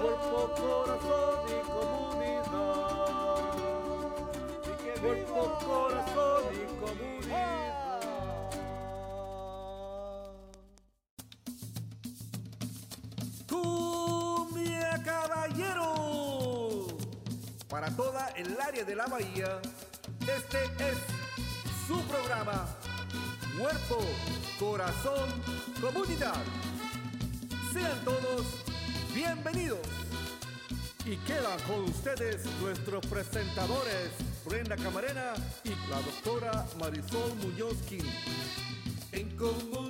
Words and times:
Cuerpo, 0.00 0.54
corazón 0.56 1.40
y 1.46 1.60
comunidad. 1.68 2.50
Cuerpo, 5.00 5.40
corazón 5.64 6.42
y 6.54 6.56
comunidad. 6.80 8.00
Cumbia 13.48 15.02
Caballero. 15.04 15.88
Para 17.68 17.88
toda 17.94 18.28
el 18.36 18.58
área 18.60 18.84
de 18.84 18.96
la 18.96 19.06
bahía, 19.06 19.60
este 20.20 20.64
es 20.64 20.98
su 21.86 22.00
programa. 22.04 22.66
Cuerpo, 23.58 23.98
corazón, 24.58 25.28
comunidad. 25.80 26.42
Sean 27.72 28.04
todos 28.04 28.69
bienvenidos. 29.14 29.78
Y 31.04 31.16
quedan 31.18 31.58
con 31.66 31.84
ustedes 31.84 32.44
nuestros 32.60 33.04
presentadores, 33.06 34.10
Brenda 34.44 34.76
Camarena 34.76 35.34
y 35.64 35.70
la 35.90 36.00
doctora 36.02 36.66
Marisol 36.78 37.34
Muñoz. 37.36 37.76
En 39.12 39.36
comunidad 39.36 39.89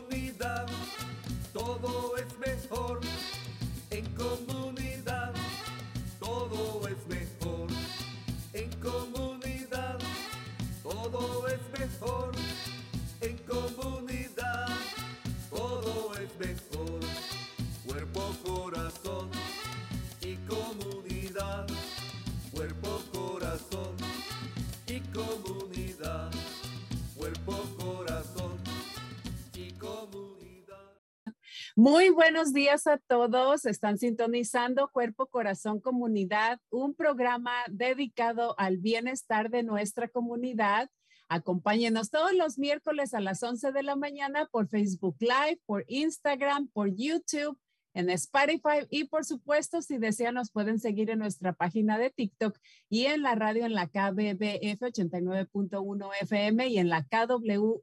Muy 31.90 32.10
buenos 32.10 32.52
días 32.52 32.86
a 32.86 32.98
todos. 32.98 33.66
Están 33.66 33.98
sintonizando 33.98 34.88
Cuerpo, 34.92 35.26
Corazón, 35.26 35.80
Comunidad, 35.80 36.60
un 36.70 36.94
programa 36.94 37.50
dedicado 37.68 38.54
al 38.58 38.78
bienestar 38.78 39.50
de 39.50 39.64
nuestra 39.64 40.06
comunidad. 40.06 40.88
Acompáñenos 41.28 42.10
todos 42.10 42.32
los 42.32 42.60
miércoles 42.60 43.12
a 43.12 43.18
las 43.18 43.42
11 43.42 43.72
de 43.72 43.82
la 43.82 43.96
mañana 43.96 44.46
por 44.52 44.68
Facebook 44.68 45.16
Live, 45.18 45.60
por 45.66 45.84
Instagram, 45.88 46.68
por 46.68 46.94
YouTube, 46.94 47.58
en 47.92 48.08
Spotify 48.10 48.86
y 48.88 49.06
por 49.08 49.24
supuesto, 49.24 49.82
si 49.82 49.98
desean, 49.98 50.36
nos 50.36 50.52
pueden 50.52 50.78
seguir 50.78 51.10
en 51.10 51.18
nuestra 51.18 51.54
página 51.54 51.98
de 51.98 52.10
TikTok 52.10 52.56
y 52.88 53.06
en 53.06 53.22
la 53.22 53.34
radio 53.34 53.66
en 53.66 53.74
la 53.74 53.88
KBBF 53.88 54.80
89.1 54.80 56.10
FM 56.20 56.68
y 56.68 56.78
en 56.78 56.88
la 56.88 57.02
KWMR 57.02 57.80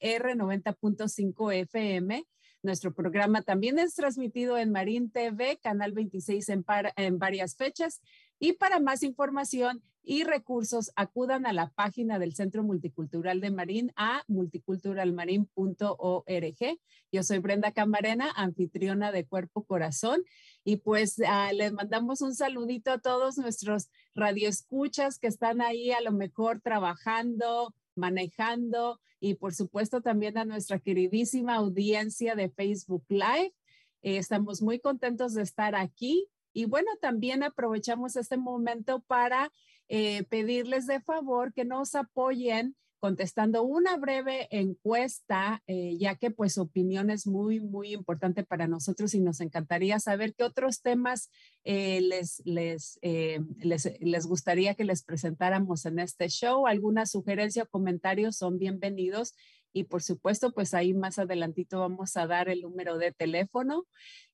90.5 0.00 1.54
FM. 1.54 2.24
Nuestro 2.62 2.92
programa 2.92 3.40
también 3.40 3.78
es 3.78 3.94
transmitido 3.94 4.58
en 4.58 4.70
Marín 4.70 5.10
TV, 5.10 5.58
Canal 5.62 5.92
26 5.92 6.46
en, 6.50 7.18
varias 7.18 7.56
fechas. 7.56 8.02
Y 8.38 8.52
para 8.52 8.80
más 8.80 9.02
información 9.02 9.82
y 10.02 10.24
recursos, 10.24 10.92
acudan 10.94 11.46
a 11.46 11.54
la 11.54 11.70
página 11.70 12.18
del 12.18 12.34
Centro 12.34 12.62
Multicultural 12.62 13.40
de 13.40 13.50
Marín 13.50 13.92
a 13.96 14.24
multiculturalmarin.org. 14.28 16.78
Yo 17.12 17.22
soy 17.22 17.38
Brenda 17.38 17.72
Camarena, 17.72 18.30
anfitriona 18.36 19.10
de 19.10 19.26
Cuerpo 19.26 19.64
Corazón. 19.64 20.22
Y 20.62 20.76
pues 20.76 21.16
ah, 21.26 21.54
les 21.54 21.72
mandamos 21.72 22.20
un 22.20 22.34
saludito 22.34 22.90
a 22.90 22.98
todos 22.98 23.38
nuestros 23.38 23.88
radioescuchas 24.14 25.18
que 25.18 25.28
están 25.28 25.62
ahí 25.62 25.92
a 25.92 26.02
lo 26.02 26.12
mejor 26.12 26.60
trabajando, 26.60 27.74
manejando 27.94 29.00
y 29.20 29.34
por 29.34 29.54
supuesto 29.54 30.00
también 30.00 30.38
a 30.38 30.44
nuestra 30.44 30.78
queridísima 30.78 31.54
audiencia 31.54 32.34
de 32.34 32.50
Facebook 32.50 33.04
Live. 33.08 33.54
Eh, 34.02 34.16
estamos 34.16 34.62
muy 34.62 34.80
contentos 34.80 35.34
de 35.34 35.42
estar 35.42 35.74
aquí 35.74 36.28
y 36.52 36.64
bueno, 36.64 36.90
también 37.00 37.42
aprovechamos 37.42 38.16
este 38.16 38.36
momento 38.36 39.00
para 39.00 39.52
eh, 39.88 40.24
pedirles 40.24 40.86
de 40.86 41.00
favor 41.00 41.52
que 41.52 41.64
nos 41.64 41.94
apoyen 41.94 42.76
contestando 43.00 43.62
una 43.62 43.96
breve 43.96 44.46
encuesta, 44.50 45.62
eh, 45.66 45.96
ya 45.98 46.14
que 46.14 46.30
pues 46.30 46.54
su 46.54 46.62
opinión 46.62 47.10
es 47.10 47.26
muy, 47.26 47.58
muy 47.58 47.92
importante 47.92 48.44
para 48.44 48.68
nosotros 48.68 49.14
y 49.14 49.20
nos 49.20 49.40
encantaría 49.40 49.98
saber 49.98 50.34
qué 50.34 50.44
otros 50.44 50.82
temas 50.82 51.30
eh, 51.64 52.00
les, 52.02 52.42
les, 52.44 52.98
eh, 53.02 53.40
les, 53.58 53.90
les 54.00 54.26
gustaría 54.26 54.74
que 54.74 54.84
les 54.84 55.02
presentáramos 55.02 55.86
en 55.86 55.98
este 55.98 56.28
show. 56.28 56.66
Alguna 56.66 57.06
sugerencia 57.06 57.64
o 57.64 57.68
comentario 57.68 58.30
son 58.32 58.58
bienvenidos. 58.58 59.34
Y 59.72 59.84
por 59.84 60.02
supuesto 60.02 60.52
pues 60.52 60.74
ahí 60.74 60.94
más 60.94 61.18
adelantito 61.18 61.80
vamos 61.80 62.16
a 62.16 62.26
dar 62.26 62.48
el 62.48 62.60
número 62.60 62.98
de 62.98 63.12
teléfono. 63.12 63.86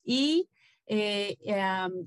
Y 0.03 0.49
eh, 0.89 1.37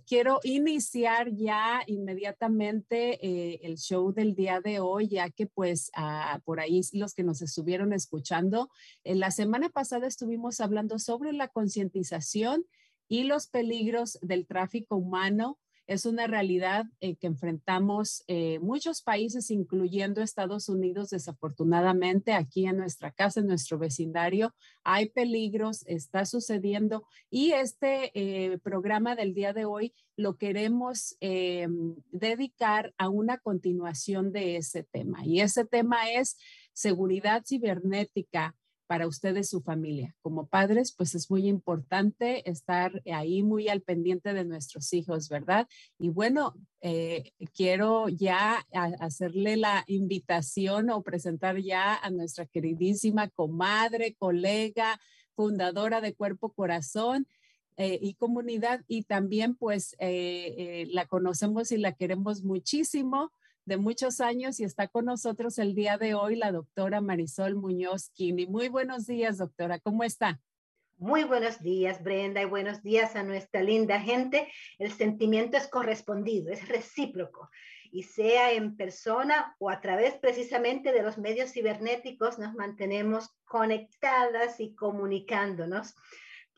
quiero 0.07 0.39
iniciar 0.43 1.31
ya 1.33 1.81
inmediatamente 1.85 3.19
eh, 3.25 3.59
el 3.63 3.77
show 3.77 4.13
del 4.13 4.35
día 4.35 4.61
de 4.61 4.79
hoy, 4.79 5.09
ya 5.09 5.29
que 5.29 5.47
pues 5.47 5.91
ah, 5.95 6.39
por 6.45 6.59
ahí 6.59 6.81
los 6.93 7.13
que 7.13 7.23
nos 7.23 7.41
estuvieron 7.41 7.91
escuchando, 7.91 8.69
en 9.03 9.19
la 9.19 9.31
semana 9.31 9.69
pasada 9.69 10.07
estuvimos 10.07 10.61
hablando 10.61 10.97
sobre 10.97 11.33
la 11.33 11.49
concientización 11.49 12.65
y 13.09 13.23
los 13.23 13.47
peligros 13.47 14.17
del 14.21 14.45
tráfico 14.45 14.95
humano. 14.95 15.59
Es 15.89 16.05
una 16.05 16.27
realidad 16.27 16.85
eh, 17.01 17.15
que 17.15 17.25
enfrentamos 17.25 18.23
eh, 18.27 18.59
muchos 18.59 19.01
países, 19.01 19.49
incluyendo 19.49 20.21
Estados 20.21 20.69
Unidos, 20.69 21.09
desafortunadamente, 21.09 22.33
aquí 22.33 22.67
en 22.67 22.77
nuestra 22.77 23.09
casa, 23.11 23.39
en 23.39 23.47
nuestro 23.47 23.79
vecindario, 23.79 24.53
hay 24.83 25.09
peligros, 25.09 25.83
está 25.87 26.25
sucediendo 26.25 27.07
y 27.31 27.53
este 27.53 28.11
eh, 28.13 28.59
programa 28.59 29.15
del 29.15 29.33
día 29.33 29.51
de 29.51 29.65
hoy 29.65 29.91
lo 30.15 30.37
queremos 30.37 31.17
eh, 31.21 31.67
dedicar 32.11 32.93
a 32.99 33.09
una 33.09 33.39
continuación 33.39 34.31
de 34.31 34.57
ese 34.57 34.83
tema. 34.83 35.25
Y 35.25 35.41
ese 35.41 35.65
tema 35.65 36.11
es 36.11 36.37
seguridad 36.73 37.43
cibernética 37.47 38.55
para 38.89 39.05
ustedes, 39.05 39.47
su 39.47 39.61
familia. 39.61 40.15
Como 40.23 40.47
padres, 40.47 40.91
pues 40.97 41.13
es 41.13 41.29
muy 41.29 41.47
importante 41.47 42.49
estar 42.49 43.03
ahí 43.13 43.43
muy 43.43 43.67
al 43.67 43.81
pendiente 43.81 44.33
de 44.33 44.45
nuestros 44.45 44.91
hijos, 44.93 45.29
¿verdad? 45.29 45.67
Y 45.99 46.09
bueno, 46.09 46.55
eh, 46.81 47.33
quiero 47.53 48.09
ya 48.09 48.65
hacerle 48.99 49.57
la 49.57 49.83
invitación 49.85 50.89
o 50.89 51.03
presentar 51.03 51.59
ya 51.59 51.97
a 51.97 52.09
nuestra 52.09 52.47
queridísima 52.47 53.29
comadre, 53.29 54.15
colega, 54.15 54.99
fundadora 55.35 56.01
de 56.01 56.15
Cuerpo 56.15 56.51
Corazón, 56.51 57.27
eh, 57.81 57.97
y 58.01 58.15
comunidad 58.15 58.81
y 58.89 59.03
también 59.03 59.55
pues 59.55 59.95
eh, 59.99 60.53
eh, 60.57 60.87
la 60.91 61.05
conocemos 61.05 61.71
y 61.71 61.77
la 61.77 61.93
queremos 61.93 62.43
muchísimo 62.43 63.31
de 63.69 63.77
muchos 63.77 64.19
años 64.19 64.59
y 64.59 64.63
está 64.63 64.87
con 64.87 65.05
nosotros 65.05 65.59
el 65.59 65.75
día 65.75 65.99
de 65.99 66.15
hoy 66.15 66.35
la 66.35 66.51
doctora 66.51 67.01
Marisol 67.01 67.55
Muñoz 67.55 68.09
Kini. 68.09 68.47
Muy 68.47 68.67
buenos 68.67 69.05
días, 69.05 69.37
doctora. 69.37 69.77
¿Cómo 69.79 70.03
está? 70.03 70.41
Muy 70.97 71.23
buenos 71.23 71.61
días, 71.61 72.03
Brenda, 72.03 72.41
y 72.41 72.45
buenos 72.45 72.81
días 72.81 73.15
a 73.15 73.21
nuestra 73.21 73.61
linda 73.61 74.01
gente. 74.01 74.51
El 74.79 74.91
sentimiento 74.91 75.55
es 75.55 75.67
correspondido, 75.67 76.51
es 76.51 76.67
recíproco, 76.67 77.51
y 77.91 78.03
sea 78.03 78.53
en 78.53 78.75
persona 78.75 79.55
o 79.59 79.69
a 79.69 79.81
través 79.81 80.15
precisamente 80.15 80.91
de 80.91 81.03
los 81.03 81.19
medios 81.19 81.51
cibernéticos, 81.51 82.39
nos 82.39 82.55
mantenemos 82.55 83.29
conectadas 83.45 84.59
y 84.59 84.73
comunicándonos. 84.73 85.93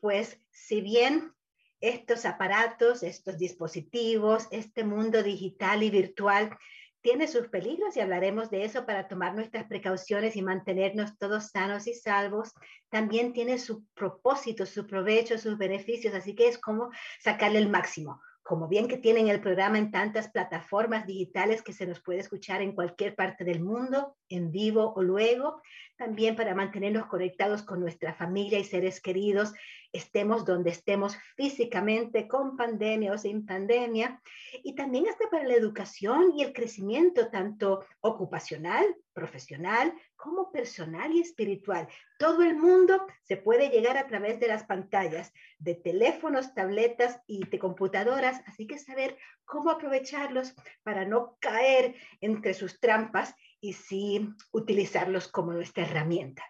Pues 0.00 0.40
si 0.50 0.80
bien 0.80 1.34
estos 1.82 2.24
aparatos, 2.24 3.02
estos 3.02 3.36
dispositivos, 3.36 4.48
este 4.50 4.82
mundo 4.82 5.22
digital 5.22 5.82
y 5.82 5.90
virtual 5.90 6.56
tiene 7.02 7.26
sus 7.26 7.48
peligros 7.48 7.96
y 7.96 8.00
hablaremos 8.00 8.48
de 8.50 8.64
eso 8.64 8.86
para 8.86 9.08
tomar 9.08 9.34
nuestras 9.34 9.66
precauciones 9.66 10.36
y 10.36 10.42
mantenernos 10.42 11.18
todos 11.18 11.50
sanos 11.50 11.86
y 11.88 11.94
salvos, 11.94 12.54
también 12.90 13.32
tiene 13.32 13.58
su 13.58 13.84
propósito, 13.94 14.64
su 14.66 14.86
provecho, 14.86 15.36
sus 15.36 15.58
beneficios, 15.58 16.14
así 16.14 16.34
que 16.34 16.48
es 16.48 16.58
como 16.58 16.90
sacarle 17.20 17.58
el 17.58 17.68
máximo. 17.68 18.20
como 18.44 18.66
bien 18.66 18.88
que 18.88 18.98
tienen 18.98 19.28
el 19.28 19.40
programa 19.40 19.78
en 19.78 19.92
tantas 19.92 20.28
plataformas 20.28 21.06
digitales 21.06 21.62
que 21.62 21.72
se 21.72 21.86
nos 21.86 22.00
puede 22.00 22.18
escuchar 22.18 22.60
en 22.60 22.72
cualquier 22.72 23.14
parte 23.14 23.44
del 23.44 23.60
mundo, 23.60 24.16
en 24.34 24.50
vivo 24.50 24.92
o 24.94 25.02
luego, 25.02 25.62
también 25.96 26.34
para 26.34 26.54
mantenernos 26.54 27.06
conectados 27.06 27.62
con 27.62 27.80
nuestra 27.80 28.14
familia 28.14 28.58
y 28.58 28.64
seres 28.64 29.00
queridos, 29.00 29.52
estemos 29.92 30.44
donde 30.44 30.70
estemos 30.70 31.16
físicamente, 31.36 32.26
con 32.26 32.56
pandemia 32.56 33.12
o 33.12 33.18
sin 33.18 33.44
pandemia, 33.44 34.20
y 34.64 34.74
también 34.74 35.08
hasta 35.08 35.28
para 35.30 35.44
la 35.44 35.54
educación 35.54 36.32
y 36.36 36.42
el 36.42 36.52
crecimiento 36.52 37.28
tanto 37.28 37.84
ocupacional, 38.00 38.84
profesional, 39.12 39.92
como 40.16 40.50
personal 40.50 41.12
y 41.12 41.20
espiritual. 41.20 41.86
Todo 42.18 42.42
el 42.42 42.56
mundo 42.56 43.06
se 43.22 43.36
puede 43.36 43.68
llegar 43.68 43.98
a 43.98 44.06
través 44.06 44.40
de 44.40 44.48
las 44.48 44.64
pantallas 44.64 45.32
de 45.58 45.74
teléfonos, 45.74 46.54
tabletas 46.54 47.20
y 47.26 47.44
de 47.46 47.58
computadoras, 47.58 48.40
así 48.46 48.66
que 48.66 48.78
saber 48.78 49.18
cómo 49.44 49.70
aprovecharlos 49.70 50.54
para 50.82 51.04
no 51.04 51.36
caer 51.40 51.94
entre 52.20 52.54
sus 52.54 52.80
trampas 52.80 53.34
y 53.62 53.72
sí 53.74 54.28
utilizarlos 54.50 55.28
como 55.28 55.52
nuestra 55.52 55.84
herramienta. 55.84 56.42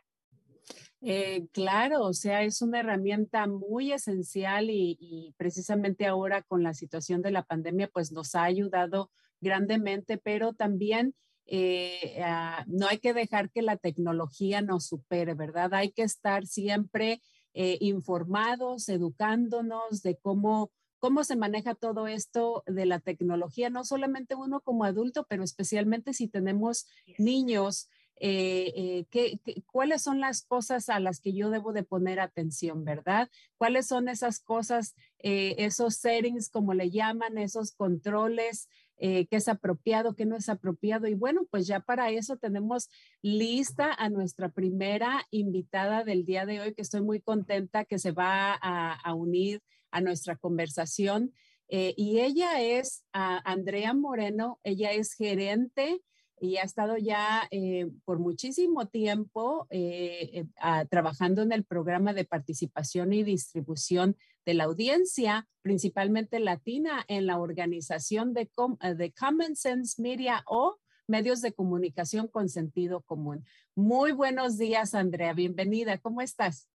Eh, 1.03 1.47
claro, 1.53 2.05
o 2.05 2.13
sea, 2.15 2.43
es 2.43 2.63
una 2.63 2.81
herramienta 2.81 3.47
muy 3.47 3.93
esencial 3.93 4.71
y, 4.71 5.35
precisamente 5.37 6.07
ahora 6.07 6.43
con 6.43 6.63
la 6.63 6.75
situación 6.75 7.21
de 7.21 7.33
la 7.33 7.43
pandemia, 7.43 7.89
pues 7.93 8.13
nos 8.13 8.35
ha 8.35 8.45
ayudado 8.45 9.11
grandemente, 9.41 10.17
pero 10.17 10.55
también 10.55 11.15
eh, 11.45 12.23
ah, 12.25 12.65
no 12.67 12.87
hay 12.87 12.99
que 12.99 13.13
dejar 13.13 13.51
que 13.51 13.63
la 13.63 13.77
tecnología 13.77 14.63
nos 14.63 14.87
supere, 14.87 15.35
¿verdad? 15.35 15.75
Hay 15.75 15.93
que 15.93 16.05
estar 16.05 16.47
siempre 16.47 17.21
eh, 17.53 17.77
informados, 17.81 18.89
educándonos 18.89 20.03
de 20.03 20.17
cómo 20.17 20.71
cómo 21.03 21.25
se 21.25 21.35
maneja 21.35 21.75
todo 21.75 22.07
esto 22.07 22.63
de 22.65 22.87
la 22.87 23.01
tecnología, 23.01 23.71
no 23.71 23.85
solamente 23.85 24.37
uno 24.37 24.61
como 24.61 24.85
adulto, 24.85 25.27
pero 25.29 25.43
especialmente 25.43 26.15
si 26.15 26.29
tenemos 26.29 26.87
niños. 27.19 27.89
Eh, 28.21 29.05
eh, 29.13 29.63
cuáles 29.67 30.03
son 30.03 30.21
las 30.21 30.43
cosas 30.43 30.89
a 30.89 31.01
las 31.01 31.19
que 31.19 31.33
yo 31.33 31.51
debo 31.51 31.73
de 31.73 31.83
poner 31.83 32.21
atención, 32.21 32.85
¿verdad? 32.85 33.29
¿Cuáles 33.59 33.89
son 33.89 34.09
esas 34.09 34.39
cosas, 34.39 34.95
eh, 35.19 35.57
esos 35.59 35.97
settings, 35.97 36.49
como 36.49 36.73
le 36.73 36.89
llaman, 36.89 37.37
esos 37.37 37.73
controles, 37.73 38.69
qué 38.97 39.27
es 39.29 39.49
apropiado, 39.49 40.15
qué 40.15 40.25
no 40.25 40.37
es 40.37 40.49
apropiado? 40.49 41.09
Y 41.09 41.15
bueno, 41.15 41.49
pues 41.51 41.67
ya 41.67 41.81
para 41.81 42.11
eso 42.11 42.37
tenemos 42.37 42.89
lista 43.23 43.93
a 43.93 44.09
nuestra 44.09 44.51
primera 44.51 45.27
invitada 45.33 46.05
del 46.05 46.25
día 46.25 46.47
de 46.47 46.61
hoy, 46.61 46.75
que 46.75 46.83
estoy 46.83 47.03
muy 47.03 47.21
contenta 47.21 47.85
que 47.85 47.99
se 47.99 48.13
va 48.13 48.55
a 48.55 49.15
unir 49.15 49.61
a 49.93 50.01
nuestra 50.01 50.37
conversación. 50.37 51.33
Eh, 51.69 51.95
y 51.97 52.21
ella 52.21 52.61
es 52.61 53.05
Andrea 53.13 53.95
Moreno, 53.95 54.59
ella 54.65 54.93
es 54.93 55.15
gerente 55.15 56.03
y 56.41 56.57
ha 56.57 56.63
estado 56.63 56.97
ya 56.99 57.47
eh, 57.51 57.89
por 58.05 58.19
muchísimo 58.19 58.89
tiempo 58.89 59.69
eh, 59.71 60.45
trabajando 60.91 61.43
en 61.43 61.53
el 61.53 61.65
programa 61.65 62.13
de 62.13 62.25
participación 62.25 63.13
y 63.13 63.23
distribución 63.23 64.17
de 64.45 64.55
la 64.55 64.65
audiencia, 64.65 65.49
principalmente 65.63 66.41
latina, 66.41 67.05
en 67.07 67.27
la 67.27 67.39
organización 67.39 68.35
de, 68.35 68.51
de 68.97 69.13
Common 69.13 69.55
Sense 69.55 70.03
Media 70.03 70.43
o 70.47 70.79
medios 71.07 71.41
de 71.43 71.53
comunicación 71.53 72.27
con 72.27 72.49
sentido 72.49 73.03
común. 73.03 73.45
Muy 73.75 74.13
buenos 74.13 74.59
días, 74.59 74.95
Andrea. 74.95 75.33
Bienvenida. 75.33 75.99
¿Cómo 75.99 76.21
estás? 76.23 76.72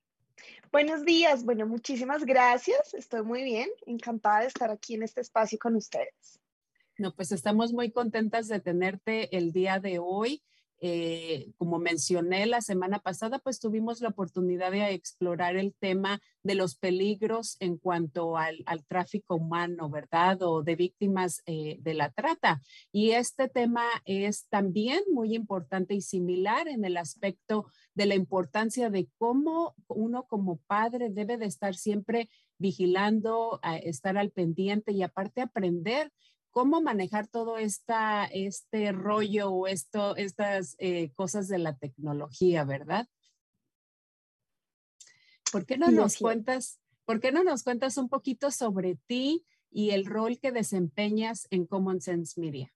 Buenos 0.72 1.04
días, 1.04 1.44
bueno, 1.44 1.66
muchísimas 1.66 2.24
gracias, 2.24 2.94
estoy 2.94 3.22
muy 3.22 3.44
bien, 3.44 3.68
encantada 3.86 4.40
de 4.40 4.46
estar 4.46 4.70
aquí 4.70 4.94
en 4.94 5.04
este 5.04 5.20
espacio 5.20 5.58
con 5.58 5.76
ustedes. 5.76 6.40
No, 6.98 7.14
pues 7.14 7.32
estamos 7.32 7.72
muy 7.72 7.90
contentas 7.90 8.48
de 8.48 8.60
tenerte 8.60 9.36
el 9.36 9.52
día 9.52 9.80
de 9.80 9.98
hoy. 9.98 10.42
Eh, 10.86 11.50
como 11.56 11.78
mencioné 11.78 12.44
la 12.44 12.60
semana 12.60 12.98
pasada, 12.98 13.38
pues 13.38 13.58
tuvimos 13.58 14.02
la 14.02 14.10
oportunidad 14.10 14.70
de 14.70 14.92
explorar 14.92 15.56
el 15.56 15.72
tema 15.72 16.20
de 16.42 16.54
los 16.54 16.76
peligros 16.76 17.56
en 17.60 17.78
cuanto 17.78 18.36
al, 18.36 18.62
tráfico 18.86 19.36
humano, 19.36 19.88
¿verdad? 19.88 20.42
O 20.42 20.62
de 20.62 20.76
víctimas 20.76 21.42
eh, 21.46 21.78
de 21.80 21.94
la 21.94 22.10
trata. 22.10 22.60
Y 22.92 23.12
este 23.12 23.48
tema 23.48 23.86
es 24.04 24.46
también 24.50 25.00
muy 25.10 25.34
importante 25.34 25.94
y 25.94 26.02
similar 26.02 26.68
en 26.68 26.84
el 26.84 26.98
aspecto 26.98 27.64
de 27.94 28.04
la 28.04 28.14
importancia 28.14 28.90
de 28.90 29.08
cómo 29.16 29.74
uno 29.88 30.24
como 30.24 30.58
padre 30.66 31.08
debe 31.08 31.38
de 31.38 31.46
estar 31.46 31.74
siempre 31.76 32.28
vigilando, 32.58 33.58
estar 33.82 34.18
al 34.18 34.32
pendiente 34.32 34.92
y 34.92 35.02
aparte 35.02 35.40
aprender 35.40 36.12
cómo 36.54 36.80
manejar 36.80 37.26
todo 37.26 37.58
esta, 37.58 38.26
este 38.26 38.92
rollo 38.92 39.50
o 39.50 39.66
esto, 39.66 40.14
estas 40.14 40.76
eh, 40.78 41.10
cosas 41.16 41.48
de 41.48 41.58
la 41.58 41.76
tecnología, 41.76 42.62
¿verdad? 42.64 43.08
¿Por 45.50 45.66
qué 45.66 45.76
no 45.76 45.90
nos 45.90 46.16
cuentas, 46.16 46.78
por 47.04 47.20
qué 47.20 47.32
no 47.32 47.42
nos 47.42 47.64
cuentas 47.64 47.96
un 47.96 48.08
poquito 48.08 48.52
sobre 48.52 48.94
ti 49.08 49.44
y 49.68 49.90
el 49.90 50.06
rol 50.06 50.38
que 50.38 50.52
desempeñas 50.52 51.48
en 51.50 51.66
Common 51.66 52.00
Sense 52.00 52.40
Media? 52.40 52.72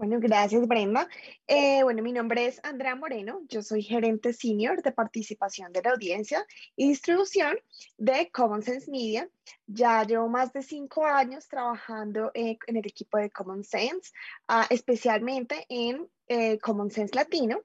Bueno, 0.00 0.18
gracias 0.18 0.66
Brenda. 0.66 1.06
Eh, 1.46 1.82
bueno, 1.82 2.02
mi 2.02 2.10
nombre 2.10 2.46
es 2.46 2.58
Andrea 2.64 2.94
Moreno, 2.96 3.42
yo 3.50 3.60
soy 3.60 3.82
gerente 3.82 4.32
senior 4.32 4.82
de 4.82 4.92
participación 4.92 5.74
de 5.74 5.82
la 5.82 5.90
audiencia 5.90 6.46
y 6.74 6.88
distribución 6.88 7.58
de 7.98 8.30
Common 8.30 8.62
Sense 8.62 8.90
Media. 8.90 9.28
Ya 9.66 10.02
llevo 10.04 10.26
más 10.26 10.54
de 10.54 10.62
cinco 10.62 11.04
años 11.04 11.48
trabajando 11.48 12.30
eh, 12.32 12.56
en 12.66 12.76
el 12.78 12.86
equipo 12.86 13.18
de 13.18 13.28
Common 13.28 13.62
Sense, 13.62 14.10
ah, 14.48 14.66
especialmente 14.70 15.66
en 15.68 16.08
eh, 16.28 16.58
Common 16.60 16.90
Sense 16.90 17.14
Latino. 17.14 17.60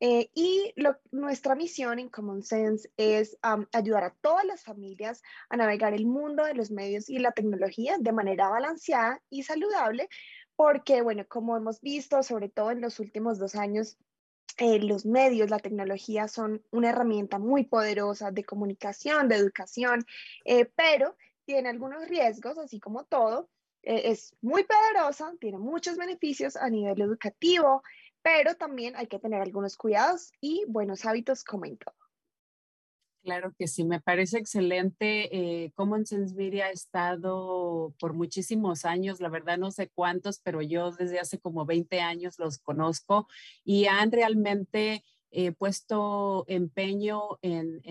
y 0.00 0.74
nuestra 1.12 1.54
misión 1.54 1.98
en 1.98 2.08
Common 2.08 2.42
Sense 2.42 2.88
es 2.96 3.36
ayudar 3.72 4.04
a 4.04 4.14
todas 4.20 4.44
las 4.44 4.62
familias 4.62 5.22
a 5.48 5.56
navegar 5.56 5.92
el 5.92 6.06
mundo 6.06 6.44
de 6.44 6.54
los 6.54 6.70
medios 6.70 7.08
y 7.08 7.18
la 7.18 7.32
tecnología 7.32 7.96
de 7.98 8.12
manera 8.12 8.48
balanceada 8.48 9.20
y 9.28 9.42
saludable 9.42 10.08
porque, 10.58 11.02
bueno, 11.02 11.24
como 11.28 11.56
hemos 11.56 11.80
visto, 11.80 12.20
sobre 12.24 12.48
todo 12.48 12.72
en 12.72 12.80
los 12.80 12.98
últimos 12.98 13.38
dos 13.38 13.54
años, 13.54 13.96
eh, 14.56 14.80
los 14.80 15.06
medios, 15.06 15.50
la 15.50 15.60
tecnología 15.60 16.26
son 16.26 16.64
una 16.72 16.90
herramienta 16.90 17.38
muy 17.38 17.64
poderosa 17.64 18.32
de 18.32 18.42
comunicación, 18.42 19.28
de 19.28 19.36
educación, 19.36 20.04
eh, 20.44 20.64
pero 20.64 21.16
tiene 21.44 21.68
algunos 21.68 22.08
riesgos, 22.08 22.58
así 22.58 22.80
como 22.80 23.04
todo. 23.04 23.48
Eh, 23.84 24.10
es 24.10 24.34
muy 24.40 24.64
poderosa, 24.64 25.32
tiene 25.38 25.58
muchos 25.58 25.96
beneficios 25.96 26.56
a 26.56 26.68
nivel 26.68 27.00
educativo, 27.02 27.84
pero 28.20 28.56
también 28.56 28.96
hay 28.96 29.06
que 29.06 29.20
tener 29.20 29.40
algunos 29.40 29.76
cuidados 29.76 30.32
y 30.40 30.64
buenos 30.66 31.04
hábitos 31.04 31.44
como 31.44 31.66
en 31.66 31.76
todo. 31.76 31.94
Claro 33.28 33.52
que 33.58 33.68
sí, 33.68 33.84
me 33.84 34.00
parece 34.00 34.38
excelente. 34.38 35.28
Eh, 35.36 35.70
Common 35.74 36.06
Sense 36.06 36.34
Media 36.34 36.64
ha 36.64 36.70
estado 36.70 37.94
por 38.00 38.14
muchísimos 38.14 38.86
años, 38.86 39.20
la 39.20 39.28
verdad 39.28 39.58
no 39.58 39.70
sé 39.70 39.90
cuántos, 39.94 40.40
pero 40.40 40.62
yo 40.62 40.92
desde 40.92 41.20
hace 41.20 41.38
como 41.38 41.66
20 41.66 42.00
años 42.00 42.38
los 42.38 42.56
conozco 42.56 43.28
y 43.66 43.84
han 43.84 44.12
realmente 44.12 45.04
eh, 45.30 45.52
puesto 45.52 46.46
empeño 46.48 47.20
en, 47.42 47.82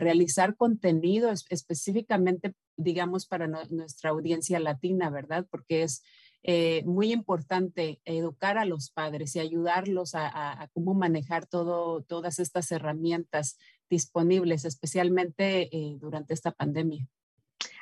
realizar 0.00 0.56
contenido 0.56 1.30
específicamente, 1.30 2.52
digamos, 2.76 3.26
para 3.26 3.46
nuestra 3.46 4.10
audiencia 4.10 4.58
latina, 4.58 5.10
¿verdad? 5.10 5.46
Porque 5.48 5.84
es 5.84 6.02
eh, 6.42 6.82
muy 6.86 7.12
importante 7.12 8.00
educar 8.04 8.58
a 8.58 8.64
los 8.64 8.90
padres 8.90 9.36
y 9.36 9.38
ayudarlos 9.38 10.16
a, 10.16 10.62
a, 10.62 10.66
cómo 10.68 10.94
manejar 10.94 11.46
todo, 11.46 12.02
todas 12.02 12.40
estas 12.40 12.72
herramientas 12.72 13.58
disponibles, 13.90 14.64
especialmente 14.64 15.68
eh, 15.76 15.96
durante 15.98 16.32
esta 16.32 16.52
pandemia. 16.52 17.06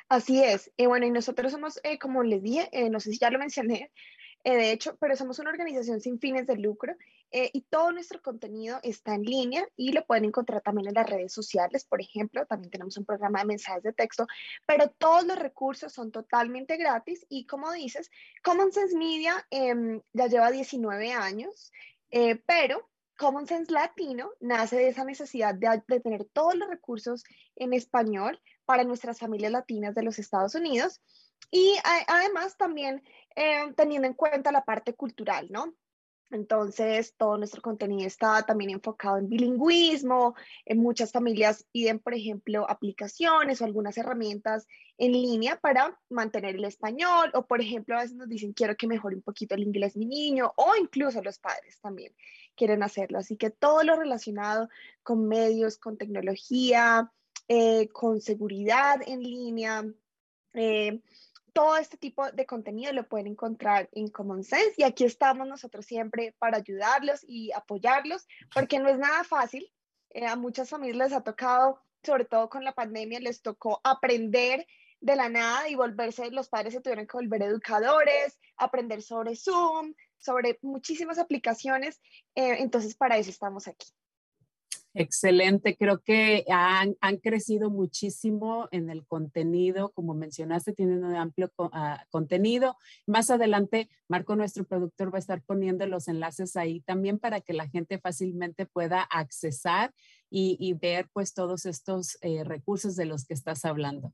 Así 0.09 0.43
es. 0.43 0.71
Y 0.75 0.87
bueno, 0.87 1.05
y 1.05 1.11
nosotros 1.11 1.51
somos, 1.51 1.79
eh, 1.83 1.99
como 1.99 2.23
les 2.23 2.41
dije, 2.41 2.67
eh, 2.71 2.89
no 2.89 2.99
sé 2.99 3.11
si 3.11 3.19
ya 3.19 3.29
lo 3.29 3.37
mencioné, 3.37 3.91
de 4.43 4.71
hecho, 4.71 4.97
pero 4.99 5.17
somos 5.17 5.37
una 5.39 5.51
organización 5.51 5.99
sin 5.99 6.17
fines 6.17 6.47
de 6.47 6.55
lucro 6.55 6.95
y 7.29 7.61
todo 7.69 7.91
nuestro 7.91 8.21
contenido 8.21 8.79
está 8.83 9.13
en 9.13 9.23
línea 9.23 9.67
y 9.75 9.91
lo 9.91 10.05
pueden 10.05 10.23
encontrar 10.23 10.61
también 10.61 10.87
en 10.87 10.93
las 10.93 11.09
redes 11.09 11.33
sociales, 11.33 11.83
por 11.83 11.99
ejemplo, 11.99 12.45
también 12.45 12.71
tenemos 12.71 12.95
un 12.95 13.03
programa 13.03 13.39
de 13.39 13.45
mensajes 13.45 13.83
de 13.83 13.91
texto, 13.91 14.27
pero 14.65 14.89
todos 14.97 15.25
los 15.25 15.37
recursos 15.37 15.91
son 15.91 16.11
totalmente 16.11 16.77
gratis 16.77 17.25
y 17.27 17.45
como 17.47 17.73
dices, 17.73 18.09
Common 18.41 18.71
Sense 18.71 18.97
Media 18.97 19.45
em, 19.51 20.01
ya 20.13 20.27
lleva 20.27 20.51
19 20.51 21.11
años, 21.11 21.73
pero 22.47 22.89
Common 23.19 23.45
Sense 23.45 23.71
Latino 23.71 24.31
nace 24.39 24.77
de 24.77 24.87
esa 24.87 25.03
necesidad 25.03 25.53
de, 25.53 25.99
tener 25.99 26.23
todos 26.31 26.55
los 26.55 26.69
recursos 26.69 27.25
en 27.57 27.73
español 27.73 28.41
para 28.63 28.85
nuestras 28.85 29.19
familias 29.19 29.51
latinas 29.51 29.93
de 29.93 30.03
los 30.03 30.19
Estados 30.19 30.55
Unidos 30.55 31.01
y 31.51 31.75
además 32.07 32.55
también 32.55 33.03
eh, 33.35 33.73
teniendo 33.75 34.07
en 34.07 34.13
cuenta 34.13 34.53
la 34.53 34.63
parte 34.63 34.95
cultural, 34.95 35.47
¿no? 35.49 35.75
Entonces, 36.31 37.15
todo 37.17 37.37
nuestro 37.37 37.61
contenido 37.61 38.05
está 38.05 38.43
también 38.43 38.69
enfocado 38.69 39.17
en 39.17 39.29
bilingüismo. 39.29 40.35
En 40.65 40.77
muchas 40.79 41.11
familias 41.11 41.65
piden, 41.71 41.99
por 41.99 42.13
ejemplo, 42.13 42.69
aplicaciones 42.69 43.61
o 43.61 43.65
algunas 43.65 43.97
herramientas 43.97 44.67
en 44.97 45.13
línea 45.13 45.59
para 45.59 45.99
mantener 46.09 46.55
el 46.55 46.65
español. 46.65 47.31
O, 47.33 47.47
por 47.47 47.61
ejemplo, 47.61 47.95
a 47.95 48.01
veces 48.01 48.15
nos 48.15 48.29
dicen, 48.29 48.53
quiero 48.53 48.75
que 48.75 48.87
mejore 48.87 49.15
un 49.15 49.23
poquito 49.23 49.55
el 49.55 49.63
inglés 49.63 49.97
mi 49.97 50.05
niño. 50.05 50.53
O 50.55 50.75
incluso 50.75 51.21
los 51.23 51.39
padres 51.39 51.79
también 51.81 52.13
quieren 52.55 52.83
hacerlo. 52.83 53.17
Así 53.17 53.35
que 53.35 53.49
todo 53.49 53.83
lo 53.83 53.95
relacionado 53.95 54.69
con 55.01 55.27
medios, 55.27 55.77
con 55.77 55.97
tecnología, 55.97 57.11
eh, 57.47 57.89
con 57.89 58.21
seguridad 58.21 59.01
en 59.07 59.23
línea. 59.23 59.83
Eh, 60.53 61.01
todo 61.59 61.75
este 61.75 61.97
tipo 61.97 62.31
de 62.31 62.45
contenido 62.45 62.93
lo 62.93 63.05
pueden 63.05 63.27
encontrar 63.27 63.89
en 63.91 64.07
Common 64.07 64.45
Sense 64.45 64.75
y 64.77 64.83
aquí 64.83 65.03
estamos 65.03 65.45
nosotros 65.45 65.85
siempre 65.85 66.33
para 66.39 66.55
ayudarlos 66.55 67.19
y 67.27 67.51
apoyarlos 67.51 68.25
porque 68.53 68.79
no 68.79 68.87
es 68.87 68.97
nada 68.97 69.25
fácil. 69.25 69.69
Eh, 70.11 70.25
a 70.25 70.37
muchas 70.37 70.69
familias 70.69 71.09
les 71.09 71.17
ha 71.17 71.21
tocado, 71.21 71.81
sobre 72.01 72.23
todo 72.23 72.49
con 72.49 72.63
la 72.63 72.71
pandemia, 72.71 73.19
les 73.19 73.41
tocó 73.41 73.81
aprender 73.83 74.65
de 75.01 75.17
la 75.17 75.27
nada 75.27 75.67
y 75.67 75.75
volverse, 75.75 76.31
los 76.31 76.47
padres 76.47 76.75
se 76.75 76.79
tuvieron 76.79 77.05
que 77.05 77.17
volver 77.17 77.43
educadores, 77.43 78.39
aprender 78.55 79.01
sobre 79.01 79.35
Zoom, 79.35 79.95
sobre 80.17 80.59
muchísimas 80.61 81.19
aplicaciones. 81.19 81.99
Eh, 82.35 82.55
entonces, 82.59 82.95
para 82.95 83.17
eso 83.17 83.31
estamos 83.31 83.67
aquí. 83.67 83.87
Excelente, 84.95 85.77
creo 85.77 86.01
que 86.01 86.45
han, 86.49 86.95
crecido 87.21 87.69
muchísimo 87.69 88.67
en 88.71 88.89
el 88.89 89.05
contenido, 89.05 89.91
como 89.91 90.15
mencionaste, 90.15 90.73
tienen 90.73 91.03
un 91.03 91.15
amplio 91.15 91.51
ah, 91.71 92.03
contenido. 92.09 92.75
Más 93.05 93.29
adelante, 93.29 93.87
Marco, 94.07 94.35
nuestro 94.35 94.63
productor, 94.63 95.13
va 95.13 95.17
a 95.17 95.19
estar 95.19 95.43
poniendo 95.43 95.85
los 95.85 96.07
enlaces 96.07 96.55
ahí 96.55 96.81
también 96.81 97.19
para 97.19 97.39
que 97.39 97.53
la 97.53 97.67
gente 97.67 97.99
fácilmente 97.99 98.65
pueda 98.65 99.01
accesar 99.01 99.93
y, 100.31 100.73
ver 100.73 101.07
pues 101.13 101.33
todos 101.33 101.65
estos 101.65 102.17
eh, 102.21 102.43
recursos 102.43 102.95
de 102.95 103.05
los 103.05 103.25
que 103.25 103.33
estás 103.33 103.65
hablando. 103.65 104.13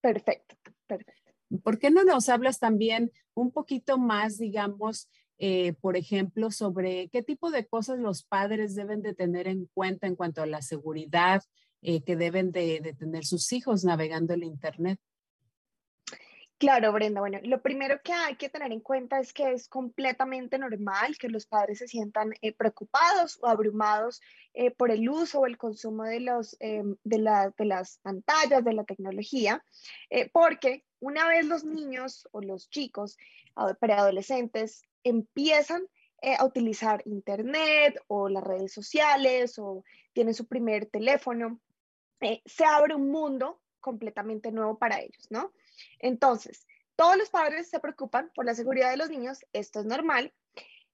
Perfecto, 0.00 0.56
perfecto. 0.86 1.32
¿Por 1.62 1.78
qué 1.78 1.90
no 1.90 2.04
nos 2.04 2.28
hablas 2.28 2.58
también 2.58 3.10
un 3.34 3.50
poquito 3.52 3.96
más, 3.98 4.36
digamos, 4.38 5.08
eh, 5.38 5.74
por 5.74 5.96
ejemplo, 5.96 6.50
sobre 6.50 7.08
qué 7.10 7.22
tipo 7.22 7.52
de 7.52 7.64
cosas 7.64 8.00
los 8.00 8.24
padres 8.24 8.74
deben 8.74 9.02
de 9.02 9.14
tener 9.14 9.46
en 9.46 9.66
cuenta 9.72 10.08
en 10.08 10.16
cuanto 10.16 10.42
a 10.42 10.46
la 10.46 10.62
seguridad 10.62 11.44
eh, 11.80 12.02
que 12.02 12.16
deben 12.16 12.50
de, 12.50 12.80
de, 12.80 12.92
tener 12.92 13.24
sus 13.24 13.52
hijos 13.52 13.84
navegando 13.84 14.34
el 14.34 14.42
Internet. 14.42 14.98
Claro, 16.58 16.92
Brenda. 16.92 17.20
Bueno, 17.20 17.38
lo 17.44 17.62
primero 17.62 18.02
que 18.02 18.12
hay 18.12 18.34
que 18.34 18.48
tener 18.48 18.72
en 18.72 18.80
cuenta 18.80 19.20
es 19.20 19.32
que 19.32 19.52
es 19.52 19.68
completamente 19.68 20.58
normal 20.58 21.16
que 21.16 21.28
los 21.28 21.46
padres 21.46 21.78
se 21.78 21.86
sientan 21.86 22.32
eh, 22.42 22.52
preocupados 22.52 23.38
o 23.40 23.46
abrumados 23.46 24.20
por 24.76 24.90
el 24.90 25.08
uso 25.08 25.38
o 25.38 25.46
el 25.46 25.56
consumo 25.56 26.02
de, 26.02 26.18
los, 26.18 26.58
de, 26.58 26.96
de, 27.04 27.64
las 27.64 27.98
pantallas, 27.98 28.64
de 28.64 28.72
la 28.72 28.82
tecnología, 28.82 29.64
porque 30.32 30.84
una 30.98 31.28
vez 31.28 31.46
los 31.46 31.62
niños 31.62 32.26
o 32.32 32.40
los 32.40 32.68
chicos 32.68 33.16
preadolescentes 33.78 34.87
empiezan 35.08 35.86
eh, 36.20 36.34
a 36.36 36.44
utilizar 36.44 37.02
Internet 37.04 38.00
o 38.08 38.28
las 38.28 38.42
redes 38.42 38.72
sociales 38.72 39.58
o 39.58 39.84
tienen 40.12 40.34
su 40.34 40.46
primer 40.46 40.86
teléfono, 40.86 41.60
eh, 42.20 42.42
se 42.44 42.64
abre 42.64 42.94
un 42.94 43.10
mundo 43.10 43.60
completamente 43.80 44.50
nuevo 44.50 44.78
para 44.78 45.00
ellos, 45.00 45.28
¿no? 45.30 45.52
Entonces, 46.00 46.66
todos 46.96 47.16
los 47.16 47.30
padres 47.30 47.70
se 47.70 47.78
preocupan 47.78 48.32
por 48.34 48.44
la 48.44 48.54
seguridad 48.54 48.90
de 48.90 48.96
los 48.96 49.10
niños, 49.10 49.46
esto 49.52 49.78
es 49.80 49.86
normal 49.86 50.34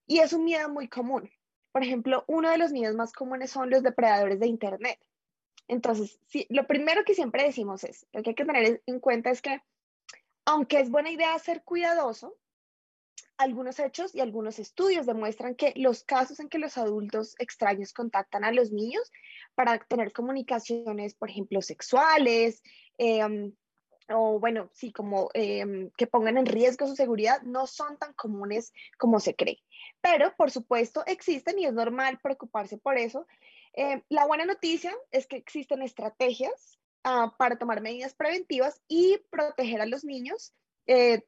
y 0.05 0.19
es 0.19 0.33
un 0.33 0.43
miedo 0.43 0.69
muy 0.69 0.87
común. 0.87 1.31
Por 1.71 1.83
ejemplo, 1.83 2.23
uno 2.27 2.51
de 2.51 2.59
los 2.59 2.71
miedos 2.71 2.95
más 2.95 3.11
comunes 3.11 3.49
son 3.49 3.71
los 3.71 3.81
depredadores 3.81 4.39
de 4.39 4.47
Internet. 4.47 4.99
Entonces, 5.67 6.19
lo 6.49 6.67
primero 6.67 7.03
que 7.03 7.15
siempre 7.15 7.43
decimos 7.43 7.83
es, 7.83 8.05
lo 8.13 8.21
que 8.21 8.29
hay 8.29 8.35
que 8.35 8.45
tener 8.45 8.83
en 8.85 8.99
cuenta 8.99 9.31
es 9.31 9.41
que, 9.41 9.61
aunque 10.45 10.79
es 10.79 10.91
buena 10.91 11.09
idea 11.09 11.37
ser 11.39 11.63
cuidadoso, 11.63 12.37
algunos 13.37 13.79
hechos 13.79 14.15
y 14.15 14.21
algunos 14.21 14.59
estudios 14.59 15.05
demuestran 15.05 15.55
que 15.55 15.73
los 15.75 16.03
casos 16.03 16.39
en 16.39 16.49
que 16.49 16.59
los 16.59 16.77
adultos 16.77 17.35
extraños 17.39 17.93
contactan 17.93 18.43
a 18.43 18.51
los 18.51 18.71
niños 18.71 19.11
para 19.55 19.79
tener 19.79 20.13
comunicaciones, 20.13 21.15
por 21.15 21.29
ejemplo, 21.29 21.61
sexuales, 21.61 22.61
em, 22.97 23.53
o 24.09 24.39
bueno, 24.39 24.69
sí, 24.73 24.91
como 24.91 25.29
em, 25.33 25.89
que 25.97 26.07
pongan 26.07 26.37
en 26.37 26.45
riesgo 26.45 26.87
su 26.87 26.95
seguridad, 26.95 27.41
no 27.41 27.67
son 27.67 27.97
tan 27.97 28.13
comunes 28.13 28.73
como 28.97 29.19
se 29.19 29.35
cree. 29.35 29.63
Pero, 30.01 30.33
por 30.35 30.51
supuesto, 30.51 31.03
existen 31.07 31.59
y 31.59 31.65
es 31.65 31.73
normal 31.73 32.19
preocuparse 32.21 32.77
por 32.77 32.97
eso. 32.97 33.25
Em, 33.73 34.01
la 34.09 34.25
buena 34.25 34.45
noticia 34.45 34.95
es 35.11 35.27
que 35.27 35.37
existen 35.37 35.81
estrategias 35.81 36.79
ah, 37.03 37.35
para 37.37 37.57
tomar 37.57 37.81
medidas 37.81 38.13
preventivas 38.13 38.81
y 38.87 39.17
proteger 39.29 39.81
a 39.81 39.85
los 39.85 40.03
niños 40.05 40.53
eh, 40.87 41.23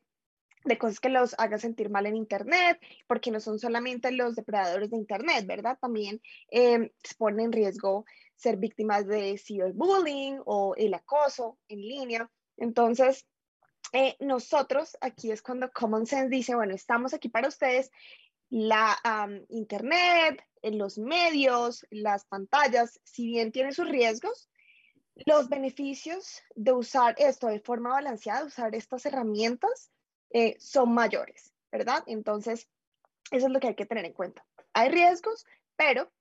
de 0.68 0.78
cosas 0.78 1.00
que 1.00 1.10
los 1.10 1.36
hagan 1.38 1.60
sentir 1.60 1.90
mal 1.90 2.06
en 2.06 2.16
Internet, 2.16 2.80
porque 3.08 3.32
no 3.32 3.40
son 3.40 3.60
solamente 3.60 4.12
los 4.12 4.36
depredadores 4.36 4.92
de 4.92 4.98
Internet, 4.98 5.46
¿verdad? 5.48 5.78
También 5.80 6.22
eh, 6.52 6.92
ponen 7.18 7.46
en 7.46 7.52
riesgo 7.52 8.06
ser 8.36 8.58
víctimas 8.58 9.08
de 9.08 9.38
ciberbullying 9.38 10.42
o 10.46 10.76
el 10.76 10.94
acoso 10.94 11.58
en 11.68 11.80
línea. 11.80 12.32
Entonces, 12.58 13.26
eh, 13.94 14.16
nosotros 14.20 14.98
aquí 15.02 15.32
es 15.32 15.42
cuando 15.42 15.72
Common 15.72 16.06
Sense 16.06 16.30
dice, 16.30 16.56
bueno, 16.56 16.76
estamos 16.76 17.14
aquí 17.14 17.30
para 17.30 17.48
ustedes. 17.48 17.92
La 18.50 18.98
Internet, 19.50 20.42
los 20.62 20.98
medios, 20.98 21.86
las 21.90 22.26
pantallas, 22.26 23.00
si 23.04 23.28
bien 23.28 23.52
tienen 23.52 23.74
sus 23.74 23.90
riesgos, 23.90 24.50
los 25.26 25.50
beneficios 25.50 26.42
de 26.56 26.74
usar 26.74 27.16
esto 27.18 27.48
de 27.48 27.60
forma 27.60 27.90
balanceada, 27.90 28.46
usar 28.46 28.76
estas 28.76 29.06
herramientas, 29.06 29.92
eh, 30.32 30.56
son 30.60 30.94
mayores, 30.94 31.54
¿verdad? 31.72 32.04
Entonces, 32.08 32.68
eso 33.32 33.48
es 33.48 33.52
lo 33.52 33.60
que 33.60 33.68
hay 33.68 33.76
que 33.76 33.86
tener 33.86 34.06
en 34.06 34.14
cuenta. 34.14 34.46
Hay 34.74 34.90
riesgos, 34.90 35.46
pero 35.76 36.12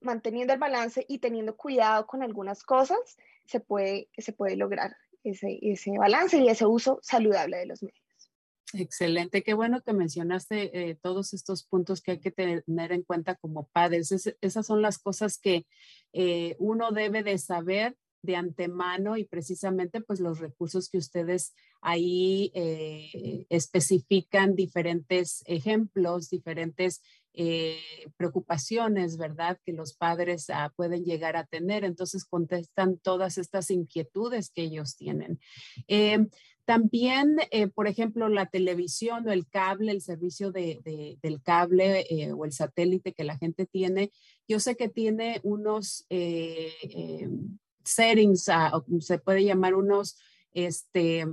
manteniendo 0.00 0.52
el 0.52 0.58
balance 0.58 1.04
y 1.08 1.18
teniendo 1.18 1.56
cuidado 1.56 2.06
con 2.06 2.22
algunas 2.22 2.62
cosas, 2.62 2.98
se 3.46 3.60
puede, 3.60 4.08
se 4.18 4.32
puede 4.32 4.56
lograr 4.56 4.96
ese, 5.24 5.58
ese 5.62 5.96
balance 5.98 6.38
y 6.38 6.48
ese 6.48 6.66
uso 6.66 6.98
saludable 7.02 7.58
de 7.58 7.66
los 7.66 7.82
medios. 7.82 8.02
Excelente, 8.74 9.42
qué 9.42 9.52
bueno 9.52 9.82
que 9.82 9.92
mencionaste 9.92 10.90
eh, 10.90 10.94
todos 10.94 11.34
estos 11.34 11.64
puntos 11.64 12.00
que 12.00 12.12
hay 12.12 12.20
que 12.20 12.30
tener 12.30 12.92
en 12.92 13.02
cuenta 13.02 13.34
como 13.34 13.66
padres. 13.66 14.10
esas 14.40 14.66
son 14.66 14.80
las 14.80 14.98
cosas 14.98 15.38
que 15.38 15.66
eh, 16.14 16.56
uno 16.58 16.90
debe 16.90 17.22
de 17.22 17.36
saber 17.36 17.96
de 18.22 18.36
antemano 18.36 19.16
y 19.16 19.24
precisamente 19.24 20.00
pues 20.00 20.20
los 20.20 20.38
recursos 20.38 20.88
que 20.88 20.98
ustedes 20.98 21.54
ahí 21.80 22.52
eh, 22.54 23.46
especifican 23.50 24.54
diferentes 24.54 25.42
ejemplos, 25.46 26.30
diferentes 26.30 27.02
eh, 27.34 27.80
preocupaciones, 28.16 29.16
¿verdad? 29.16 29.58
Que 29.64 29.72
los 29.72 29.94
padres 29.94 30.48
ah, 30.50 30.72
pueden 30.76 31.04
llegar 31.04 31.36
a 31.36 31.46
tener. 31.46 31.84
Entonces 31.84 32.24
contestan 32.24 32.98
todas 32.98 33.36
estas 33.38 33.70
inquietudes 33.70 34.50
que 34.50 34.62
ellos 34.62 34.96
tienen. 34.96 35.40
Eh, 35.88 36.26
también, 36.64 37.38
por 37.74 37.88
ejemplo, 37.88 38.28
la 38.28 38.46
televisión 38.46 39.26
o 39.26 39.32
el 39.32 39.48
cable, 39.48 39.90
el 39.90 40.00
servicio 40.00 40.52
de, 40.52 41.18
del 41.20 41.42
cable 41.42 42.06
o 42.36 42.44
el 42.44 42.52
satélite 42.52 43.12
que 43.14 43.24
la 43.24 43.36
gente 43.36 43.66
tiene, 43.66 44.12
yo 44.46 44.60
sé 44.60 44.76
que 44.76 44.88
tiene 44.88 45.40
unos 45.42 46.06
settings, 47.84 48.48
ah, 48.48 48.82
se 49.00 49.18
puede 49.18 49.44
llamar 49.44 49.74
unos, 49.74 50.18
este, 50.52 51.26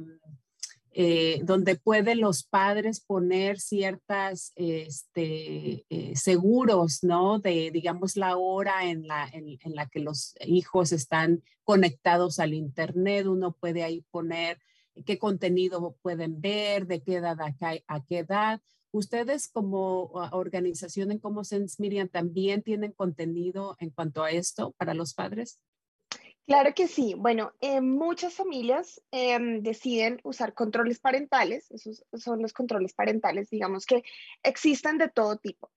eh, 0.91 1.41
donde 1.43 1.75
pueden 1.75 2.19
los 2.19 2.43
padres 2.43 2.99
poner 2.99 3.59
ciertas 3.59 4.53
este, 4.55 5.85
eh, 5.89 6.15
seguros, 6.15 7.03
¿no? 7.03 7.39
De, 7.39 7.71
digamos, 7.71 8.17
la 8.17 8.37
hora 8.37 8.85
en 8.85 9.07
la, 9.07 9.29
en, 9.31 9.57
la 9.75 9.87
que 9.87 9.99
los 9.99 10.35
hijos 10.45 10.91
están 10.91 11.43
conectados 11.63 12.39
al 12.39 12.53
Internet. 12.53 13.27
Uno 13.27 13.55
puede 13.59 13.83
ahí 13.83 14.03
poner 14.11 14.59
qué 15.05 15.17
contenido 15.17 15.95
pueden 16.01 16.41
ver, 16.41 16.87
de 16.87 17.01
qué 17.01 17.15
edad 17.15 17.39
a 17.39 17.55
a 17.87 18.03
qué 18.05 18.19
edad. 18.19 18.59
Ustedes 18.91 19.47
como 19.47 20.11
organización 20.31 21.11
en 21.11 21.19
Como 21.19 21.43
Sense 21.43 21.75
Miriam 21.79 22.09
también 22.09 22.63
tienen 22.63 22.91
contenido 22.91 23.75
en 23.79 23.91
cuanto 23.91 24.23
a 24.23 24.31
esto 24.31 24.73
para 24.77 24.95
los 24.95 25.13
padres? 25.13 25.59
Claro 26.49 26.73
que 26.73 26.87
sí. 26.87 27.13
Bueno, 27.15 27.53
muchas 27.79 28.33
familias 28.33 28.99
em, 29.11 29.61
deciden 29.61 30.19
usar 30.23 30.55
controles 30.55 30.97
parentales, 30.99 31.69
esos 31.69 32.03
son 32.15 32.41
los 32.41 32.53
controles 32.53 32.95
parentales, 32.95 33.51
digamos 33.51 33.85
que 33.85 34.03
existen 34.41 34.97
de 34.97 35.09
todo 35.09 35.37
tipo. 35.37 35.69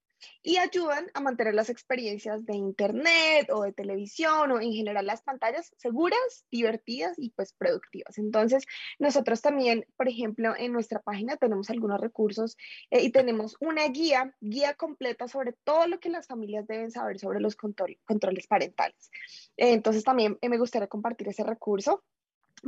Y 0.43 0.57
ayudan 0.57 1.07
a 1.15 1.21
mantener 1.21 1.55
las 1.55 1.71
experiencias 1.71 2.45
de 2.45 2.57
internet 2.57 3.49
o 3.51 3.63
de 3.63 3.73
televisión 3.73 4.53
o 4.53 4.61
en 4.61 4.73
general 4.73 5.07
las 5.07 5.23
pantallas 5.23 5.73
seguras, 5.77 6.47
divertidas 6.51 7.19
y 7.19 7.31
pues 7.31 7.53
productivas. 7.53 8.19
Entonces, 8.19 8.65
nosotros 8.99 9.41
también, 9.41 9.87
por 9.97 10.09
ejemplo, 10.09 10.55
en 10.57 10.73
nuestra 10.73 11.01
página 11.01 11.37
tenemos 11.37 11.71
algunos 11.71 12.01
recursos 12.01 12.57
eh, 12.91 13.03
y 13.03 13.11
tenemos 13.11 13.57
una 13.61 13.87
guía, 13.89 14.35
guía 14.41 14.75
completa 14.75 15.29
sobre 15.29 15.53
todo 15.65 15.87
lo 15.87 16.01
que 16.01 16.09
las 16.09 16.27
familias 16.27 16.67
deben 16.67 16.91
saber 16.91 17.19
sobre 17.19 17.41
los 17.41 17.57
controles 17.57 18.47
parentales. 18.47 19.11
entonces, 19.57 20.05
también 20.05 20.39
me 20.43 20.59
gustaría 20.59 20.89
compartir 20.89 21.29
ese 21.29 21.45
recurso 21.45 22.03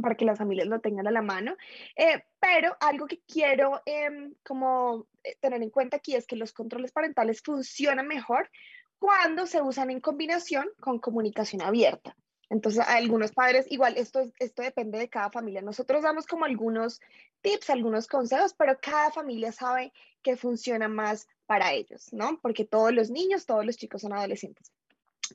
para 0.01 0.17
que 0.17 0.25
las 0.25 0.39
familias 0.39 0.67
lo 0.67 0.81
tengan 0.81 1.07
a 1.07 1.11
la 1.11 1.23
mano. 1.23 1.57
Eh, 1.97 2.25
pero 2.41 2.77
algo 2.81 3.07
que 3.07 3.21
quiero 3.27 3.81
em, 3.87 4.35
como 4.45 5.07
eh, 5.23 5.37
tener 5.41 5.63
en 5.63 5.71
cuenta 5.71 5.97
aquí 5.97 6.15
es 6.15 6.27
que 6.27 6.37
los 6.37 6.53
controles 6.53 6.93
parentales 6.93 7.43
funcionan 7.43 8.07
mejor 8.07 8.51
cuando 8.99 9.47
se 9.47 9.63
usan 9.63 9.91
en 9.91 10.01
combinación 10.01 10.69
con 10.81 10.99
comunicación 10.99 11.63
abierta. 11.63 12.17
Entonces, 12.51 12.85
algunos 12.87 13.33
padres, 13.33 13.67
igual, 13.71 13.97
esto, 13.97 14.31
esto 14.39 14.63
depende 14.63 14.99
de 14.99 15.09
cada 15.09 15.31
familia. 15.31 15.63
Nosotros 15.63 16.03
damos 16.03 16.27
como 16.27 16.45
algunos 16.45 17.01
tips, 17.41 17.71
algunos 17.71 18.07
consejos, 18.07 18.55
pero 18.55 18.79
cada 18.81 19.11
familia 19.11 19.51
sabe 19.51 19.93
que 20.23 20.37
funciona 20.37 20.89
más 20.89 21.29
para 21.47 21.73
ellos, 21.73 22.13
¿no? 22.13 22.39
Porque 22.41 22.65
todos 22.65 22.93
los 22.93 23.11
niños, 23.11 23.47
todos 23.47 23.65
los 23.67 23.77
chicos 23.77 24.03
son 24.03 24.13
adolescentes. 24.13 24.73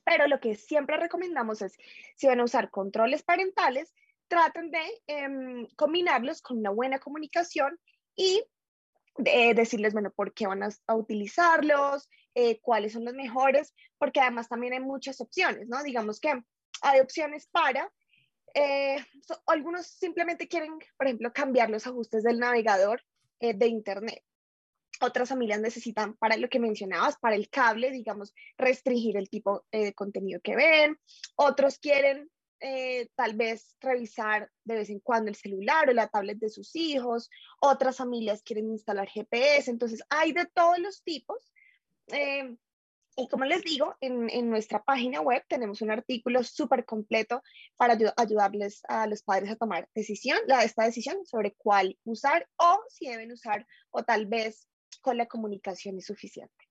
Pero 0.05 0.27
lo 0.27 0.39
que 0.39 0.55
siempre 0.55 0.97
recomendamos 0.97 1.61
es, 1.61 1.77
si 2.15 2.27
van 2.27 2.39
a 2.39 2.43
usar 2.43 2.69
controles 2.69 3.23
parentales, 3.23 3.93
traten 4.29 4.71
de 4.71 4.79
em, 5.07 5.67
combinarlos 5.75 6.41
con 6.41 6.59
una 6.59 6.69
buena 6.69 6.99
comunicación 6.99 7.77
y 8.15 8.41
de 9.17 9.53
decirles, 9.53 9.91
bueno, 9.91 10.11
por 10.11 10.33
qué 10.33 10.47
van 10.47 10.63
a, 10.63 10.95
utilizarlos, 10.95 12.09
eh, 12.35 12.61
cuáles 12.61 12.93
son 12.93 13.03
los 13.03 13.13
mejores, 13.13 13.73
porque 13.97 14.21
además 14.21 14.47
también 14.47 14.73
hay 14.73 14.79
muchas 14.79 15.19
opciones, 15.19 15.67
¿no? 15.67 15.83
Digamos 15.83 16.21
que 16.21 16.41
hay 16.81 16.99
opciones 17.01 17.47
para, 17.51 17.91
eh, 18.53 18.97
algunos 19.45 19.87
simplemente 19.87 20.47
quieren, 20.47 20.77
por 20.97 21.07
ejemplo, 21.07 21.33
cambiar 21.33 21.69
los 21.69 21.85
ajustes 21.85 22.23
del 22.23 22.39
navegador 22.39 23.03
eh, 23.39 23.53
de 23.53 23.67
Internet. 23.67 24.23
Otras 25.01 25.29
familias 25.29 25.59
necesitan, 25.59 26.15
para 26.15 26.37
lo 26.37 26.49
que 26.49 26.59
mencionabas, 26.59 27.17
para 27.17 27.35
el 27.35 27.49
cable, 27.49 27.91
digamos, 27.91 28.33
restringir 28.57 29.17
el 29.17 29.29
tipo 29.29 29.65
de 29.71 29.93
contenido 29.93 30.41
que 30.41 30.55
ven. 30.55 30.97
Otros 31.35 31.79
quieren 31.79 32.29
eh, 32.61 33.09
tal 33.15 33.35
vez 33.35 33.75
revisar 33.79 34.49
de 34.63 34.75
vez 34.75 34.89
en 34.89 34.99
cuando 34.99 35.29
el 35.29 35.35
celular 35.35 35.89
o 35.89 35.93
la 35.93 36.07
tablet 36.07 36.37
de 36.37 36.49
sus 36.49 36.75
hijos, 36.75 37.29
otras 37.61 37.97
familias 37.97 38.43
quieren 38.43 38.69
instalar 38.69 39.07
GPS, 39.07 39.71
entonces 39.71 40.01
hay 40.09 40.33
de 40.33 40.45
todos 40.45 40.79
los 40.79 41.03
tipos. 41.03 41.51
Eh, 42.07 42.55
y 43.15 43.27
como 43.27 43.43
les 43.45 43.63
digo, 43.63 43.95
en, 43.99 44.29
en, 44.29 44.49
nuestra 44.49 44.81
página 44.83 45.19
web 45.19 45.43
tenemos 45.49 45.81
un 45.81 45.91
artículo 45.91 46.43
súper 46.43 46.85
completo 46.85 47.41
para 47.75 47.97
ayudarles 48.15 48.81
a 48.87 49.07
los 49.07 49.23
padres 49.23 49.51
a 49.51 49.55
tomar 49.57 49.89
decisión, 49.93 50.39
la, 50.47 50.63
esta 50.63 50.85
decisión 50.85 51.25
sobre 51.25 51.53
cuál 51.55 51.97
usar 52.05 52.47
o 52.57 52.81
si 52.87 53.07
deben 53.07 53.31
usar 53.31 53.67
o 53.91 54.03
tal 54.03 54.25
vez 54.25 54.67
con 55.01 55.17
la 55.17 55.27
comunicación 55.27 55.97
es 55.97 56.05
suficiente. 56.05 56.68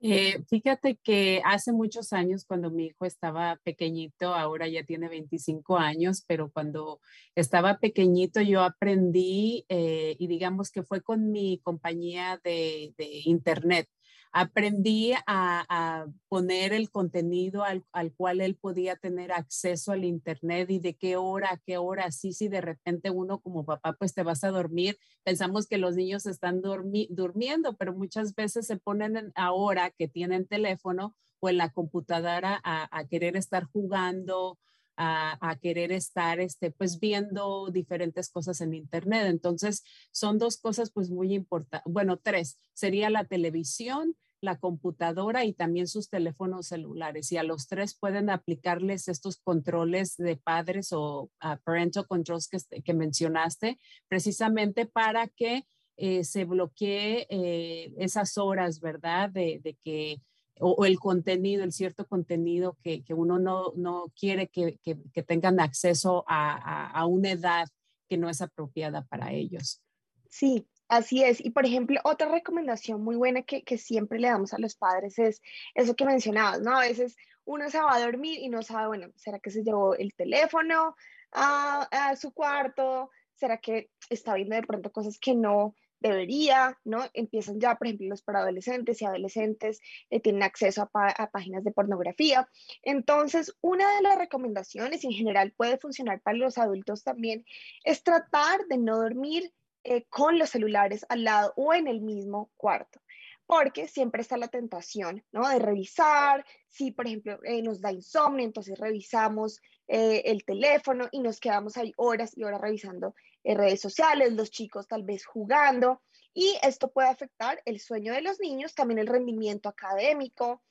Eh, 0.00 0.44
fíjate 0.48 0.96
que 1.02 1.40
hace 1.44 1.72
muchos 1.72 2.12
años, 2.12 2.44
cuando 2.44 2.70
mi 2.70 2.86
hijo 2.86 3.06
estaba 3.06 3.56
pequeñito, 3.64 4.34
ahora 4.34 4.68
ya 4.68 4.84
tiene 4.84 5.08
25 5.08 5.78
años, 5.78 6.22
pero 6.26 6.50
cuando 6.50 7.00
estaba 7.34 7.78
pequeñito 7.78 8.42
yo 8.42 8.62
aprendí 8.62 9.64
eh, 9.68 10.14
y 10.18 10.26
digamos 10.26 10.70
que 10.70 10.82
fue 10.82 11.00
con 11.02 11.30
mi 11.32 11.60
compañía 11.64 12.38
de, 12.44 12.92
de 12.98 13.06
internet 13.24 13.88
aprendí 14.32 15.12
a, 15.26 16.06
poner 16.28 16.72
el 16.72 16.90
contenido 16.90 17.64
al, 17.64 17.84
cual 18.16 18.40
él 18.40 18.56
podía 18.56 18.96
tener 18.96 19.32
acceso 19.32 19.92
al 19.92 20.04
Internet 20.04 20.70
y 20.70 20.78
de 20.78 20.94
qué 20.94 21.16
hora 21.16 21.52
a 21.52 21.58
qué 21.58 21.78
hora. 21.78 22.10
Sí, 22.10 22.32
sí, 22.32 22.48
de 22.48 22.60
repente 22.60 23.10
uno 23.10 23.40
como 23.40 23.64
papá 23.64 23.94
pues 23.94 24.12
te 24.12 24.22
vas 24.22 24.44
a 24.44 24.50
dormir. 24.50 24.98
Pensamos 25.24 25.66
que 25.66 25.78
los 25.78 25.96
niños 25.96 26.26
están 26.26 26.60
durmiendo, 26.60 27.76
pero 27.76 27.94
muchas 27.94 28.34
veces 28.34 28.66
se 28.66 28.76
ponen 28.76 29.32
ahora 29.34 29.90
que 29.90 30.08
tienen 30.08 30.46
teléfono 30.46 31.16
o 31.40 31.48
en 31.48 31.56
la 31.56 31.70
computadora 31.70 32.60
a, 32.62 33.04
querer 33.08 33.36
estar 33.36 33.64
jugando. 33.64 34.58
A, 34.98 35.36
a, 35.50 35.56
querer 35.56 35.92
estar 35.92 36.40
este, 36.40 36.70
pues 36.70 36.98
viendo 36.98 37.68
diferentes 37.70 38.30
cosas 38.30 38.62
en 38.62 38.72
internet. 38.72 39.26
Entonces, 39.26 39.84
son 40.10 40.38
dos 40.38 40.56
cosas 40.56 40.90
pues 40.90 41.10
muy 41.10 41.34
importantes. 41.34 41.92
Bueno, 41.92 42.16
tres. 42.16 42.58
Sería 42.72 43.10
la 43.10 43.24
televisión, 43.24 44.16
la 44.40 44.58
computadora 44.58 45.44
y 45.44 45.52
también 45.52 45.86
sus 45.86 46.08
teléfonos 46.08 46.68
celulares. 46.68 47.32
Y 47.32 47.36
a 47.36 47.42
los 47.42 47.68
tres 47.68 47.96
pueden 47.98 48.30
aplicarles 48.30 49.08
estos 49.08 49.38
controles 49.38 50.16
de 50.16 50.36
padres 50.36 50.92
o 50.92 51.30
uh, 51.42 51.56
parental 51.64 52.06
controls 52.06 52.48
que, 52.48 52.58
que, 52.82 52.94
mencionaste, 52.94 53.78
precisamente 54.08 54.86
para 54.86 55.28
que 55.28 55.64
eh, 55.96 56.24
se 56.24 56.44
bloquee 56.44 57.26
eh, 57.30 57.94
esas 57.98 58.36
horas, 58.36 58.80
¿verdad? 58.80 59.30
De, 59.30 59.76
que, 59.82 60.20
o, 60.60 60.84
el 60.84 60.98
contenido, 60.98 61.64
el 61.64 61.72
cierto 61.72 62.06
contenido 62.06 62.76
que, 62.82 63.02
que 63.02 63.14
uno 63.14 63.38
no, 63.38 63.72
no 63.76 64.12
quiere 64.18 64.48
que, 64.48 64.78
que 64.82 65.22
tengan 65.22 65.60
acceso 65.60 66.24
a, 66.26 66.90
a 66.90 67.06
una 67.06 67.30
edad 67.30 67.68
que 68.08 68.18
no 68.18 68.28
es 68.28 68.40
apropiada 68.40 69.04
para 69.04 69.32
ellos. 69.32 69.82
Sí, 70.28 70.66
Así 70.88 71.24
es. 71.24 71.44
Y 71.44 71.50
por 71.50 71.66
ejemplo, 71.66 72.00
otra 72.04 72.28
recomendación 72.28 73.02
muy 73.02 73.16
buena 73.16 73.42
que, 73.42 73.78
siempre 73.78 74.20
le 74.20 74.28
damos 74.28 74.54
a 74.54 74.58
los 74.58 74.76
padres 74.76 75.18
es 75.18 75.42
eso 75.74 75.96
que 75.96 76.04
mencionabas, 76.04 76.60
¿no? 76.60 76.76
A 76.76 76.80
veces 76.80 77.16
uno 77.44 77.68
se 77.70 77.80
va 77.80 77.94
a 77.94 78.00
dormir 78.00 78.38
y 78.40 78.48
no 78.48 78.62
sabe, 78.62 78.86
bueno, 78.88 79.08
¿será 79.16 79.40
que 79.40 79.50
se 79.50 79.64
llevó 79.64 79.94
el 79.94 80.14
teléfono 80.14 80.94
a, 81.32 82.14
su 82.16 82.32
cuarto? 82.32 83.10
¿Será 83.34 83.58
que 83.58 83.90
está 84.10 84.34
viendo 84.34 84.54
de 84.56 84.62
pronto 84.62 84.92
cosas 84.92 85.18
que 85.18 85.34
no 85.34 85.74
debería, 85.98 86.78
¿no? 86.84 87.04
Empiezan 87.14 87.58
ya, 87.58 87.74
por 87.76 87.88
ejemplo, 87.88 88.08
los 88.08 88.22
para 88.22 88.40
adolescentes 88.40 89.00
y 89.02 89.06
adolescentes 89.06 89.80
eh, 90.10 90.20
tienen 90.20 90.42
acceso 90.42 90.88
a, 90.94 91.08
a, 91.08 91.30
páginas 91.30 91.64
de 91.64 91.72
pornografía. 91.72 92.48
Entonces, 92.82 93.56
una 93.60 93.92
de 93.96 94.02
las 94.02 94.18
recomendaciones, 94.18 95.02
y 95.02 95.08
en 95.08 95.14
general 95.14 95.52
puede 95.56 95.78
funcionar 95.78 96.20
para 96.20 96.36
los 96.36 96.58
adultos 96.58 97.02
también, 97.02 97.44
es 97.84 98.02
tratar 98.02 98.66
de 98.68 98.78
no 98.78 98.98
dormir 98.98 99.52
eh, 99.88 100.04
con 100.10 100.36
los 100.36 100.50
celulares 100.50 101.06
al 101.08 101.22
lado 101.22 101.52
o 101.54 101.72
en 101.72 101.86
el 101.86 102.00
mismo 102.00 102.50
cuarto, 102.56 103.00
porque 103.46 103.86
siempre 103.86 104.20
está 104.20 104.36
la 104.36 104.48
tentación, 104.48 105.24
¿no? 105.30 105.48
De 105.48 105.60
revisar, 105.60 106.44
si 106.68 106.90
por 106.90 107.06
ejemplo 107.06 107.38
eh, 107.44 107.62
nos 107.62 107.80
da 107.80 107.92
insomnio, 107.92 108.44
entonces 108.44 108.76
revisamos 108.80 109.60
eh, 109.86 110.22
el 110.24 110.44
teléfono 110.44 111.08
y 111.12 111.20
nos 111.20 111.38
quedamos 111.38 111.76
ahí 111.76 111.92
horas 111.98 112.36
y 112.36 112.42
horas 112.42 112.60
revisando 112.60 113.14
redes 113.44 113.80
sociales, 113.80 114.32
los 114.32 114.50
chicos 114.50 114.88
tal 114.88 115.04
vez 115.04 115.24
jugando, 115.24 116.02
y 116.34 116.56
esto 116.64 116.90
puede 116.90 117.08
afectar 117.08 117.62
el 117.64 117.78
sueño 117.78 118.12
de 118.12 118.22
los 118.22 118.40
niños, 118.40 118.74
también 118.74 118.98
el 118.98 119.06
rendimiento 119.06 119.68
académico 119.68 120.64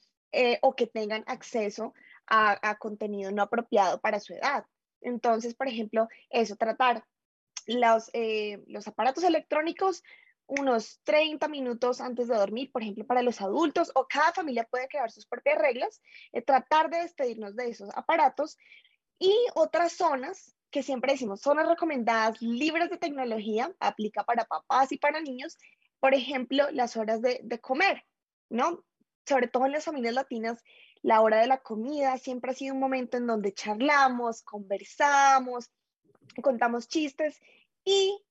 o 0.62 0.76
que 0.76 0.88
tengan 0.88 1.24
acceso 1.26 1.94
a 2.28 2.78
contenido 2.78 3.32
no 3.32 3.44
apropiado 3.44 4.02
para 4.02 4.20
su 4.20 4.34
edad. 4.34 4.66
Entonces, 5.00 5.56
por 5.56 5.70
ejemplo, 5.70 6.10
eso, 6.30 6.58
tratar 6.58 7.06
los, 7.66 8.10
eh, 8.14 8.64
los 8.68 8.88
aparatos 8.88 9.24
electrónicos 9.24 10.04
unos 10.48 11.00
30 11.04 11.48
minutos 11.48 12.02
antes 12.02 12.28
de 12.28 12.36
dormir, 12.36 12.72
por 12.72 12.82
ejemplo, 12.82 13.06
para 13.06 13.24
los 13.24 13.42
adultos, 13.42 13.92
o 13.96 14.08
cada 14.08 14.32
familia 14.32 14.68
puede 14.70 14.88
crear 14.88 15.10
sus 15.12 15.26
propias 15.26 15.58
reglas, 15.58 16.02
eh, 16.34 16.42
tratar 16.42 16.90
de 16.90 17.00
despedirnos 17.00 17.56
de 17.56 17.70
esos 17.70 17.90
aparatos. 17.96 18.58
Y 19.18 19.34
otras 19.56 19.94
zonas 19.94 20.56
que 20.70 20.84
siempre 20.84 21.14
decimos, 21.14 21.42
zonas 21.42 21.68
recomendadas, 21.68 22.42
libres 22.42 22.90
de 22.90 22.98
tecnología, 22.98 23.74
aplica 23.80 24.24
para 24.24 24.46
papás 24.46 24.92
y 24.92 24.98
para 24.98 25.22
niños, 25.22 25.58
por 26.00 26.14
ejemplo, 26.14 26.70
las 26.72 26.98
horas 26.98 27.22
de, 27.22 27.40
de 27.44 27.60
comer, 27.60 28.04
¿no? 28.50 28.84
Sobre 29.26 29.48
todo 29.48 29.66
en 29.66 29.72
las 29.72 29.86
familias 29.86 30.14
latinas, 30.14 30.62
la 31.02 31.22
hora 31.22 31.40
de 31.40 31.48
la 31.48 31.60
comida 31.60 32.18
siempre 32.18 32.52
ha 32.52 32.56
sido 32.56 32.74
un 32.74 32.80
momento 32.80 33.18
en 33.18 33.26
donde 33.26 33.54
charlamos, 33.54 34.44
conversamos, 34.44 35.72
contamos 36.42 36.88
chistes 36.88 37.42
y 37.84 38.22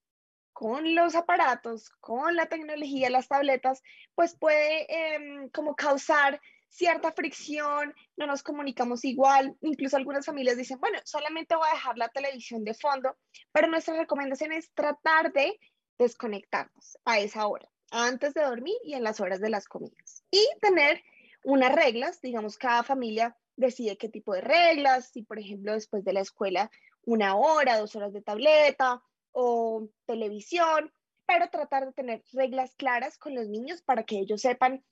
con 0.53 0.95
los 0.95 1.15
aparatos, 1.15 1.89
con 1.99 2.35
la 2.35 2.45
tecnología, 2.45 3.09
las 3.09 3.27
tabletas, 3.27 3.83
pues 4.15 4.37
puede 4.37 4.85
em, 5.15 5.49
como 5.49 5.75
causar 5.75 6.39
cierta 6.69 7.11
fricción, 7.11 7.93
no 8.17 8.27
nos 8.27 8.43
comunicamos 8.43 9.05
igual, 9.05 9.55
incluso 9.61 9.97
algunas 9.97 10.25
familias 10.25 10.57
dicen, 10.57 10.79
bueno, 10.79 10.99
solamente 11.03 11.55
voy 11.55 11.67
a 11.69 11.73
dejar 11.73 11.97
la 11.97 12.09
televisión 12.09 12.63
de 12.63 12.73
fondo, 12.73 13.17
pero 13.51 13.67
nuestra 13.67 13.97
recomendación 13.97 14.51
es 14.51 14.71
tratar 14.73 15.31
de 15.31 15.59
desconectarnos 15.97 16.97
a 17.05 17.19
esa 17.19 17.47
hora, 17.47 17.67
antes 17.91 18.33
de 18.33 18.41
dormir 18.41 18.75
y 18.83 18.93
en 18.93 19.03
las 19.03 19.19
horas 19.19 19.39
de 19.39 19.49
las 19.49 19.67
comidas. 19.67 20.23
Y 20.31 20.45
tener 20.61 21.01
unas 21.43 21.73
reglas, 21.73 22.21
digamos, 22.21 22.57
cada 22.57 22.83
familia 22.83 23.37
decide 23.55 23.97
qué 23.97 24.09
tipo 24.09 24.33
de 24.33 24.41
reglas, 24.41 25.11
si 25.11 25.23
por 25.23 25.39
ejemplo 25.39 25.73
después 25.73 26.03
de 26.03 26.13
la 26.13 26.21
escuela 26.21 26.69
una 27.05 27.35
hora, 27.35 27.79
dos 27.79 27.95
horas 27.95 28.13
de 28.13 28.21
tableta 28.21 29.01
o 29.31 29.89
televisión, 30.05 30.91
pero 31.25 31.49
tratar 31.49 31.85
de 31.85 31.93
tener 31.93 32.23
reglas 32.33 32.75
claras 32.75 33.17
con 33.17 33.35
los 33.35 33.47
niños 33.47 33.81
para 33.81 34.03
que 34.03 34.19
ellos 34.19 34.41
sepan 34.41 34.83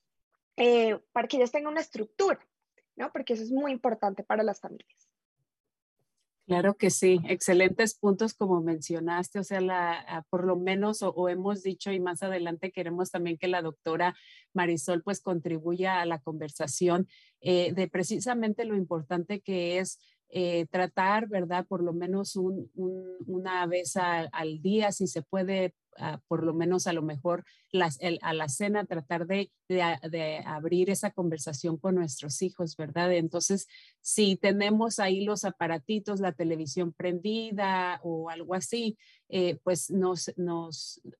eh, 0.55 0.99
para 1.11 1.27
que 1.27 1.37
ellos 1.37 1.51
tengan 1.51 1.71
una 1.71 1.81
estructura, 1.81 2.39
¿no? 2.95 3.11
Porque 3.11 3.33
eso 3.33 3.43
es 3.43 3.51
muy 3.51 3.71
importante 3.71 4.23
para 4.23 4.43
las 4.43 4.59
familias. 4.59 5.09
Claro 6.45 6.75
que 6.75 6.89
sí, 6.89 7.21
excelentes 7.27 7.95
puntos 7.95 8.33
como 8.33 8.61
mencionaste, 8.61 9.39
o 9.39 9.43
sea, 9.45 9.61
la, 9.61 9.93
ah, 9.93 10.23
por 10.29 10.45
lo 10.45 10.57
menos 10.57 11.01
o, 11.01 11.29
hemos 11.29 11.63
dicho 11.63 11.91
y 11.91 12.01
más 12.01 12.21
adelante 12.21 12.73
queremos 12.73 13.11
también 13.11 13.37
que 13.37 13.47
la 13.47 13.61
doctora 13.61 14.13
Marisol 14.53 15.01
pues 15.03 15.21
contribuya 15.21 16.01
a 16.01 16.05
la 16.05 16.19
conversación 16.19 17.07
eh, 17.39 17.71
de 17.73 17.87
precisamente 17.87 18.65
lo 18.65 18.75
importante 18.75 19.39
que 19.39 19.79
es 19.79 19.99
eh, 20.35 20.65
tratar, 20.71 21.27
¿verdad? 21.27 21.65
Por 21.67 21.83
lo 21.83 21.93
menos 21.93 22.35
una 22.35 23.65
vez 23.67 23.95
al 23.97 24.61
día, 24.61 24.91
si 24.91 25.05
se 25.05 25.21
puede, 25.21 25.75
por 26.27 26.43
lo 26.43 26.53
menos 26.53 26.87
a 26.87 26.93
lo 26.93 27.01
mejor 27.01 27.43
a 27.81 28.33
la 28.33 28.49
cena, 28.49 28.85
tratar 28.85 29.25
de, 29.25 29.51
abrir 30.45 30.89
esa 30.89 31.11
conversación 31.11 31.77
con 31.77 31.95
nuestros 31.95 32.41
hijos, 32.41 32.77
¿verdad? 32.77 33.11
Entonces, 33.13 33.67
si 34.01 34.35
tenemos 34.35 34.99
ahí 34.99 35.23
los 35.23 35.45
aparatitos, 35.45 36.19
la 36.19 36.33
televisión 36.33 36.93
prendida 36.93 37.99
o 38.03 38.29
algo 38.29 38.53
así, 38.53 38.97
eh, 39.29 39.57
pues 39.63 39.89
no 39.89 40.13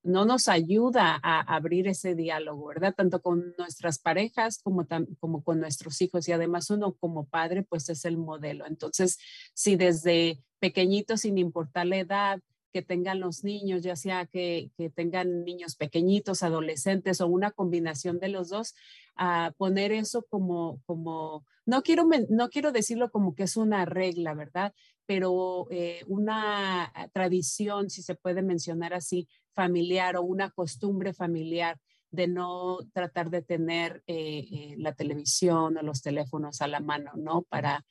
nos 0.03 0.47
ayuda 0.47 1.19
a 1.23 1.55
abrir 1.55 1.87
ese 1.87 2.13
diálogo, 2.13 2.67
¿verdad? 2.67 2.93
Tanto 2.95 3.21
con 3.21 3.55
nuestras 3.57 3.97
parejas 3.97 4.59
como, 4.61 4.85
como 5.19 5.43
con 5.43 5.59
nuestros 5.59 5.99
hijos 6.01 6.27
y 6.27 6.31
además 6.31 6.69
uno 6.69 6.93
como 6.93 7.25
padre, 7.25 7.63
pues 7.63 7.89
es 7.89 8.05
el 8.05 8.17
modelo. 8.17 8.67
Entonces, 8.67 9.17
si 9.55 9.75
desde 9.75 10.39
pequeñito, 10.59 11.17
sin 11.17 11.37
importar 11.37 11.87
la 11.87 11.97
edad, 11.97 12.39
que 12.73 12.81
tengan 12.81 13.19
los 13.19 13.43
niños, 13.43 13.83
ya 13.83 13.95
sea 13.95 14.25
que, 14.25 14.71
tengan 14.95 15.45
niños 15.45 15.75
pequeñitos, 15.75 16.41
adolescentes 16.41 17.21
o 17.21 17.27
una 17.27 17.51
combinación 17.51 18.19
de 18.19 18.29
los 18.29 18.49
dos, 18.49 18.73
a 19.15 19.53
poner 19.57 19.91
eso 19.91 20.25
como, 20.27 20.81
como 20.87 21.45
no, 21.67 21.83
quiero, 21.83 22.05
no 22.29 22.49
quiero 22.49 22.71
decirlo 22.71 23.11
como 23.11 23.35
que 23.35 23.43
es 23.43 23.55
una 23.55 23.85
regla, 23.85 24.33
¿verdad? 24.33 24.73
Pero 25.05 25.67
eh, 25.69 26.03
una 26.07 26.91
tradición, 27.13 27.91
si 27.91 28.01
se 28.01 28.15
puede 28.15 28.41
mencionar 28.41 28.95
así, 28.95 29.27
familiar 29.53 30.17
o 30.17 30.23
una 30.23 30.49
costumbre 30.49 31.13
familiar 31.13 31.79
de 32.09 32.27
no 32.27 32.79
tratar 32.91 33.29
de 33.29 33.43
tener 33.43 34.03
eh, 34.07 34.47
eh, 34.51 34.75
la 34.77 34.93
televisión 34.93 35.77
o 35.77 35.83
los 35.83 36.01
teléfonos 36.01 36.61
a 36.61 36.67
la 36.67 36.79
mano, 36.79 37.11
¿no? 37.15 37.43
Para, 37.43 37.85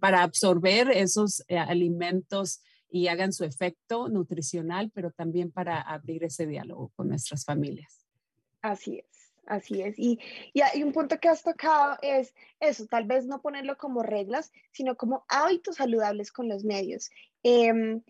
para 0.00 0.22
absorber 0.22 0.90
esos 0.90 1.44
alimentos 1.48 2.60
y 2.94 3.08
hagan 3.08 3.32
su 3.32 3.42
efecto 3.42 4.08
nutricional, 4.08 4.92
pero 4.94 5.10
también 5.10 5.50
para 5.50 5.80
abrir 5.80 6.22
ese 6.22 6.46
diálogo 6.46 6.92
con 6.94 7.08
nuestras 7.08 7.44
familias. 7.44 8.06
Así 8.62 8.98
es, 8.98 9.32
así 9.46 9.82
es. 9.82 9.98
Y, 9.98 10.20
y 10.52 10.60
hay 10.60 10.84
un 10.84 10.92
punto 10.92 11.18
que 11.18 11.28
has 11.28 11.42
tocado 11.42 11.98
es 12.02 12.32
eso, 12.60 12.86
tal 12.86 13.04
vez 13.04 13.26
no 13.26 13.42
ponerlo 13.42 13.76
como 13.76 14.04
reglas, 14.04 14.52
sino 14.70 14.96
como 14.96 15.24
hábitos 15.26 15.74
saludables 15.74 16.30
con 16.30 16.48
los 16.48 16.62
medios. 16.62 17.10
Em, 17.42 18.00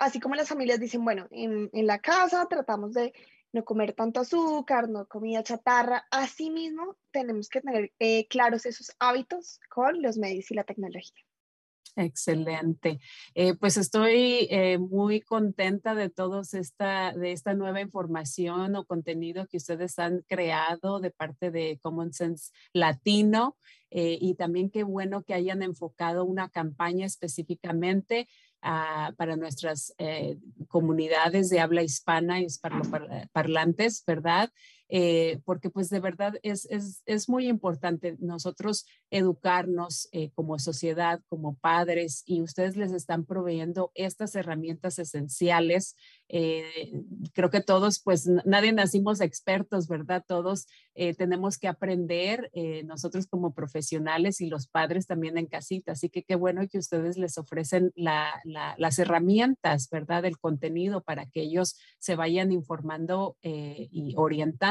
así 0.00 0.18
como 0.18 0.34
las 0.34 0.48
familias 0.48 0.80
dicen, 0.80 1.04
bueno, 1.04 1.28
en, 1.30 1.70
en, 1.72 1.86
la 1.86 2.00
casa 2.00 2.44
tratamos 2.50 2.92
de 2.92 3.12
no 3.52 3.64
comer 3.64 3.92
tanto 3.92 4.18
azúcar, 4.18 4.88
no 4.88 5.06
comida 5.06 5.44
chatarra, 5.44 6.08
así 6.10 6.50
mismo 6.50 6.96
tenemos 7.12 7.48
que 7.48 7.60
tener 7.60 7.92
eh, 8.00 8.26
claros 8.26 8.66
esos 8.66 8.96
hábitos 8.98 9.60
con 9.68 10.02
los 10.02 10.18
medios 10.18 10.50
y 10.50 10.54
la 10.54 10.64
tecnología. 10.64 11.24
Excelente. 11.96 12.98
Eh, 13.34 13.54
pues 13.54 13.76
estoy 13.76 14.48
eh, 14.50 14.78
muy 14.78 15.20
contenta 15.20 15.94
de 15.94 16.10
todos 16.10 16.52
esta, 16.54 17.12
de 17.12 17.30
esta 17.30 17.54
nueva 17.54 17.80
información 17.80 18.74
o 18.74 18.84
contenido 18.84 19.46
que 19.46 19.58
ustedes 19.58 19.98
han 20.00 20.22
creado 20.26 20.98
de 20.98 21.12
parte 21.12 21.52
de 21.52 21.78
Common 21.80 22.12
Sense 22.12 22.50
Latino 22.72 23.56
eh, 23.90 24.18
y 24.20 24.34
también 24.34 24.70
qué 24.70 24.82
bueno 24.82 25.22
que 25.22 25.34
hayan 25.34 25.62
enfocado 25.62 26.24
una 26.24 26.48
campaña 26.48 27.06
específicamente 27.06 28.28
ah, 28.60 29.12
para 29.16 29.36
nuestras 29.36 29.94
comunidades 30.66 31.48
de 31.48 31.60
habla 31.60 31.84
hispana 31.84 32.40
y 32.40 32.46
parlantes, 33.32 34.02
¿verdad? 34.04 34.50
Eh, 34.88 35.40
porque 35.44 35.70
pues 35.70 35.88
de 35.88 36.00
verdad 36.00 36.34
es, 36.42 36.66
es, 36.70 37.02
es 37.06 37.28
muy 37.28 37.48
importante 37.48 38.16
nosotros 38.20 38.86
educarnos 39.10 40.08
eh, 40.12 40.30
como 40.34 40.58
sociedad, 40.58 41.20
como 41.28 41.56
padres, 41.56 42.22
y 42.26 42.42
ustedes 42.42 42.76
les 42.76 42.92
están 42.92 43.24
proveyendo 43.24 43.90
estas 43.94 44.34
herramientas 44.34 44.98
esenciales. 44.98 45.96
Eh, 46.28 46.92
creo 47.32 47.50
que 47.50 47.62
todos, 47.62 48.00
pues 48.00 48.26
nadie 48.44 48.72
nacimos 48.72 49.20
expertos, 49.20 49.88
¿verdad? 49.88 50.24
Todos 50.26 50.66
tenemos 51.16 51.58
que 51.58 51.68
aprender, 51.68 52.50
nosotros 52.84 53.26
como 53.26 53.52
profesionales 53.52 54.40
y 54.40 54.48
los 54.48 54.68
padres 54.68 55.06
también 55.06 55.38
en 55.38 55.46
casita. 55.46 55.92
Así 55.92 56.08
que 56.08 56.22
qué 56.22 56.36
bueno 56.36 56.66
que 56.68 56.78
ustedes 56.78 57.16
les 57.18 57.36
ofrecen 57.38 57.92
la, 57.96 58.40
las 58.44 58.98
herramientas, 58.98 59.88
¿verdad? 59.90 60.24
El 60.24 60.38
contenido 60.38 61.02
para 61.02 61.26
que 61.26 61.42
ellos 61.42 61.76
se 61.98 62.16
vayan 62.16 62.52
informando 62.52 63.36
y 63.42 64.14
orientando 64.16 64.64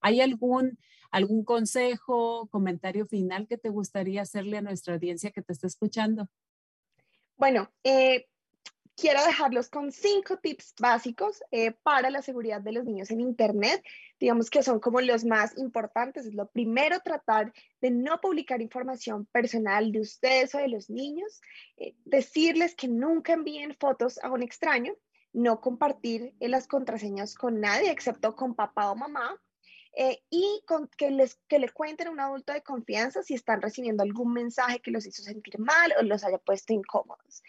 ¿Hay 0.00 0.20
algún, 0.20 0.78
algún 1.10 1.44
consejo, 1.44 2.48
comentario 2.50 3.06
final 3.06 3.46
que 3.46 3.58
te 3.58 3.68
gustaría 3.68 4.22
hacerle 4.22 4.58
a 4.58 4.62
nuestra 4.62 4.94
audiencia 4.94 5.30
que 5.30 5.42
te 5.42 5.52
está 5.52 5.66
escuchando? 5.66 6.28
Bueno, 7.36 7.70
eh, 7.84 8.26
quiero 9.00 9.24
dejarlos 9.24 9.70
con 9.70 9.90
cinco 9.92 10.36
tips 10.38 10.74
básicos 10.78 11.42
eh, 11.50 11.72
para 11.72 12.10
la 12.10 12.20
seguridad 12.20 12.60
de 12.60 12.72
los 12.72 12.84
niños 12.84 13.10
en 13.10 13.20
Internet. 13.20 13.82
Digamos 14.18 14.50
que 14.50 14.62
son 14.62 14.78
como 14.80 15.00
los 15.00 15.24
más 15.24 15.56
importantes. 15.56 16.32
Lo 16.34 16.46
primero, 16.50 17.00
tratar 17.00 17.52
de 17.80 17.90
no 17.90 18.20
publicar 18.20 18.60
información 18.60 19.26
personal 19.26 19.90
de 19.92 20.00
ustedes 20.00 20.54
o 20.54 20.58
de 20.58 20.68
los 20.68 20.90
niños. 20.90 21.40
Eh, 21.78 21.94
decirles 22.04 22.74
que 22.74 22.88
nunca 22.88 23.32
envíen 23.32 23.74
fotos 23.80 24.18
a 24.22 24.30
un 24.30 24.42
extraño 24.42 24.94
no 25.32 25.60
compartir 25.60 26.34
eh, 26.40 26.48
las 26.48 26.66
contraseñas 26.66 27.34
con 27.34 27.60
nadie, 27.60 27.90
excepto 27.90 28.34
con 28.34 28.54
papá 28.54 28.90
o 28.90 28.96
mamá, 28.96 29.40
eh, 29.96 30.22
y 30.30 30.62
con 30.66 30.88
que 30.96 31.10
les 31.10 31.36
que 31.48 31.58
le 31.58 31.68
cuenten 31.68 32.08
a 32.08 32.10
un 32.10 32.20
adulto 32.20 32.52
de 32.52 32.62
confianza 32.62 33.22
si 33.22 33.34
están 33.34 33.60
recibiendo 33.60 34.04
algún 34.04 34.32
mensaje 34.32 34.80
que 34.80 34.92
los 34.92 35.04
hizo 35.04 35.22
sentir 35.22 35.58
mal 35.58 35.92
o 35.98 36.02
los 36.02 36.22
haya 36.22 36.38
puesto 36.38 36.72
incómodos. 36.72 37.42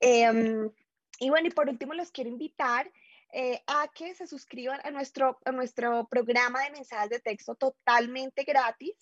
Em, 0.00 0.70
y 1.18 1.30
bueno, 1.30 1.48
y 1.48 1.50
por 1.50 1.68
último 1.68 1.94
los 1.94 2.10
quiero 2.10 2.30
invitar 2.30 2.90
eh, 3.32 3.60
a 3.66 3.88
que 3.94 4.14
se 4.14 4.26
suscriban 4.26 4.80
a 4.84 4.90
nuestro, 4.90 5.38
a 5.44 5.52
nuestro 5.52 6.06
programa 6.08 6.64
de 6.64 6.70
mensajes 6.70 7.10
de 7.10 7.20
texto 7.20 7.54
totalmente 7.54 8.44
gratis. 8.44 8.94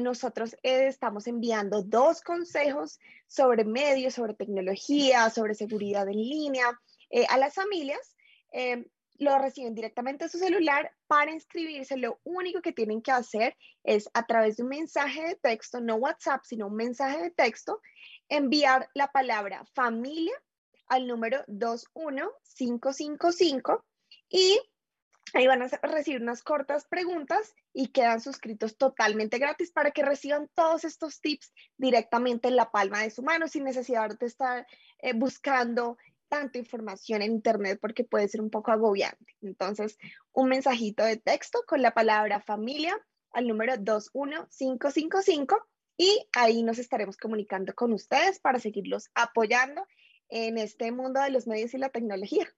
nosotros 0.00 0.56
estamos 0.62 1.26
enviando 1.26 1.82
dos 1.82 2.22
consejos 2.22 2.98
sobre 3.26 3.64
medios, 3.64 4.14
sobre 4.14 4.34
tecnología, 4.34 5.28
sobre 5.30 5.54
seguridad 5.54 6.08
en 6.08 6.16
línea, 6.16 6.80
eh, 7.10 7.26
a 7.28 7.38
las 7.38 7.54
familias, 7.54 8.16
eh, 8.52 8.86
lo 9.18 9.38
reciben 9.38 9.74
directamente 9.74 10.24
a 10.24 10.28
su 10.28 10.38
celular. 10.38 10.92
Para 11.06 11.32
inscribirse, 11.32 11.96
lo 11.96 12.20
único 12.24 12.60
que 12.60 12.72
tienen 12.72 13.00
que 13.00 13.12
hacer 13.12 13.56
es 13.84 14.10
a 14.12 14.26
través 14.26 14.56
de 14.56 14.64
un 14.64 14.68
mensaje 14.68 15.22
de 15.22 15.34
texto, 15.36 15.80
no 15.80 15.96
WhatsApp, 15.96 16.42
sino 16.44 16.66
un 16.66 16.76
mensaje 16.76 17.22
de 17.22 17.30
texto, 17.30 17.80
enviar 18.28 18.88
la 18.94 19.10
palabra 19.12 19.64
familia 19.74 20.34
al 20.88 21.06
número 21.06 21.44
21555 21.48 23.84
y 24.28 24.60
ahí 25.34 25.46
van 25.46 25.62
a 25.62 25.68
recibir 25.82 26.22
unas 26.22 26.42
cortas 26.42 26.86
preguntas 26.86 27.54
y 27.72 27.88
quedan 27.88 28.20
suscritos 28.20 28.76
totalmente 28.76 29.38
gratis 29.38 29.72
para 29.72 29.90
que 29.90 30.02
reciban 30.02 30.48
todos 30.54 30.84
estos 30.84 31.20
tips 31.20 31.52
directamente 31.76 32.48
en 32.48 32.56
la 32.56 32.70
palma 32.70 33.02
de 33.02 33.10
su 33.10 33.22
mano 33.22 33.48
sin 33.48 33.64
necesidad 33.64 34.16
de 34.18 34.26
estar 34.26 34.66
eh, 34.98 35.12
buscando 35.14 35.98
tanta 36.28 36.58
información 36.58 37.22
en 37.22 37.32
Internet 37.32 37.78
porque 37.80 38.04
puede 38.04 38.28
ser 38.28 38.40
un 38.40 38.50
poco 38.50 38.72
agobiante. 38.72 39.36
Entonces, 39.42 39.98
un 40.32 40.48
mensajito 40.48 41.04
de 41.04 41.16
texto 41.16 41.62
con 41.66 41.82
la 41.82 41.94
palabra 41.94 42.40
familia 42.40 42.96
al 43.32 43.46
número 43.46 43.76
21555 43.76 45.68
y 45.98 46.26
ahí 46.32 46.62
nos 46.62 46.78
estaremos 46.78 47.16
comunicando 47.16 47.74
con 47.74 47.92
ustedes 47.92 48.38
para 48.38 48.58
seguirlos 48.58 49.08
apoyando 49.14 49.86
en 50.28 50.58
este 50.58 50.92
mundo 50.92 51.20
de 51.20 51.30
los 51.30 51.46
medios 51.46 51.74
y 51.74 51.78
la 51.78 51.90
tecnología. 51.90 52.48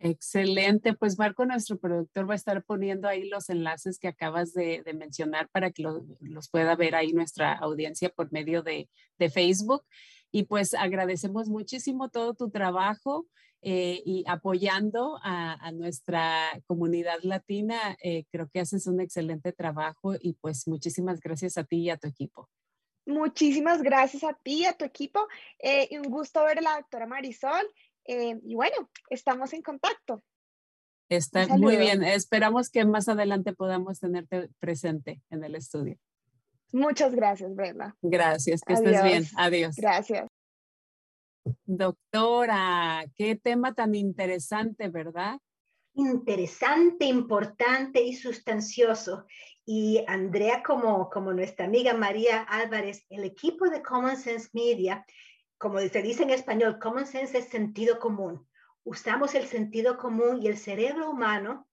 Excelente, 0.00 0.94
pues 0.94 1.18
Marco, 1.18 1.44
nuestro 1.44 1.76
productor, 1.76 2.28
va 2.28 2.34
a 2.34 2.36
estar 2.36 2.62
poniendo 2.62 3.08
ahí 3.08 3.28
los 3.28 3.50
enlaces 3.50 3.98
que 3.98 4.06
acabas 4.06 4.52
de, 4.52 4.84
mencionar 4.94 5.48
para 5.48 5.72
que 5.72 5.82
los 5.82 6.48
pueda 6.50 6.76
ver 6.76 6.94
ahí 6.94 7.12
nuestra 7.12 7.52
audiencia 7.54 8.08
por 8.08 8.30
medio 8.30 8.62
de, 8.62 8.88
Facebook. 9.32 9.82
Y 10.30 10.44
pues 10.44 10.74
agradecemos 10.74 11.48
muchísimo 11.48 12.10
todo 12.10 12.34
tu 12.34 12.50
trabajo 12.50 13.26
eh, 13.60 14.00
y 14.04 14.24
apoyando 14.28 15.18
a, 15.24 15.72
nuestra 15.72 16.62
comunidad 16.66 17.18
latina. 17.22 17.96
Eh, 18.00 18.24
creo 18.30 18.48
que 18.48 18.60
haces 18.60 18.86
un 18.86 19.00
excelente 19.00 19.52
trabajo 19.52 20.14
y 20.20 20.34
pues 20.34 20.68
muchísimas 20.68 21.18
gracias 21.18 21.58
a 21.58 21.64
ti 21.64 21.78
y 21.78 21.90
a 21.90 21.96
tu 21.96 22.06
equipo. 22.06 22.48
Muchísimas 23.08 23.82
gracias 23.82 24.22
a 24.22 24.34
ti 24.34 24.60
y 24.60 24.64
a 24.66 24.74
tu 24.74 24.84
equipo. 24.84 25.26
Eh, 25.58 25.88
y 25.90 25.96
un 25.96 26.10
gusto 26.10 26.44
ver 26.44 26.58
a 26.58 26.62
la 26.62 26.76
doctora 26.76 27.06
Marisol. 27.06 27.66
y 28.04 28.54
bueno, 28.54 28.90
estamos 29.10 29.52
en 29.52 29.62
contacto. 29.62 30.22
Está 31.08 31.46
muy 31.48 31.76
bien. 31.76 32.02
Esperamos 32.02 32.68
que 32.68 32.84
más 32.84 33.08
adelante 33.08 33.54
podamos 33.54 33.98
tenerte 33.98 34.50
presente 34.60 35.22
en 35.30 35.42
el 35.42 35.54
estudio. 35.54 35.96
Muchas 36.70 37.14
gracias, 37.14 37.54
Brenda. 37.54 37.96
Gracias, 38.02 38.60
que 38.60 38.74
estés 38.74 39.02
bien. 39.02 39.24
Adiós. 39.36 39.74
Gracias. 39.76 40.28
Doctora, 41.64 43.06
qué 43.14 43.36
tema 43.36 43.74
tan 43.74 43.94
interesante, 43.94 44.88
¿verdad? 44.88 45.38
Interesante, 45.94 47.06
importante 47.06 48.02
y 48.02 48.14
sustancioso. 48.14 49.24
Y 49.70 50.02
Andrea, 50.06 50.62
como, 50.62 51.10
como 51.10 51.34
nuestra 51.34 51.66
amiga 51.66 51.92
María 51.92 52.40
Álvarez, 52.40 53.04
el 53.10 53.22
equipo 53.24 53.68
de 53.68 53.82
Common 53.82 54.16
Sense 54.16 54.48
Media, 54.54 55.04
como 55.58 55.78
se 55.78 56.00
dice 56.00 56.22
en 56.22 56.30
español, 56.30 56.78
Common 56.78 57.04
Sense 57.04 57.36
es 57.36 57.48
sentido 57.50 57.98
común. 57.98 58.48
Usamos 58.82 59.34
el 59.34 59.44
sentido 59.44 59.98
común 59.98 60.40
y 60.42 60.48
el 60.48 60.56
cerebro 60.56 61.10
humano 61.10 61.68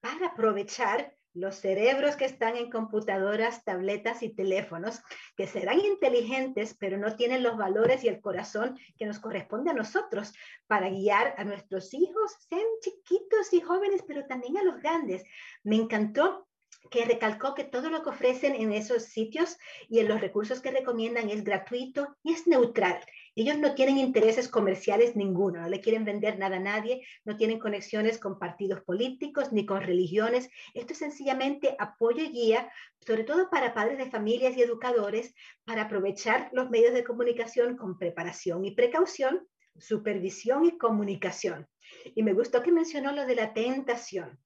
para 0.00 0.26
aprovechar 0.26 1.16
los 1.32 1.54
cerebros 1.54 2.16
que 2.16 2.26
están 2.26 2.54
en 2.54 2.70
computadoras, 2.70 3.64
tabletas 3.64 4.22
y 4.22 4.28
teléfonos, 4.28 5.00
que 5.34 5.46
serán 5.46 5.80
inteligentes, 5.80 6.76
pero 6.78 6.98
no 6.98 7.16
tienen 7.16 7.42
los 7.42 7.56
valores 7.56 8.04
y 8.04 8.08
el 8.08 8.20
corazón 8.20 8.78
que 8.98 9.06
nos 9.06 9.20
corresponde 9.20 9.70
a 9.70 9.74
nosotros 9.74 10.34
para 10.66 10.90
guiar 10.90 11.34
a 11.38 11.44
nuestros 11.44 11.94
hijos, 11.94 12.30
sean 12.46 12.66
chiquitos 12.82 13.54
y 13.54 13.62
jóvenes, 13.62 14.04
pero 14.06 14.26
también 14.26 14.58
a 14.58 14.64
los 14.64 14.82
grandes. 14.82 15.24
Me 15.62 15.76
encantó 15.76 16.47
que 16.90 17.04
recalcó 17.04 17.54
que 17.54 17.64
todo 17.64 17.90
lo 17.90 18.02
que 18.02 18.10
ofrecen 18.10 18.54
en 18.54 18.72
esos 18.72 19.04
sitios 19.04 19.56
y 19.88 19.98
en 19.98 20.08
los 20.08 20.20
recursos 20.20 20.60
que 20.60 20.70
recomiendan 20.70 21.30
es 21.30 21.44
gratuito 21.44 22.16
y 22.22 22.32
es 22.32 22.46
neutral. 22.46 23.00
Ellos 23.34 23.58
no 23.58 23.74
tienen 23.74 23.98
intereses 23.98 24.48
comerciales 24.48 25.14
ninguno, 25.14 25.60
no 25.60 25.68
le 25.68 25.80
quieren 25.80 26.04
vender 26.04 26.38
nada 26.38 26.56
a 26.56 26.60
nadie, 26.60 27.06
no 27.24 27.36
tienen 27.36 27.58
conexiones 27.58 28.18
con 28.18 28.38
partidos 28.38 28.80
políticos 28.82 29.52
ni 29.52 29.64
con 29.64 29.82
religiones. 29.82 30.50
Esto 30.74 30.92
es 30.92 30.98
sencillamente 30.98 31.76
apoyo 31.78 32.22
y 32.22 32.30
guía, 32.30 32.72
sobre 33.06 33.24
todo 33.24 33.48
para 33.50 33.74
padres 33.74 33.98
de 33.98 34.10
familias 34.10 34.56
y 34.56 34.62
educadores, 34.62 35.34
para 35.64 35.82
aprovechar 35.82 36.50
los 36.52 36.68
medios 36.70 36.94
de 36.94 37.04
comunicación 37.04 37.76
con 37.76 37.98
preparación 37.98 38.64
y 38.64 38.72
precaución, 38.72 39.46
supervisión 39.78 40.64
y 40.64 40.76
comunicación. 40.76 41.68
Y 42.14 42.22
me 42.22 42.32
gustó 42.32 42.62
que 42.62 42.72
mencionó 42.72 43.12
lo 43.12 43.26
de 43.26 43.36
la 43.36 43.52
tentación. 43.52 44.38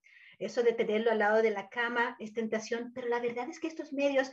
Eso 0.45 0.63
de 0.63 0.73
tenerlo 0.73 1.11
al 1.11 1.19
lado 1.19 1.43
de 1.43 1.51
la 1.51 1.69
cama 1.69 2.17
es 2.19 2.33
tentación, 2.33 2.93
pero 2.95 3.09
la 3.09 3.21
verdad 3.21 3.49
es 3.49 3.61
que 3.61 3.69
estos 3.69 3.93
medios 3.93 4.33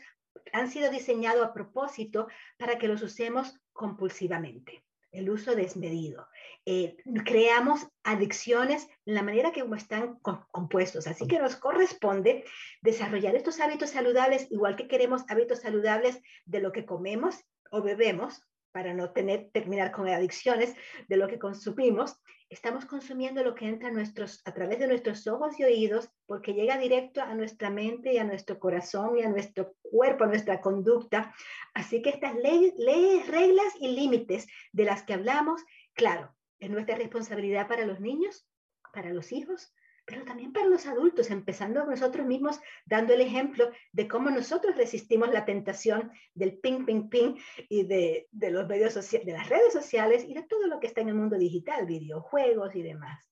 han 0.53 0.69
sido 0.69 0.89
diseñados 0.91 1.45
a 1.45 1.53
propósito 1.53 2.27
para 2.57 2.77
que 2.77 2.87
los 2.87 3.01
usemos 3.01 3.59
compulsivamente 3.73 4.83
el 5.11 5.29
uso 5.29 5.55
desmedido. 5.55 6.27
Eh, 6.65 6.97
creamos 7.25 7.87
adicciones 8.03 8.87
en 9.05 9.15
la 9.15 9.23
manera 9.23 9.51
que 9.51 9.65
están 9.75 10.19
compuestos. 10.19 11.07
Así 11.07 11.27
que 11.27 11.39
nos 11.39 11.55
corresponde 11.55 12.45
desarrollar 12.81 13.35
estos 13.35 13.59
hábitos 13.59 13.91
saludables, 13.91 14.47
igual 14.51 14.75
que 14.75 14.87
queremos 14.87 15.23
hábitos 15.29 15.59
saludables 15.59 16.21
de 16.45 16.59
lo 16.59 16.71
que 16.71 16.85
comemos 16.85 17.43
o 17.71 17.81
bebemos, 17.81 18.41
para 18.71 18.93
no 18.93 19.11
tener, 19.11 19.49
terminar 19.51 19.91
con 19.91 20.07
adicciones 20.07 20.75
de 21.07 21.17
lo 21.17 21.27
que 21.27 21.39
consumimos, 21.39 22.15
estamos 22.49 22.85
consumiendo 22.85 23.43
lo 23.43 23.53
que 23.53 23.67
entra 23.67 23.89
a, 23.89 23.91
nuestros, 23.91 24.41
a 24.45 24.53
través 24.53 24.79
de 24.79 24.87
nuestros 24.87 25.27
ojos 25.27 25.59
y 25.59 25.63
oídos 25.63 26.09
porque 26.25 26.53
llega 26.53 26.77
directo 26.77 27.21
a 27.21 27.35
nuestra 27.35 27.69
mente 27.69 28.13
y 28.13 28.17
a 28.17 28.23
nuestro 28.23 28.59
corazón 28.59 29.17
y 29.17 29.23
a 29.23 29.29
nuestro 29.29 29.75
cuerpo, 29.81 30.23
a 30.23 30.27
nuestra 30.27 30.59
conducta. 30.61 31.33
Así 31.73 32.01
que 32.01 32.09
estas 32.09 32.35
leyes, 32.35 32.73
leyes 32.77 33.27
reglas 33.27 33.73
y 33.79 33.89
límites 33.89 34.47
de 34.71 34.83
las 34.83 35.03
que 35.03 35.13
hablamos, 35.13 35.63
claro, 35.93 36.35
es 36.59 36.69
nuestra 36.69 36.95
responsabilidad 36.95 37.67
para 37.67 37.85
los 37.85 37.99
niños, 37.99 38.47
para 38.93 39.11
los 39.11 39.31
hijos, 39.31 39.71
pero 40.09 40.25
también 40.25 40.51
para 40.51 40.65
los 40.65 40.87
adultos, 40.87 41.29
empezando 41.29 41.85
nosotros 41.85 42.25
mismos 42.25 42.59
dando 42.85 43.13
el 43.13 43.21
ejemplo 43.21 43.69
de 43.91 44.07
cómo 44.07 44.31
nosotros 44.31 44.75
resistimos 44.75 45.29
la 45.31 45.45
tentación 45.45 46.11
del 46.33 46.57
ping, 46.57 46.85
ping, 46.85 47.09
ping 47.09 47.35
y 47.69 47.83
de, 47.83 48.27
de 48.31 48.49
los 48.49 48.67
medios 48.67 48.95
de 48.95 49.31
las 49.31 49.47
redes 49.47 49.71
sociales 49.71 50.25
y 50.27 50.33
de 50.33 50.43
todo 50.43 50.65
lo 50.67 50.79
que 50.79 50.87
está 50.87 51.01
en 51.01 51.09
el 51.09 51.15
mundo 51.15 51.37
digital, 51.37 51.85
videojuegos 51.85 52.75
y 52.75 52.81
demás. 52.81 53.23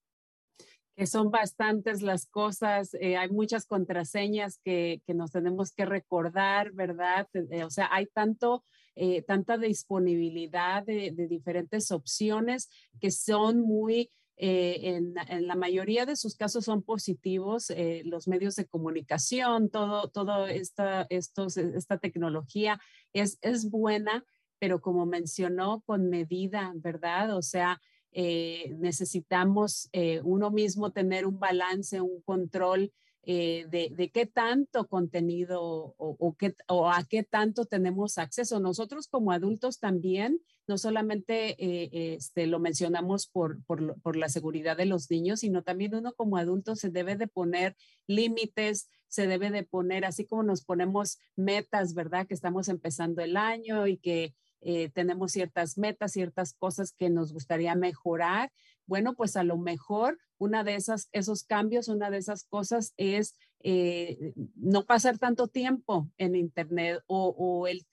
Que 0.95 1.07
son 1.07 1.31
bastantes 1.31 2.01
las 2.01 2.27
cosas, 2.27 2.93
eh, 2.99 3.17
hay 3.17 3.29
muchas 3.29 3.65
contraseñas 3.65 4.59
que, 4.63 5.01
que, 5.05 5.13
nos 5.13 5.31
tenemos 5.31 5.71
que 5.71 5.85
recordar, 5.85 6.71
¿verdad? 6.73 7.27
Eh, 7.33 7.63
o 7.63 7.69
sea, 7.69 7.89
hay 7.91 8.07
tanto, 8.07 8.65
eh, 8.95 9.21
tanta 9.23 9.57
disponibilidad 9.57 10.83
de, 10.83 11.11
de 11.11 11.27
diferentes 11.27 11.91
opciones 11.91 12.69
que 12.99 13.11
son 13.11 13.61
muy 13.61 14.11
eh, 14.39 14.95
en, 14.95 15.47
la 15.47 15.55
mayoría 15.55 16.05
de 16.05 16.15
sus 16.15 16.35
casos 16.35 16.65
son 16.65 16.83
positivos. 16.83 17.71
Eh, 17.71 18.03
los 18.05 18.27
medios 18.27 18.55
de 18.55 18.67
comunicación, 18.67 19.69
todo, 19.69 20.09
todo 20.09 20.47
esta, 20.47 21.07
estos, 21.09 21.57
esta 21.57 21.97
tecnología 21.97 22.79
es, 23.13 23.39
es 23.41 23.69
buena, 23.69 24.23
pero 24.59 24.79
como 24.79 25.05
mencionó, 25.05 25.81
con 25.85 26.09
medida, 26.09 26.71
¿verdad? 26.75 27.35
O 27.35 27.41
sea, 27.41 27.81
eh, 28.11 28.73
necesitamos 28.77 29.89
uno 30.23 30.49
mismo 30.51 30.91
tener 30.91 31.25
un 31.25 31.39
balance, 31.39 32.01
un 32.01 32.21
control 32.21 32.91
de, 33.27 33.91
de, 33.93 34.09
qué 34.09 34.25
tanto 34.25 34.87
contenido 34.87 35.61
o, 35.97 36.35
qué, 36.37 36.55
o 36.69 36.89
a 36.89 37.03
qué 37.03 37.23
tanto 37.23 37.65
tenemos 37.65 38.17
acceso. 38.17 38.59
Nosotros 38.61 39.09
como 39.09 39.33
adultos 39.33 39.79
también 39.79 40.41
no 40.67 40.77
solamente 40.77 41.55
eh, 41.63 42.15
este, 42.15 42.45
lo 42.45 42.59
mencionamos 42.59 43.27
por, 43.27 43.63
por, 43.65 43.99
por, 44.01 44.17
la 44.17 44.29
seguridad 44.29 44.75
de 44.75 44.85
los 44.85 45.09
niños, 45.09 45.39
sino 45.39 45.63
también 45.63 45.95
uno 45.95 46.13
como 46.13 46.37
adulto 46.37 46.75
se 46.75 46.89
debe 46.89 47.15
de 47.15 47.27
poner 47.27 47.75
límites, 48.05 48.89
se 49.07 49.27
debe 49.27 49.49
de 49.49 49.63
poner, 49.63 50.03
así 50.05 50.25
como 50.25 50.43
nos 50.43 50.63
ponemos 50.63 51.19
metas, 51.37 51.93
¿verdad? 51.93 52.27
Que 52.27 52.33
estamos 52.33 52.67
empezando 52.67 53.21
el 53.21 53.37
año 53.37 53.87
y 53.87 53.97
que 53.97 54.35
eh, 54.61 54.89
tenemos 54.89 55.31
ciertas 55.31 55.77
metas, 55.77 56.11
ciertas 56.11 56.53
cosas 56.53 56.91
que 56.91 57.09
nos 57.09 57.31
gustaría 57.31 57.73
mejorar. 57.75 58.51
Bueno, 58.85 59.15
pues 59.15 59.37
a 59.37 59.43
lo 59.43 59.57
mejor 59.57 60.17
una 60.37 60.63
de 60.63 60.75
esas, 60.75 61.09
esos 61.11 61.43
cambios, 61.43 61.87
una 61.87 62.09
de 62.09 62.17
esas 62.17 62.43
cosas 62.45 62.93
es 62.97 63.35
eh, 63.61 64.33
no 64.55 64.85
pasar 64.85 65.17
tanto 65.17 65.47
tiempo 65.47 66.09
en 66.17 66.35
Internet 66.35 67.01
o, 67.07 67.67
el, 67.67 67.85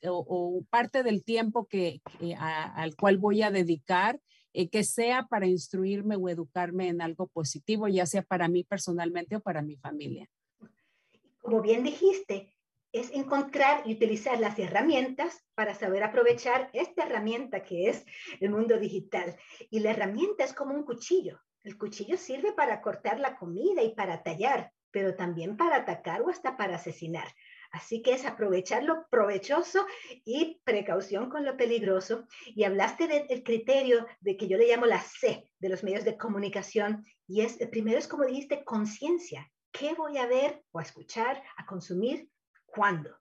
parte 0.70 1.02
del 1.02 1.24
tiempo 1.24 1.66
que, 1.66 2.00
al 2.38 2.96
cual 2.96 3.18
voy 3.18 3.42
a 3.42 3.50
dedicar, 3.50 4.20
eh, 4.52 4.68
que 4.68 4.84
sea 4.84 5.26
para 5.26 5.46
instruirme 5.46 6.16
o 6.16 6.28
educarme 6.28 6.88
en 6.88 7.00
algo 7.02 7.26
positivo, 7.26 7.88
ya 7.88 8.06
sea 8.06 8.22
para 8.22 8.48
mí 8.48 8.62
personalmente 8.62 9.36
o 9.36 9.40
para 9.40 9.62
mi 9.62 9.76
familia. 9.76 10.28
Como 11.40 11.60
bien 11.60 11.82
dijiste, 11.82 12.54
es 12.92 13.10
encontrar 13.10 13.82
y 13.84 13.94
utilizar 13.94 14.38
las 14.38 14.56
herramientas 14.56 15.44
para 15.56 15.74
saber 15.74 16.04
aprovechar 16.04 16.70
esta 16.72 17.04
herramienta 17.04 17.64
que 17.64 17.88
es 17.88 18.04
el 18.38 18.50
mundo 18.50 18.78
digital. 18.78 19.36
Y 19.68 19.80
la 19.80 19.90
herramienta 19.90 20.44
es 20.44 20.52
como 20.52 20.74
un 20.74 20.84
cuchillo. 20.84 21.40
El 21.64 21.78
cuchillo 21.78 22.18
sirve 22.18 22.52
para 22.52 22.82
cortar 22.82 23.18
la 23.18 23.36
comida 23.36 23.82
y 23.82 23.94
para 23.94 24.22
tallar, 24.22 24.70
pero 24.90 25.16
también 25.16 25.56
para 25.56 25.76
atacar 25.76 26.20
o 26.20 26.28
hasta 26.28 26.58
para 26.58 26.76
asesinar. 26.76 27.26
Así 27.72 28.02
que 28.02 28.12
es 28.12 28.26
aprovechar 28.26 28.84
lo 28.84 29.06
provechoso 29.08 29.86
y 30.24 30.60
precaución 30.62 31.30
con 31.30 31.44
lo 31.44 31.56
peligroso. 31.56 32.28
Y 32.46 32.64
hablaste 32.64 33.08
del 33.08 33.42
criterio 33.42 34.06
de 34.20 34.36
que 34.36 34.46
yo 34.46 34.58
le 34.58 34.68
llamo 34.68 34.84
la 34.84 35.00
C 35.00 35.50
de 35.58 35.68
los 35.70 35.82
medios 35.82 36.04
de 36.04 36.18
comunicación. 36.18 37.04
Y 37.26 37.40
es, 37.40 37.60
el 37.60 37.70
primero 37.70 37.98
es 37.98 38.06
como 38.06 38.24
dijiste, 38.24 38.62
conciencia. 38.62 39.50
¿Qué 39.72 39.94
voy 39.94 40.18
a 40.18 40.26
ver 40.26 40.62
o 40.70 40.78
a 40.78 40.82
escuchar, 40.82 41.42
a 41.56 41.66
consumir? 41.66 42.28
¿Cuándo? 42.66 43.16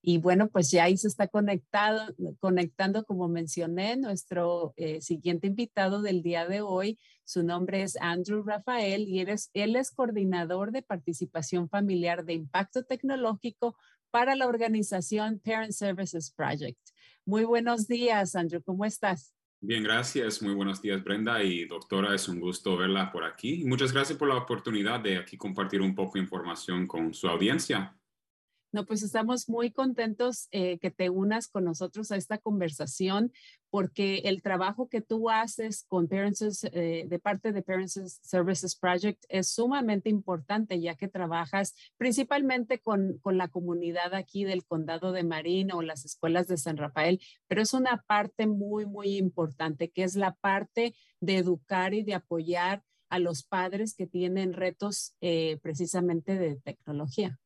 Y 0.01 0.17
bueno, 0.17 0.49
pues 0.49 0.71
ya 0.71 0.85
ahí 0.85 0.97
se 0.97 1.09
está 1.09 1.27
conectado, 1.27 2.15
conectando, 2.39 3.05
como 3.05 3.27
mencioné, 3.27 3.97
nuestro 3.97 4.73
eh, 4.77 4.99
siguiente 4.99 5.45
invitado 5.45 6.01
del 6.01 6.23
día 6.23 6.47
de 6.47 6.61
hoy. 6.61 6.97
Su 7.23 7.43
nombre 7.43 7.83
es 7.83 7.95
Andrew 8.01 8.41
Rafael 8.41 9.07
y 9.07 9.19
él 9.19 9.29
es, 9.29 9.51
él 9.53 9.75
es 9.75 9.91
coordinador 9.91 10.71
de 10.71 10.81
participación 10.81 11.69
familiar 11.69 12.25
de 12.25 12.33
impacto 12.33 12.83
tecnológico 12.83 13.75
para 14.09 14.35
la 14.35 14.47
organización 14.47 15.37
Parent 15.37 15.73
Services 15.73 16.31
Project. 16.31 16.79
Muy 17.25 17.43
buenos 17.43 17.87
días, 17.87 18.35
Andrew. 18.35 18.63
¿Cómo 18.63 18.85
estás? 18.85 19.35
Bien, 19.63 19.83
gracias. 19.83 20.41
Muy 20.41 20.55
buenos 20.55 20.81
días, 20.81 21.03
Brenda 21.03 21.43
y 21.43 21.65
doctora. 21.65 22.15
Es 22.15 22.27
un 22.27 22.39
gusto 22.39 22.75
verla 22.77 23.11
por 23.11 23.23
aquí. 23.23 23.63
Muchas 23.63 23.93
gracias 23.93 24.17
por 24.17 24.27
la 24.27 24.35
oportunidad 24.35 24.99
de 25.01 25.17
aquí 25.17 25.37
compartir 25.37 25.81
un 25.81 25.93
poco 25.93 26.13
de 26.15 26.21
información 26.21 26.87
con 26.87 27.13
su 27.13 27.27
audiencia. 27.27 27.95
No, 28.73 28.85
pues 28.85 29.03
estamos 29.03 29.49
muy 29.49 29.71
contentos 29.71 30.47
eh, 30.51 30.79
que 30.79 30.91
te 30.91 31.09
unas 31.09 31.49
con 31.49 31.65
nosotros 31.65 32.09
a 32.11 32.15
esta 32.15 32.37
conversación 32.37 33.33
porque 33.69 34.19
el 34.25 34.41
trabajo 34.41 34.87
que 34.87 35.01
tú 35.01 35.29
haces 35.29 35.85
con 35.89 36.07
Parents, 36.07 36.63
eh, 36.71 37.05
de 37.05 37.19
parte 37.19 37.51
de 37.51 37.63
Parents 37.63 38.19
Services 38.21 38.77
Project 38.77 39.25
es 39.27 39.49
sumamente 39.49 40.09
importante 40.09 40.79
ya 40.79 40.95
que 40.95 41.09
trabajas 41.09 41.75
principalmente 41.97 42.79
con, 42.79 43.17
con 43.19 43.37
la 43.37 43.49
comunidad 43.49 44.13
aquí 44.13 44.45
del 44.45 44.65
condado 44.65 45.11
de 45.11 45.23
Marín 45.23 45.73
o 45.73 45.81
las 45.81 46.05
escuelas 46.05 46.47
de 46.47 46.55
San 46.55 46.77
Rafael, 46.77 47.19
pero 47.49 47.61
es 47.61 47.73
una 47.73 48.05
parte 48.07 48.47
muy, 48.47 48.85
muy 48.85 49.17
importante 49.17 49.89
que 49.89 50.03
es 50.03 50.15
la 50.15 50.33
parte 50.35 50.95
de 51.19 51.35
educar 51.35 51.93
y 51.93 52.03
de 52.03 52.13
apoyar 52.13 52.83
a 53.09 53.19
los 53.19 53.43
padres 53.43 53.95
que 53.95 54.07
tienen 54.07 54.53
retos 54.53 55.13
eh, 55.19 55.59
precisamente 55.61 56.37
de 56.37 56.55
tecnología. 56.55 57.40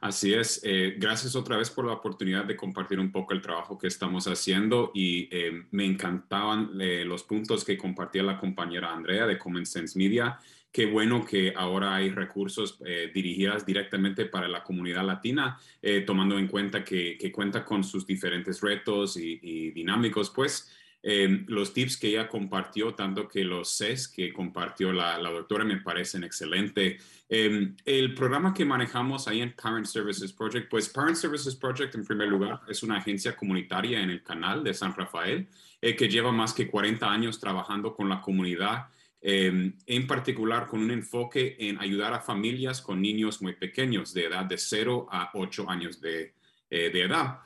Así 0.00 0.34
es. 0.34 0.60
Eh, 0.64 0.96
gracias 0.98 1.34
otra 1.36 1.56
vez 1.56 1.70
por 1.70 1.86
la 1.86 1.92
oportunidad 1.92 2.44
de 2.44 2.56
compartir 2.56 3.00
un 3.00 3.10
poco 3.10 3.32
el 3.32 3.40
trabajo 3.40 3.78
que 3.78 3.86
estamos 3.86 4.26
haciendo 4.26 4.90
y 4.94 5.28
eh, 5.30 5.64
me 5.70 5.84
encantaban 5.84 6.70
eh, 6.80 7.04
los 7.04 7.22
puntos 7.24 7.64
que 7.64 7.76
compartía 7.76 8.22
la 8.22 8.38
compañera 8.38 8.92
Andrea 8.92 9.26
de 9.26 9.38
Common 9.38 9.66
Sense 9.66 9.98
Media. 9.98 10.38
Qué 10.70 10.86
bueno 10.86 11.24
que 11.24 11.54
ahora 11.56 11.94
hay 11.94 12.10
recursos 12.10 12.78
dirigidos 13.14 13.64
directamente 13.64 14.26
para 14.26 14.46
la 14.48 14.62
comunidad 14.62 15.02
latina, 15.02 15.58
tomando 16.06 16.38
en 16.38 16.46
cuenta 16.46 16.84
que, 16.84 17.32
cuenta 17.34 17.64
con 17.64 17.82
sus 17.82 18.06
diferentes 18.06 18.60
retos 18.60 19.16
y, 19.16 19.40
y 19.42 19.70
dinámicos, 19.70 20.28
pues 20.28 20.70
Em, 21.00 21.44
los 21.48 21.72
tips 21.72 21.96
que 21.96 22.08
ella 22.08 22.28
compartió, 22.28 22.92
tanto 22.94 23.28
que 23.28 23.44
los 23.44 23.76
CES 23.76 24.08
que 24.08 24.32
compartió 24.32 24.92
la, 24.92 25.16
doctora, 25.18 25.64
me 25.64 25.80
parecen 25.80 26.24
excelentes. 26.24 27.02
Em, 27.28 27.76
el 27.84 28.14
programa 28.14 28.52
que 28.52 28.64
manejamos 28.64 29.28
ahí 29.28 29.40
en 29.40 29.54
Parent 29.54 29.86
Services 29.86 30.32
Project, 30.32 30.68
pues 30.68 30.88
Parent 30.88 31.16
Services 31.16 31.54
Project, 31.54 31.94
en 31.94 32.04
primer 32.04 32.28
lugar, 32.28 32.60
es 32.68 32.82
una 32.82 32.96
agencia 32.96 33.36
comunitaria 33.36 34.02
en 34.02 34.10
el 34.10 34.22
canal 34.24 34.64
de 34.64 34.74
San 34.74 34.94
Rafael 34.94 35.46
eh, 35.80 35.94
que 35.94 36.08
lleva 36.08 36.32
más 36.32 36.52
que 36.52 36.68
40 36.68 37.08
años 37.08 37.38
trabajando 37.38 37.94
con 37.94 38.08
la 38.08 38.20
comunidad. 38.20 38.88
Em, 39.20 39.74
en 39.86 40.06
particular 40.06 40.66
con 40.66 40.80
un 40.80 40.90
enfoque 40.92 41.56
en 41.58 41.80
ayudar 41.80 42.12
a 42.12 42.20
familias 42.20 42.80
con 42.80 43.02
niños 43.02 43.42
muy 43.42 43.54
pequeños, 43.54 44.14
de 44.14 44.26
edad 44.26 44.44
de 44.44 44.58
0 44.58 45.08
a 45.10 45.30
8 45.34 45.68
años 45.68 46.00
de, 46.00 46.34
eh, 46.70 46.90
de 46.90 47.02
edad 47.02 47.40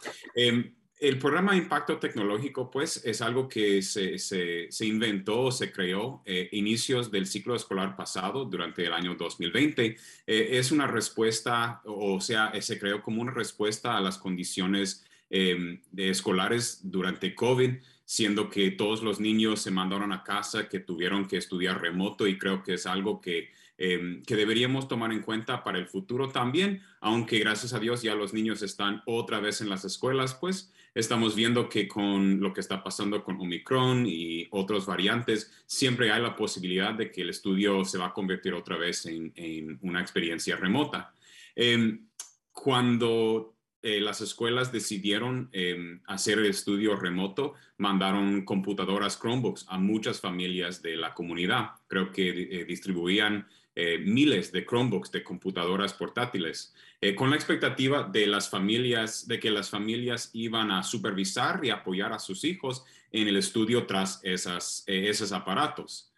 el 1.02 1.18
programa 1.18 1.52
de 1.52 1.58
impacto 1.58 1.98
tecnológico, 1.98 2.70
pues, 2.70 3.04
es 3.04 3.20
algo 3.22 3.48
que 3.48 3.82
se, 3.82 4.18
se, 4.18 4.86
inventó, 4.86 5.50
se 5.50 5.72
creó 5.72 6.22
eh, 6.24 6.48
inicios 6.52 7.10
del 7.10 7.26
ciclo 7.26 7.56
escolar 7.56 7.96
pasado, 7.96 8.44
durante 8.44 8.86
el 8.86 8.92
año 8.92 9.16
2020. 9.16 9.84
Eh, 9.84 10.48
es 10.52 10.70
una 10.70 10.86
respuesta, 10.86 11.82
o 11.84 12.20
sea, 12.20 12.52
se 12.62 12.78
creó 12.78 13.02
como 13.02 13.20
una 13.20 13.32
respuesta 13.32 13.96
a 13.96 14.00
las 14.00 14.16
condiciones 14.16 15.04
em, 15.28 15.80
escolares 15.96 16.80
durante 16.84 17.34
COVID, 17.34 17.70
siendo 18.04 18.48
que 18.48 18.70
todos 18.70 19.02
los 19.02 19.18
niños 19.18 19.60
se 19.60 19.72
mandaron 19.72 20.12
a 20.12 20.22
casa, 20.22 20.68
que 20.68 20.78
tuvieron 20.78 21.26
que 21.26 21.36
estudiar 21.36 21.80
remoto 21.80 22.28
y 22.28 22.38
creo 22.38 22.62
que 22.62 22.74
es 22.74 22.86
algo 22.86 23.20
que 23.20 23.50
Em, 23.84 24.22
que 24.22 24.36
deberíamos 24.36 24.86
tomar 24.86 25.12
en 25.12 25.22
cuenta 25.22 25.64
para 25.64 25.76
el 25.76 25.88
futuro 25.88 26.28
también, 26.28 26.82
aunque 27.00 27.40
gracias 27.40 27.72
a 27.72 27.80
Dios 27.80 28.00
ya 28.00 28.14
los 28.14 28.32
niños 28.32 28.62
están 28.62 29.02
otra 29.06 29.40
vez 29.40 29.60
en 29.60 29.68
las 29.68 29.84
escuelas, 29.84 30.34
pues 30.34 30.72
estamos 30.94 31.34
viendo 31.34 31.68
que 31.68 31.88
con 31.88 32.40
lo 32.40 32.52
que 32.52 32.60
está 32.60 32.82
pasando 32.82 33.24
con 33.24 33.40
Omicron 33.40 34.04
y 34.06 34.46
otras 34.50 34.86
variantes, 34.86 35.50
siempre 35.66 36.12
hay 36.12 36.22
la 36.22 36.36
posibilidad 36.36 36.94
de 36.94 37.10
que 37.10 37.22
el 37.22 37.30
estudio 37.30 37.84
se 37.84 37.98
va 37.98 38.06
a 38.06 38.12
convertir 38.12 38.54
otra 38.54 38.76
vez 38.76 39.06
en, 39.06 39.78
una 39.82 40.00
experiencia 40.00 40.56
remota. 40.56 41.14
Em, 41.54 42.06
cuando 42.52 43.54
eh, 43.82 44.00
las 44.00 44.20
escuelas 44.20 44.70
decidieron 44.70 45.48
em, 45.52 46.00
hacer 46.06 46.38
el 46.38 46.46
estudio 46.46 46.94
remoto, 46.94 47.54
mandaron 47.78 48.44
computadoras 48.44 49.18
Chromebooks 49.18 49.66
a 49.68 49.78
muchas 49.78 50.20
familias 50.20 50.82
de 50.82 50.96
la 50.96 51.14
comunidad. 51.14 51.70
Creo 51.88 52.12
que 52.12 52.28
eh, 52.28 52.64
distribuían 52.64 53.46
eh, 53.74 53.98
miles 53.98 54.52
de 54.52 54.66
Chromebooks, 54.66 55.10
de 55.12 55.22
computadoras 55.22 55.94
portátiles, 55.94 56.74
eh, 57.00 57.14
con 57.14 57.30
la 57.30 57.36
expectativa 57.36 58.02
de 58.02 58.26
las 58.26 58.50
familias, 58.50 59.26
de 59.26 59.40
que 59.40 59.50
las 59.50 59.70
familias 59.70 60.28
iban 60.34 60.70
a 60.70 60.82
supervisar 60.82 61.64
y 61.64 61.70
apoyar 61.70 62.12
a 62.12 62.18
sus 62.18 62.44
hijos 62.44 62.84
en 63.10 63.28
el 63.28 63.36
estudio 63.38 63.86
tras 63.86 64.20
esas, 64.24 64.84
eh, 64.86 65.08
esos 65.08 65.32
aparatos. 65.32 66.08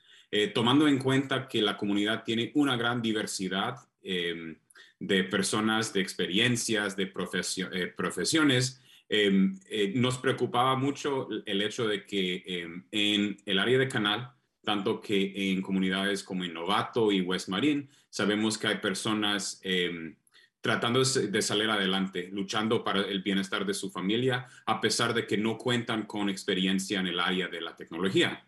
tomando 0.52 0.88
en 0.88 0.98
cuenta 0.98 1.46
que 1.46 1.62
la 1.62 1.76
comunidad 1.76 2.24
tiene 2.24 2.50
una 2.56 2.76
gran 2.76 3.00
diversidad 3.00 3.76
em, 4.02 4.58
de 4.98 5.22
personas, 5.22 5.92
de 5.92 6.00
experiencias, 6.00 6.96
de 6.96 7.06
profesiones, 7.06 8.82
em, 9.08 9.60
nos 9.94 10.18
preocupaba 10.18 10.74
mucho 10.74 11.28
el 11.46 11.62
hecho 11.62 11.86
de 11.86 12.04
que 12.04 12.42
em, 12.46 12.84
en 12.90 13.36
el 13.46 13.60
área 13.60 13.78
de 13.78 13.86
canal 13.86 14.33
tanto 14.64 15.00
que 15.00 15.52
en 15.52 15.62
comunidades 15.62 16.24
como 16.24 16.44
en 16.44 16.54
Novato 16.54 17.12
y 17.12 17.20
West 17.20 17.48
Marine 17.48 17.88
sabemos 18.10 18.58
que 18.58 18.66
hay 18.68 18.78
personas 18.78 19.60
em, 19.62 20.16
tratando 20.60 21.04
de 21.04 21.42
salir 21.42 21.68
adelante, 21.68 22.30
luchando 22.32 22.82
para 22.82 23.00
el 23.00 23.22
bienestar 23.22 23.66
de 23.66 23.74
su 23.74 23.90
familia, 23.90 24.46
a 24.64 24.80
pesar 24.80 25.12
de 25.12 25.26
que 25.26 25.36
no 25.36 25.58
cuentan 25.58 26.06
con 26.06 26.30
experiencia 26.30 27.00
en 27.00 27.06
el 27.06 27.20
área 27.20 27.48
de 27.48 27.60
la 27.60 27.76
tecnología. 27.76 28.46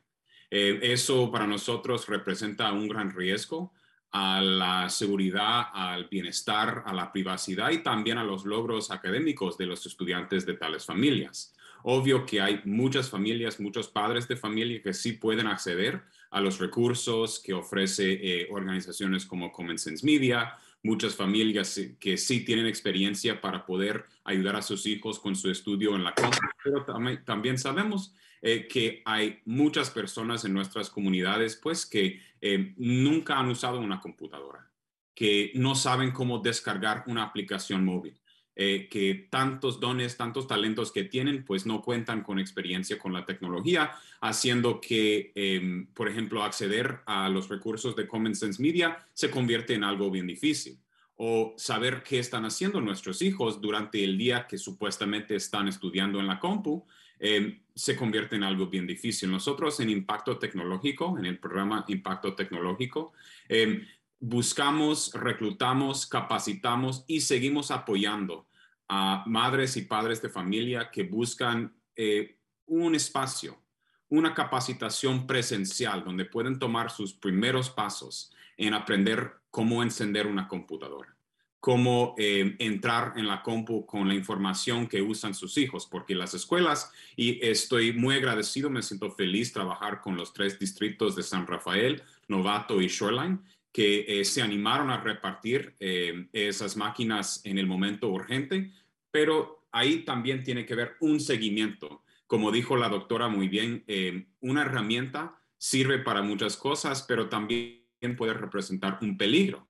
Eh, 0.50 0.78
eso 0.82 1.30
para 1.30 1.46
nosotros 1.46 2.08
representa 2.08 2.72
un 2.72 2.88
gran 2.88 3.10
riesgo 3.14 3.74
a 4.12 4.40
la 4.40 4.88
seguridad, 4.88 5.64
al 5.72 6.08
bienestar, 6.08 6.84
a 6.86 6.94
la 6.94 7.12
privacidad 7.12 7.70
y 7.70 7.82
también 7.82 8.18
a 8.18 8.24
los 8.24 8.46
logros 8.46 8.90
académicos 8.90 9.58
de 9.58 9.66
los 9.66 9.84
estudiantes 9.84 10.46
de 10.46 10.54
tales 10.54 10.86
familias. 10.86 11.55
Obvio 11.88 12.26
que 12.26 12.40
hay 12.40 12.60
muchas 12.64 13.08
familias, 13.08 13.60
muchos 13.60 13.86
padres 13.86 14.26
de 14.26 14.34
familia 14.34 14.82
que 14.82 14.92
sí 14.92 15.12
pueden 15.12 15.46
acceder 15.46 16.02
a 16.30 16.40
los 16.40 16.58
recursos 16.58 17.38
que 17.38 17.54
ofrece 17.54 18.10
eh, 18.10 18.48
organizaciones 18.50 19.24
como 19.24 19.52
Common 19.52 19.78
Sense 19.78 20.04
Media, 20.04 20.56
muchas 20.82 21.14
familias 21.14 21.80
que 22.00 22.16
sí 22.16 22.44
tienen 22.44 22.66
experiencia 22.66 23.40
para 23.40 23.64
poder 23.64 24.04
ayudar 24.24 24.56
a 24.56 24.62
sus 24.62 24.84
hijos 24.84 25.20
con 25.20 25.36
su 25.36 25.48
estudio 25.48 25.94
en 25.94 26.02
la 26.02 26.12
casa, 26.12 26.40
pero 26.64 26.84
también, 27.24 27.56
sabemos 27.56 28.12
eh, 28.42 28.66
que 28.66 29.02
hay 29.04 29.38
muchas 29.44 29.88
personas 29.90 30.44
en 30.44 30.54
nuestras 30.54 30.90
comunidades 30.90 31.54
pues 31.54 31.86
que 31.86 32.20
eh, 32.40 32.74
nunca 32.78 33.38
han 33.38 33.48
usado 33.48 33.78
una 33.78 34.00
computadora, 34.00 34.68
que 35.14 35.52
no 35.54 35.76
saben 35.76 36.10
cómo 36.10 36.40
descargar 36.40 37.04
una 37.06 37.22
aplicación 37.22 37.84
móvil 37.84 38.20
eh, 38.58 38.88
que 38.90 39.26
tantos 39.28 39.80
dones, 39.80 40.16
tantos 40.16 40.46
talentos 40.46 40.90
que 40.90 41.04
tienen, 41.04 41.44
pues 41.44 41.66
no 41.66 41.82
cuentan 41.82 42.22
con 42.22 42.38
experiencia 42.38 42.98
con 42.98 43.12
la 43.12 43.26
tecnología, 43.26 43.92
haciendo 44.22 44.80
que, 44.80 45.30
em, 45.34 45.86
por 45.92 46.08
ejemplo, 46.08 46.42
acceder 46.42 47.00
a 47.04 47.28
los 47.28 47.50
recursos 47.50 47.94
de 47.94 48.08
Common 48.08 48.34
Sense 48.34 48.62
Media 48.62 49.04
se 49.12 49.30
convierte 49.30 49.74
en 49.74 49.84
algo 49.84 50.10
bien 50.10 50.26
difícil. 50.26 50.78
O 51.16 51.54
saber 51.58 52.02
qué 52.02 52.18
están 52.18 52.46
haciendo 52.46 52.80
nuestros 52.80 53.20
hijos 53.20 53.60
durante 53.60 54.02
el 54.02 54.16
día 54.16 54.46
que 54.46 54.56
supuestamente 54.56 55.36
están 55.36 55.68
estudiando 55.68 56.18
en 56.18 56.26
la 56.26 56.40
compu, 56.40 56.86
em, 57.18 57.60
se 57.74 57.94
convierte 57.94 58.36
en 58.36 58.42
algo 58.42 58.68
bien 58.68 58.86
difícil. 58.86 59.30
Nosotros 59.30 59.80
en 59.80 59.90
Impacto 59.90 60.38
Tecnológico, 60.38 61.18
en 61.18 61.26
el 61.26 61.38
programa 61.38 61.84
Impacto 61.88 62.34
Tecnológico, 62.34 63.12
em, 63.48 63.84
buscamos, 64.28 65.12
reclutamos, 65.14 66.04
capacitamos 66.06 67.04
y 67.06 67.20
seguimos 67.20 67.70
apoyando 67.70 68.48
a 68.88 69.22
madres 69.26 69.76
y 69.76 69.82
padres 69.82 70.20
de 70.20 70.28
familia 70.28 70.90
que 70.90 71.04
buscan 71.04 71.72
eh, 71.94 72.36
un 72.66 72.96
espacio, 72.96 73.62
una 74.08 74.34
capacitación 74.34 75.28
presencial 75.28 76.02
donde 76.02 76.24
pueden 76.24 76.58
tomar 76.58 76.90
sus 76.90 77.14
primeros 77.14 77.70
pasos 77.70 78.32
en 78.56 78.74
aprender 78.74 79.32
cómo 79.50 79.80
encender 79.84 80.26
una 80.26 80.48
computadora, 80.48 81.16
cómo 81.60 82.16
eh, 82.18 82.56
entrar 82.58 83.12
en 83.16 83.28
la 83.28 83.42
compu 83.42 83.86
con 83.86 84.08
la 84.08 84.14
información 84.14 84.88
que 84.88 85.02
usan 85.02 85.34
sus 85.34 85.56
hijos, 85.56 85.86
porque 85.86 86.16
las 86.16 86.34
escuelas, 86.34 86.90
y 87.14 87.44
estoy 87.46 87.92
muy 87.92 88.16
agradecido, 88.16 88.70
me 88.70 88.82
siento 88.82 89.08
feliz 89.12 89.52
trabajar 89.52 90.00
con 90.00 90.16
los 90.16 90.32
tres 90.32 90.58
distritos 90.58 91.14
de 91.14 91.22
San 91.22 91.46
Rafael, 91.46 92.02
Novato 92.28 92.80
y 92.80 92.88
Shoreline, 92.88 93.40
que 93.76 94.06
eh, 94.08 94.24
se 94.24 94.40
animaron 94.40 94.88
a 94.88 95.02
repartir 95.02 95.76
eh, 95.80 96.28
esas 96.32 96.78
máquinas 96.78 97.42
en 97.44 97.58
el 97.58 97.66
momento 97.66 98.08
urgente, 98.08 98.72
pero 99.10 99.66
ahí 99.70 99.98
también 100.02 100.42
tiene 100.42 100.64
que 100.64 100.74
ver 100.74 100.96
un 101.00 101.20
seguimiento. 101.20 102.02
Como 102.26 102.50
dijo 102.50 102.78
la 102.78 102.88
doctora 102.88 103.28
muy 103.28 103.48
bien, 103.48 103.84
eh, 103.86 104.28
una 104.40 104.62
herramienta 104.62 105.38
sirve 105.58 105.98
para 105.98 106.22
muchas 106.22 106.56
cosas, 106.56 107.02
pero 107.06 107.28
también 107.28 107.84
puede 108.16 108.32
representar 108.32 108.98
un 109.02 109.18
peligro. 109.18 109.68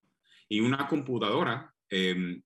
Y 0.48 0.61
una 0.61 0.86
computadora 0.86 1.74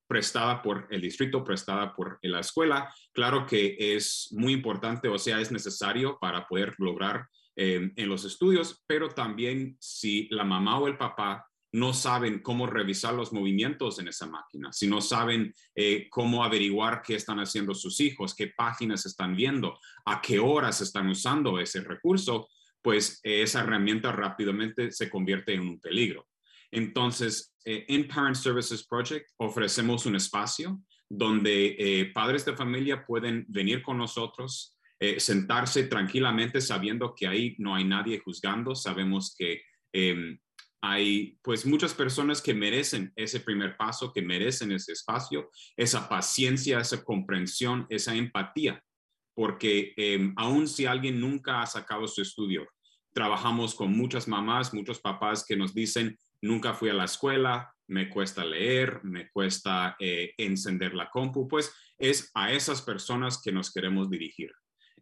prestada 0.07 0.63
por 0.63 0.87
el 0.91 1.03
distrito, 1.03 1.45
prestada 1.45 1.95
por 1.95 2.19
la 2.23 2.41
escuela, 2.41 2.95
claro 3.13 3.45
que 3.45 3.77
es 3.79 4.29
muy 4.33 4.55
importante, 4.55 5.09
o 5.09 5.19
sea, 5.19 5.41
es 5.41 5.53
necesario 5.53 6.19
para 6.19 6.47
poder 6.47 6.75
lograr 6.79 7.27
en 7.57 8.09
los 8.09 8.25
estudios, 8.25 8.83
pero 8.87 9.09
también 9.09 9.77
si 9.81 10.29
la 10.31 10.45
mamá 10.45 10.79
o 10.79 10.89
el 10.89 10.97
papá 10.99 11.50
no 11.73 11.93
saben 11.93 12.41
cómo 12.41 12.67
revisar 12.67 13.15
los 13.15 13.33
movimientos 13.33 13.99
en 13.99 14.09
esa 14.09 14.27
máquina, 14.27 14.73
si 14.73 14.89
no 14.89 15.01
saben 15.01 15.55
eh, 15.75 16.09
cómo 16.11 16.43
averiguar 16.43 17.03
qué 17.03 17.15
están 17.15 17.39
haciendo 17.39 17.75
sus 17.75 18.01
hijos, 18.01 18.35
qué 18.35 18.49
páginas 18.49 19.07
están 19.07 19.37
viendo, 19.37 19.79
a 20.05 20.21
qué 20.21 20.39
horas 20.39 20.81
están 20.81 21.09
usando 21.09 21.61
ese 21.61 21.81
recurso, 21.81 22.49
pues 22.83 23.21
eh, 23.23 23.43
esa 23.43 23.61
herramienta 23.61 24.11
rápidamente 24.11 24.91
se 24.91 25.09
convierte 25.09 25.55
en 25.55 25.61
un 25.61 25.81
peligro. 25.81 26.27
Entonces, 26.73 27.55
eh, 27.65 27.85
en 27.89 28.09
Parent 28.09 28.37
Services 28.37 28.85
Project 28.87 29.29
ofrecemos 29.37 30.07
un 30.07 30.17
espacio 30.17 30.81
donde 31.09 32.09
padres 32.15 32.45
de 32.45 32.55
familia 32.55 33.05
pueden 33.05 33.45
venir 33.49 33.83
con 33.83 33.99
nosotros, 33.99 34.79
sentarse 35.19 35.83
tranquilamente 35.89 36.61
sabiendo 36.61 37.17
que 37.17 37.27
ahí 37.27 37.57
no 37.59 37.75
hay 37.75 37.83
nadie 37.83 38.21
juzgando, 38.21 38.77
sabemos 38.77 39.35
que 39.37 39.61
em, 39.93 40.39
hay 40.83 41.39
pues 41.43 41.67
muchas 41.67 41.95
personas 41.95 42.41
que 42.41 42.55
merecen 42.55 43.13
ese 43.17 43.41
primer 43.41 43.77
paso, 43.77 44.13
que 44.13 44.23
merecen 44.23 44.73
ese 44.73 44.93
espacio, 44.93 45.51
esa 45.77 46.09
paciencia, 46.09 46.81
esa 46.81 47.05
comprensión, 47.05 47.87
esa 47.91 48.15
empatía, 48.15 48.83
porque 49.35 49.93
eh, 49.97 50.33
aun 50.37 50.67
si 50.69 50.87
alguien 50.87 51.21
nunca 51.21 51.63
ha 51.63 51.67
sacado 51.67 52.07
su 52.09 52.23
estudio, 52.23 52.67
trabajamos 53.13 53.75
con 53.75 53.93
muchas 53.93 54.29
mamás, 54.29 54.73
muchos 54.73 55.01
papás 55.01 55.45
que 55.45 55.57
nos 55.57 55.75
dicen, 55.75 56.19
nunca 56.41 56.75
fui 56.75 56.89
a 56.89 56.95
la 56.95 57.05
escuela, 57.05 57.73
me 57.89 58.09
cuesta 58.09 58.45
leer, 58.45 59.01
me 59.03 59.29
cuesta 59.31 59.97
eh, 59.99 60.33
encender 60.39 60.95
la 60.95 61.11
compu, 61.11 61.49
pues 61.49 61.73
es 61.99 62.31
a 62.35 62.53
esas 62.53 62.83
personas 62.83 63.43
que 63.43 63.53
nos 63.53 63.73
queremos 63.73 64.09
dirigir. 64.09 64.53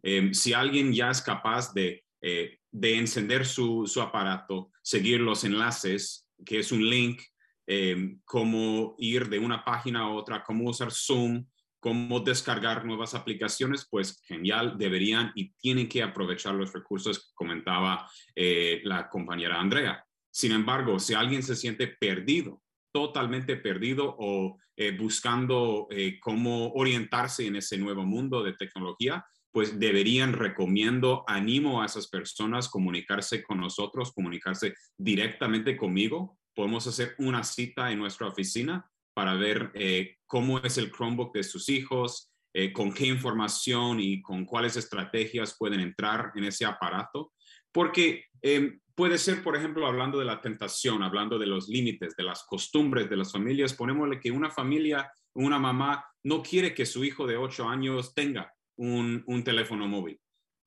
Em, 0.01 0.33
si 0.33 0.53
alguien 0.53 0.91
ya 0.93 1.11
es 1.11 1.21
capaz 1.21 1.73
de 1.73 2.03
eh, 2.21 2.58
de 2.71 2.97
encender 2.97 3.45
su, 3.45 3.91
aparato, 4.01 4.71
seguir 4.81 5.19
los 5.19 5.43
enlaces, 5.43 6.27
que 6.45 6.59
es 6.59 6.71
un 6.71 6.87
link, 6.87 7.21
eh, 7.67 8.15
cómo 8.25 8.95
ir 8.97 9.29
de 9.29 9.39
una 9.39 9.63
página 9.63 10.01
a 10.01 10.09
otra, 10.09 10.43
cómo 10.43 10.69
usar 10.69 10.91
Zoom, 10.91 11.45
cómo 11.79 12.19
descargar 12.19 12.85
nuevas 12.85 13.13
aplicaciones, 13.13 13.87
pues 13.89 14.21
genial, 14.25 14.77
deberían 14.77 15.31
y 15.35 15.53
tienen 15.53 15.87
que 15.87 16.03
aprovechar 16.03 16.55
los 16.55 16.73
recursos 16.73 17.19
que 17.19 17.33
comentaba 17.35 18.09
eh, 18.35 18.81
la 18.83 19.09
compañera 19.09 19.59
Andrea. 19.59 20.03
Sin 20.31 20.51
embargo, 20.51 20.99
si 20.99 21.13
alguien 21.13 21.41
se 21.41 21.55
siente 21.55 21.87
perdido, 21.87 22.61
totalmente 22.91 23.55
perdido 23.55 24.15
o 24.17 24.57
buscando 24.97 25.89
cómo 26.21 26.71
orientarse 26.71 27.45
en 27.45 27.57
ese 27.57 27.77
nuevo 27.77 28.05
mundo 28.05 28.41
de 28.41 28.53
tecnología, 28.53 29.25
pues 29.51 29.79
deberían, 29.79 30.33
recomiendo, 30.33 31.23
animo 31.27 31.81
a 31.81 31.85
esas 31.85 32.07
personas 32.07 32.69
comunicarse 32.69 33.43
con 33.43 33.59
nosotros, 33.59 34.11
comunicarse 34.13 34.75
directamente 34.97 35.75
conmigo. 35.75 36.37
Podemos 36.53 36.85
hacer 36.87 37.15
una 37.17 37.43
cita 37.43 37.91
en 37.91 37.99
nuestra 37.99 38.27
oficina 38.27 38.89
para 39.13 39.33
ver 39.33 39.71
eh, 39.73 40.17
cómo 40.25 40.59
es 40.59 40.77
el 40.77 40.91
Chromebook 40.91 41.33
de 41.33 41.43
sus 41.43 41.67
hijos, 41.69 42.31
eh, 42.53 42.71
con 42.71 42.93
qué 42.93 43.07
información 43.07 43.99
y 43.99 44.21
con 44.21 44.45
cuáles 44.45 44.77
estrategias 44.77 45.55
pueden 45.57 45.79
entrar 45.79 46.31
en 46.35 46.43
ese 46.43 46.65
aparato. 46.65 47.33
Porque 47.71 48.25
em, 48.41 48.79
puede 48.95 49.17
ser, 49.17 49.43
por 49.43 49.55
ejemplo, 49.55 49.87
hablando 49.87 50.19
de 50.19 50.25
la 50.25 50.41
tentación, 50.41 51.01
hablando 51.03 51.39
de 51.39 51.47
los 51.47 51.69
límites, 51.69 52.15
de 52.15 52.23
las 52.23 52.43
costumbres 52.43 53.09
de 53.09 53.17
las 53.17 53.31
familias, 53.31 53.73
ponémosle 53.73 54.19
que 54.19 54.31
una 54.31 54.49
familia, 54.49 55.11
una 55.33 55.59
mamá 55.59 56.05
no 56.23 56.43
quiere 56.43 56.73
que 56.73 56.85
su 56.85 57.03
hijo 57.03 57.25
de 57.25 57.37
8 57.37 57.67
años 57.67 58.13
tenga 58.13 58.51
un, 58.79 59.43
teléfono 59.43 59.87
móvil. 59.87 60.19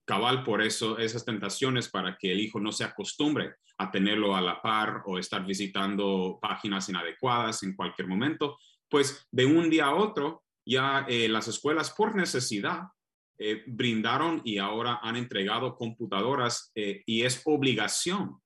Cabal 0.04 0.42
por 0.42 0.62
eso 0.62 0.98
esas 0.98 1.24
tentaciones 1.24 1.88
para 1.88 2.16
que 2.18 2.32
el 2.32 2.40
hijo 2.40 2.60
no 2.60 2.72
se 2.72 2.84
acostumbre 2.84 3.54
a 3.78 3.90
tenerlo 3.90 4.36
a 4.36 4.40
la 4.40 4.60
par 4.60 5.02
o 5.06 5.18
estar 5.18 5.44
visitando 5.46 6.38
páginas 6.40 6.88
inadecuadas 6.88 7.62
en 7.62 7.74
cualquier 7.74 8.08
momento, 8.08 8.58
pues 8.88 9.26
de 9.30 9.46
un 9.46 9.70
día 9.70 9.86
a 9.86 9.94
otro 9.94 10.42
ya 10.66 11.06
eh, 11.08 11.28
las 11.28 11.48
escuelas 11.48 11.90
por 11.90 12.14
necesidad 12.14 12.88
eh, 13.38 13.64
brindaron 13.66 14.42
y 14.44 14.58
ahora 14.58 15.00
han 15.02 15.16
entregado 15.16 15.74
computadoras 15.76 16.70
eh, 16.74 17.02
y 17.06 17.22
es 17.22 17.40
obligación 17.44 18.38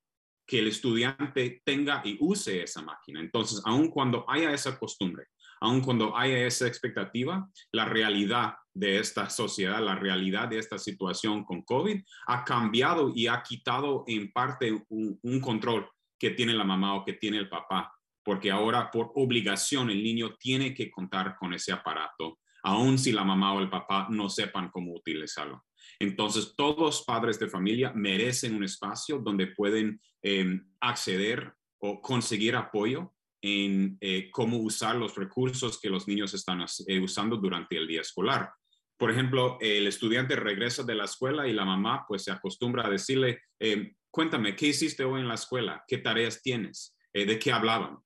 que 0.47 0.59
el 0.59 0.67
estudiante 0.67 1.61
tenga 1.65 2.01
y 2.05 2.17
use 2.21 2.63
esa 2.63 2.81
máquina. 2.81 3.19
Entonces, 3.19 3.61
aun 3.65 3.89
cuando 3.89 4.25
haya 4.29 4.51
esa 4.53 4.79
costumbre, 4.79 5.25
aun 5.59 5.81
cuando 5.81 6.15
haya 6.15 6.45
esa 6.45 6.67
expectativa, 6.67 7.49
la 7.71 7.85
realidad 7.85 8.55
de 8.77 8.99
esta 8.99 9.29
sociedad, 9.29 9.83
la 9.83 9.95
realidad 9.95 10.47
de 10.47 10.59
esta 10.59 10.77
situación 10.77 11.43
con 11.43 11.63
COVID 11.63 11.99
ha 12.27 12.43
cambiado 12.43 13.11
y 13.13 13.25
ha 13.25 13.41
quitado 13.41 14.03
en 14.07 14.31
parte 14.31 14.83
un, 14.89 15.41
control 15.41 15.89
que 16.19 16.31
tiene 16.31 16.53
la 16.53 16.63
mamá 16.63 16.93
o 16.95 17.03
que 17.03 17.13
tiene 17.13 17.37
el 17.37 17.49
papá, 17.49 17.91
porque 18.23 18.51
ahora 18.51 18.91
por 18.91 19.11
obligación 19.15 19.89
el 19.89 20.03
niño 20.03 20.35
tiene 20.39 20.75
que 20.75 20.91
contar 20.91 21.35
con 21.39 21.53
ese 21.53 21.71
aparato, 21.71 22.39
aun 22.63 22.99
si 22.99 23.11
la 23.11 23.23
mamá 23.23 23.53
o 23.53 23.59
el 23.59 23.69
papá 23.69 24.07
no 24.11 24.29
sepan 24.29 24.69
cómo 24.69 24.93
utilizarlo. 24.93 25.63
Entonces, 25.99 26.53
todos 26.55 26.77
los 26.77 27.03
padres 27.03 27.39
de 27.39 27.49
familia 27.49 27.91
merecen 27.95 28.53
un 28.53 28.63
espacio 28.63 29.19
donde 29.19 29.47
pueden 29.47 29.99
em, 30.21 30.69
acceder 30.81 31.53
o 31.79 31.99
conseguir 32.01 32.55
apoyo 32.55 33.13
en 33.41 33.97
eh, 34.01 34.29
cómo 34.31 34.57
usar 34.57 34.95
los 34.95 35.15
recursos 35.15 35.79
que 35.79 35.89
los 35.89 36.07
niños 36.07 36.33
están 36.33 36.63
eh, 36.87 36.99
usando 36.99 37.37
durante 37.37 37.77
el 37.77 37.87
día 37.87 38.01
escolar. 38.01 38.51
Por 38.97 39.11
ejemplo, 39.11 39.57
el 39.61 39.87
estudiante 39.87 40.35
regresa 40.35 40.83
de 40.83 40.95
la 40.95 41.05
escuela 41.05 41.47
y 41.47 41.53
la 41.53 41.65
mamá 41.65 42.05
pues 42.07 42.23
se 42.23 42.31
acostumbra 42.31 42.85
a 42.85 42.89
decirle, 42.89 43.41
eh, 43.59 43.93
cuéntame, 44.09 44.55
¿qué 44.55 44.67
hiciste 44.67 45.03
hoy 45.03 45.21
en 45.21 45.27
la 45.27 45.35
escuela? 45.35 45.83
¿Qué 45.87 45.99
tareas 45.99 46.41
tienes? 46.41 46.95
¿De 47.13 47.39
qué 47.39 47.51
hablaban? 47.51 47.97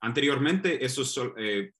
Anteriormente 0.00 0.84
eso 0.84 1.02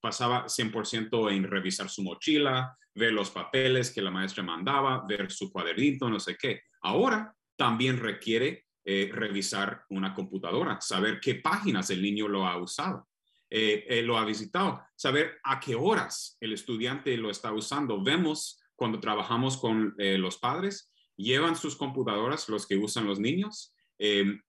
pasaba 0.00 0.46
100% 0.48 1.30
en 1.30 1.44
revisar 1.44 1.88
su 1.88 2.02
mochila, 2.02 2.76
ver 2.94 3.12
los 3.12 3.30
papeles 3.30 3.92
que 3.92 4.02
la 4.02 4.10
maestra 4.10 4.42
mandaba, 4.42 5.04
ver 5.06 5.30
su 5.30 5.52
cuadernito, 5.52 6.08
no 6.08 6.20
sé 6.20 6.36
qué. 6.36 6.62
Ahora 6.82 7.34
también 7.56 7.98
requiere 7.98 8.66
eh, 8.84 9.10
revisar 9.12 9.84
una 9.88 10.14
computadora, 10.14 10.80
saber 10.80 11.18
qué 11.20 11.36
páginas 11.36 11.90
el 11.90 12.02
niño 12.02 12.28
lo 12.28 12.46
ha 12.46 12.58
usado, 12.58 13.08
eh, 13.56 13.86
eh, 13.88 14.02
lo 14.02 14.18
ha 14.18 14.24
visitado, 14.24 14.82
saber 14.96 15.38
a 15.44 15.60
qué 15.60 15.76
horas 15.76 16.36
el 16.40 16.52
estudiante 16.52 17.16
lo 17.16 17.30
está 17.30 17.52
usando. 17.52 18.02
Vemos 18.02 18.60
cuando 18.74 18.98
trabajamos 18.98 19.56
con 19.56 19.94
los 19.96 20.38
padres, 20.38 20.92
llevan 21.16 21.54
sus 21.54 21.76
computadoras, 21.76 22.48
los 22.48 22.66
que 22.66 22.76
usan 22.76 23.06
los 23.06 23.20
niños, 23.20 23.72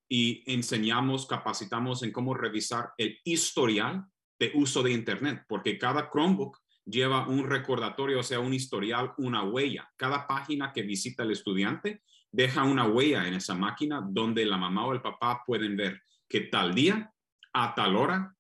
y 0.10 0.44
enseñamos, 0.52 1.28
capacitamos 1.28 2.02
en 2.02 2.12
cómo 2.12 2.34
revisar 2.34 2.94
el 2.98 3.20
historial 3.24 4.04
de 4.40 4.52
uso 4.56 4.82
de 4.82 4.94
Internet, 4.94 5.44
porque 5.48 5.78
cada 5.78 6.10
Chromebook 6.10 6.58
lleva 6.86 7.28
un 7.28 7.48
recordatorio, 7.48 8.20
o 8.20 8.24
sea, 8.24 8.40
un 8.40 8.56
historial, 8.56 9.14
una 9.18 9.44
huella. 9.44 9.88
Cada 9.96 10.26
página 10.26 10.72
que 10.74 10.82
visita 10.82 11.22
el 11.22 11.32
estudiante 11.32 12.02
deja 12.32 12.64
una 12.64 12.88
huella 12.88 13.28
en 13.28 13.36
esa 13.36 13.56
máquina 13.56 14.04
donde 14.04 14.46
la 14.46 14.58
mamá 14.58 14.88
o 14.88 14.94
el 14.94 15.02
papá 15.02 15.44
pueden 15.46 15.76
ver 15.76 16.02
que 16.28 16.42
tal 16.42 16.74
día, 16.74 17.12
a 17.54 17.76
tal 17.76 17.96
hora, 17.96 18.36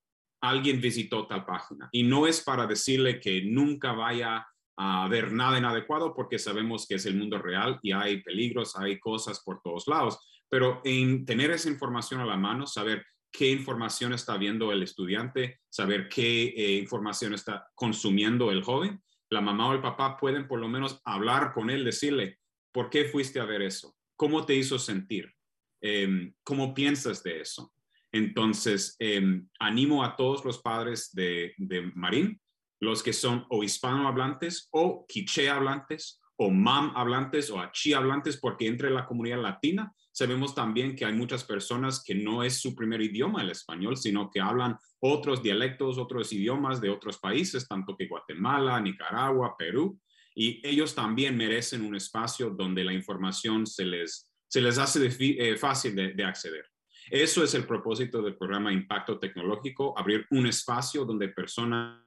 alguien 0.50 0.82
visitó 0.82 1.28
tal 1.28 1.46
página. 1.46 1.90
Y 1.92 2.04
no 2.04 2.28
es 2.28 2.42
para 2.42 2.68
decirle 2.68 3.20
que 3.20 3.44
nunca 3.44 3.94
vaya 3.94 4.48
a 4.78 5.08
ver 5.08 5.32
nada 5.32 5.58
inadecuado 5.58 6.14
porque 6.14 6.38
sabemos 6.38 6.86
que 6.88 6.96
es 6.96 7.06
el 7.06 7.16
mundo 7.16 7.38
real 7.38 7.80
y 7.82 7.92
hay 7.92 8.22
peligros, 8.22 8.76
hay 8.76 9.00
cosas 9.00 9.42
por 9.44 9.62
todos 9.62 9.88
lados, 9.88 10.20
pero 10.50 10.82
en 10.84 11.26
tener 11.26 11.52
esa 11.52 11.70
información 11.70 12.20
a 12.22 12.26
la 12.26 12.36
mano, 12.36 12.68
saber 12.68 13.06
qué 13.32 13.52
información 13.52 14.14
está 14.14 14.38
viendo 14.38 14.72
el 14.72 14.84
estudiante, 14.84 15.60
saber 15.70 16.08
qué 16.10 16.48
eh, 16.48 16.78
información 16.78 17.34
está 17.34 17.68
consumiendo 17.76 18.52
el 18.52 18.64
joven, 18.64 19.02
la 19.30 19.42
mamá 19.42 19.70
o 19.70 19.74
el 19.74 19.82
papá 19.82 20.18
pueden 20.18 20.48
por 20.48 20.60
lo 20.60 20.68
menos 20.68 21.02
hablar 21.04 21.54
con 21.54 21.70
él, 21.70 21.84
decirle, 21.84 22.40
¿por 22.72 22.90
qué 22.90 23.06
fuiste 23.06 23.40
a 23.40 23.46
ver 23.46 23.62
eso? 23.62 23.96
¿Cómo 24.16 24.46
te 24.46 24.56
hizo 24.56 24.80
sentir? 24.80 25.34
Em, 25.82 26.34
¿Cómo 26.44 26.74
piensas 26.74 27.24
de 27.24 27.42
eso? 27.42 27.74
Entonces, 28.16 28.96
em, 29.00 29.46
animo 29.60 30.02
a 30.02 30.16
todos 30.16 30.46
los 30.46 30.62
padres 30.62 31.12
de, 31.12 31.54
Marín, 31.96 32.40
los 32.80 33.04
que 33.04 33.12
son 33.12 33.46
o 33.50 33.62
hispanohablantes 33.62 34.70
o 34.72 35.06
quiche 35.06 35.50
hablantes 35.50 36.22
o 36.38 36.50
mam 36.50 36.96
hablantes 36.96 37.50
o 37.50 37.60
achi 37.60 37.92
hablantes, 37.92 38.38
porque 38.38 38.68
entre 38.68 38.90
la 38.90 39.06
comunidad 39.06 39.42
latina 39.42 39.92
sabemos 40.14 40.56
también 40.56 40.96
que 40.96 41.04
hay 41.04 41.12
muchas 41.12 41.44
personas 41.44 42.02
que 42.06 42.16
no 42.16 42.42
es 42.42 42.62
su 42.62 42.74
primer 42.74 43.02
idioma 43.02 43.42
el 43.42 43.50
español, 43.50 43.98
sino 43.98 44.30
que 44.32 44.40
hablan 44.40 44.78
otros 45.02 45.44
dialectos, 45.44 45.98
otros 45.98 46.32
idiomas 46.32 46.80
de 46.80 46.92
otros 46.92 47.18
países, 47.18 47.68
tanto 47.68 47.98
que 47.98 48.08
Guatemala, 48.08 48.80
Nicaragua, 48.80 49.58
Perú, 49.58 50.00
y 50.34 50.66
ellos 50.66 50.96
también 50.96 51.36
merecen 51.36 51.82
un 51.82 51.98
espacio 51.98 52.50
donde 52.50 52.86
la 52.86 52.94
información 52.94 53.68
se 53.68 53.84
les, 53.84 54.30
se 54.48 54.62
les 54.62 54.78
hace 54.78 55.06
eh, 55.20 55.58
fácil 55.58 55.96
de, 55.96 56.24
acceder. 56.24 56.66
Eso 57.10 57.44
es 57.44 57.54
el 57.54 57.66
propósito 57.66 58.22
del 58.22 58.36
programa 58.36 58.74
Impacto 58.74 59.20
Tecnológico, 59.20 59.98
abrir 59.98 60.26
un 60.32 60.48
espacio 60.48 61.06
donde 61.06 61.30
personas 61.30 62.02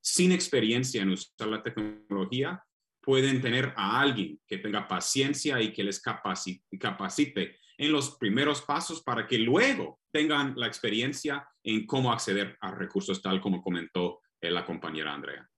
sin 0.00 0.32
experiencia 0.32 1.02
en 1.02 1.10
usar 1.10 1.48
la 1.48 1.62
tecnología 1.62 2.62
pueden 3.00 3.40
tener 3.40 3.72
a 3.76 4.00
alguien 4.00 4.40
que 4.46 4.58
tenga 4.58 4.88
paciencia 4.88 5.60
y 5.60 5.72
que 5.72 5.84
les 5.84 6.00
capacite, 6.00 7.56
en 7.78 7.92
los 7.92 8.16
primeros 8.16 8.62
pasos 8.62 9.02
para 9.02 9.26
que 9.26 9.38
luego 9.38 10.00
tengan 10.10 10.54
la 10.56 10.66
experiencia 10.66 11.48
en 11.62 11.86
cómo 11.86 12.12
acceder 12.12 12.56
a 12.60 12.72
recursos 12.72 13.20
tal 13.22 13.40
como 13.40 13.62
comentó 13.62 14.20
eh, 14.40 14.50
la 14.50 14.64
compañera 14.64 15.12
Andrea. 15.12 15.48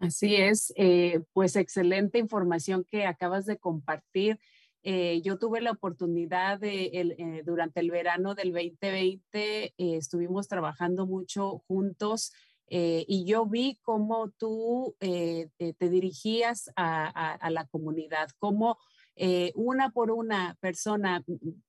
Así 0.00 0.34
es, 0.34 0.72
eh, 0.76 1.20
pues 1.32 1.54
excelente 1.54 2.18
información 2.18 2.84
que 2.90 3.06
acabas 3.06 3.46
de 3.46 3.58
compartir. 3.58 4.40
Eh, 4.82 5.22
yo 5.22 5.38
tuve 5.38 5.60
la 5.60 5.70
oportunidad 5.70 6.58
de, 6.58 7.42
durante 7.44 7.80
el 7.80 7.90
verano 7.90 8.34
del 8.34 8.52
2020, 8.52 9.74
estuvimos 9.76 10.48
trabajando 10.48 11.06
mucho 11.06 11.58
juntos 11.68 12.32
eh, 12.74 13.04
y 13.06 13.26
yo 13.26 13.44
vi 13.44 13.78
cómo 13.82 14.30
tú 14.30 14.96
eh, 15.00 15.50
te, 15.58 15.90
dirigías 15.90 16.70
a, 16.74 17.50
la 17.50 17.66
comunidad, 17.66 18.30
cómo 18.38 18.78
eh, 19.14 19.52
una 19.54 19.90
por 19.90 20.10
una 20.10 20.56
persona, 20.58 21.22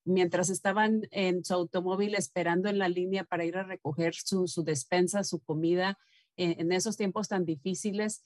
mientras 0.06 0.50
estaban 0.50 1.02
en 1.12 1.44
su 1.44 1.56
automóvil 1.56 2.16
esperando 2.16 2.70
en 2.70 2.78
la 2.78 2.88
línea 2.88 3.26
para 3.26 3.44
ir 3.44 3.58
a 3.58 3.64
recoger 3.64 4.14
su, 4.16 4.48
despensa, 4.64 5.26
su 5.26 5.42
comida, 5.42 5.98
en 6.38 6.72
esos 6.72 6.96
tiempos 6.96 7.28
tan 7.28 7.44
difíciles, 7.44 8.24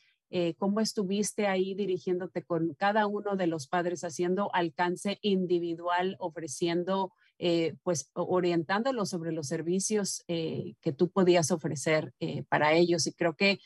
cómo 0.57 0.81
estuviste 0.81 1.47
ahí 1.47 1.73
dirigiéndote 1.73 2.43
con 2.43 2.73
cada 2.73 3.07
uno 3.07 3.35
de 3.35 3.47
los 3.47 3.67
padres, 3.67 4.03
haciendo 4.03 4.53
alcance 4.53 5.19
individual, 5.21 6.15
ofreciendo 6.19 7.13
eh, 7.39 7.75
pues 7.83 8.09
orientándolos 8.13 9.09
sobre 9.09 9.31
los 9.31 9.47
servicios 9.47 10.23
eh, 10.27 10.73
que 10.81 10.91
tú 10.91 11.11
podías 11.11 11.51
ofrecer 11.51 12.11
eh, 12.19 12.43
para 12.49 12.73
ellos. 12.73 13.05
Y 13.05 13.13
creo 13.13 13.35
que 13.35 13.59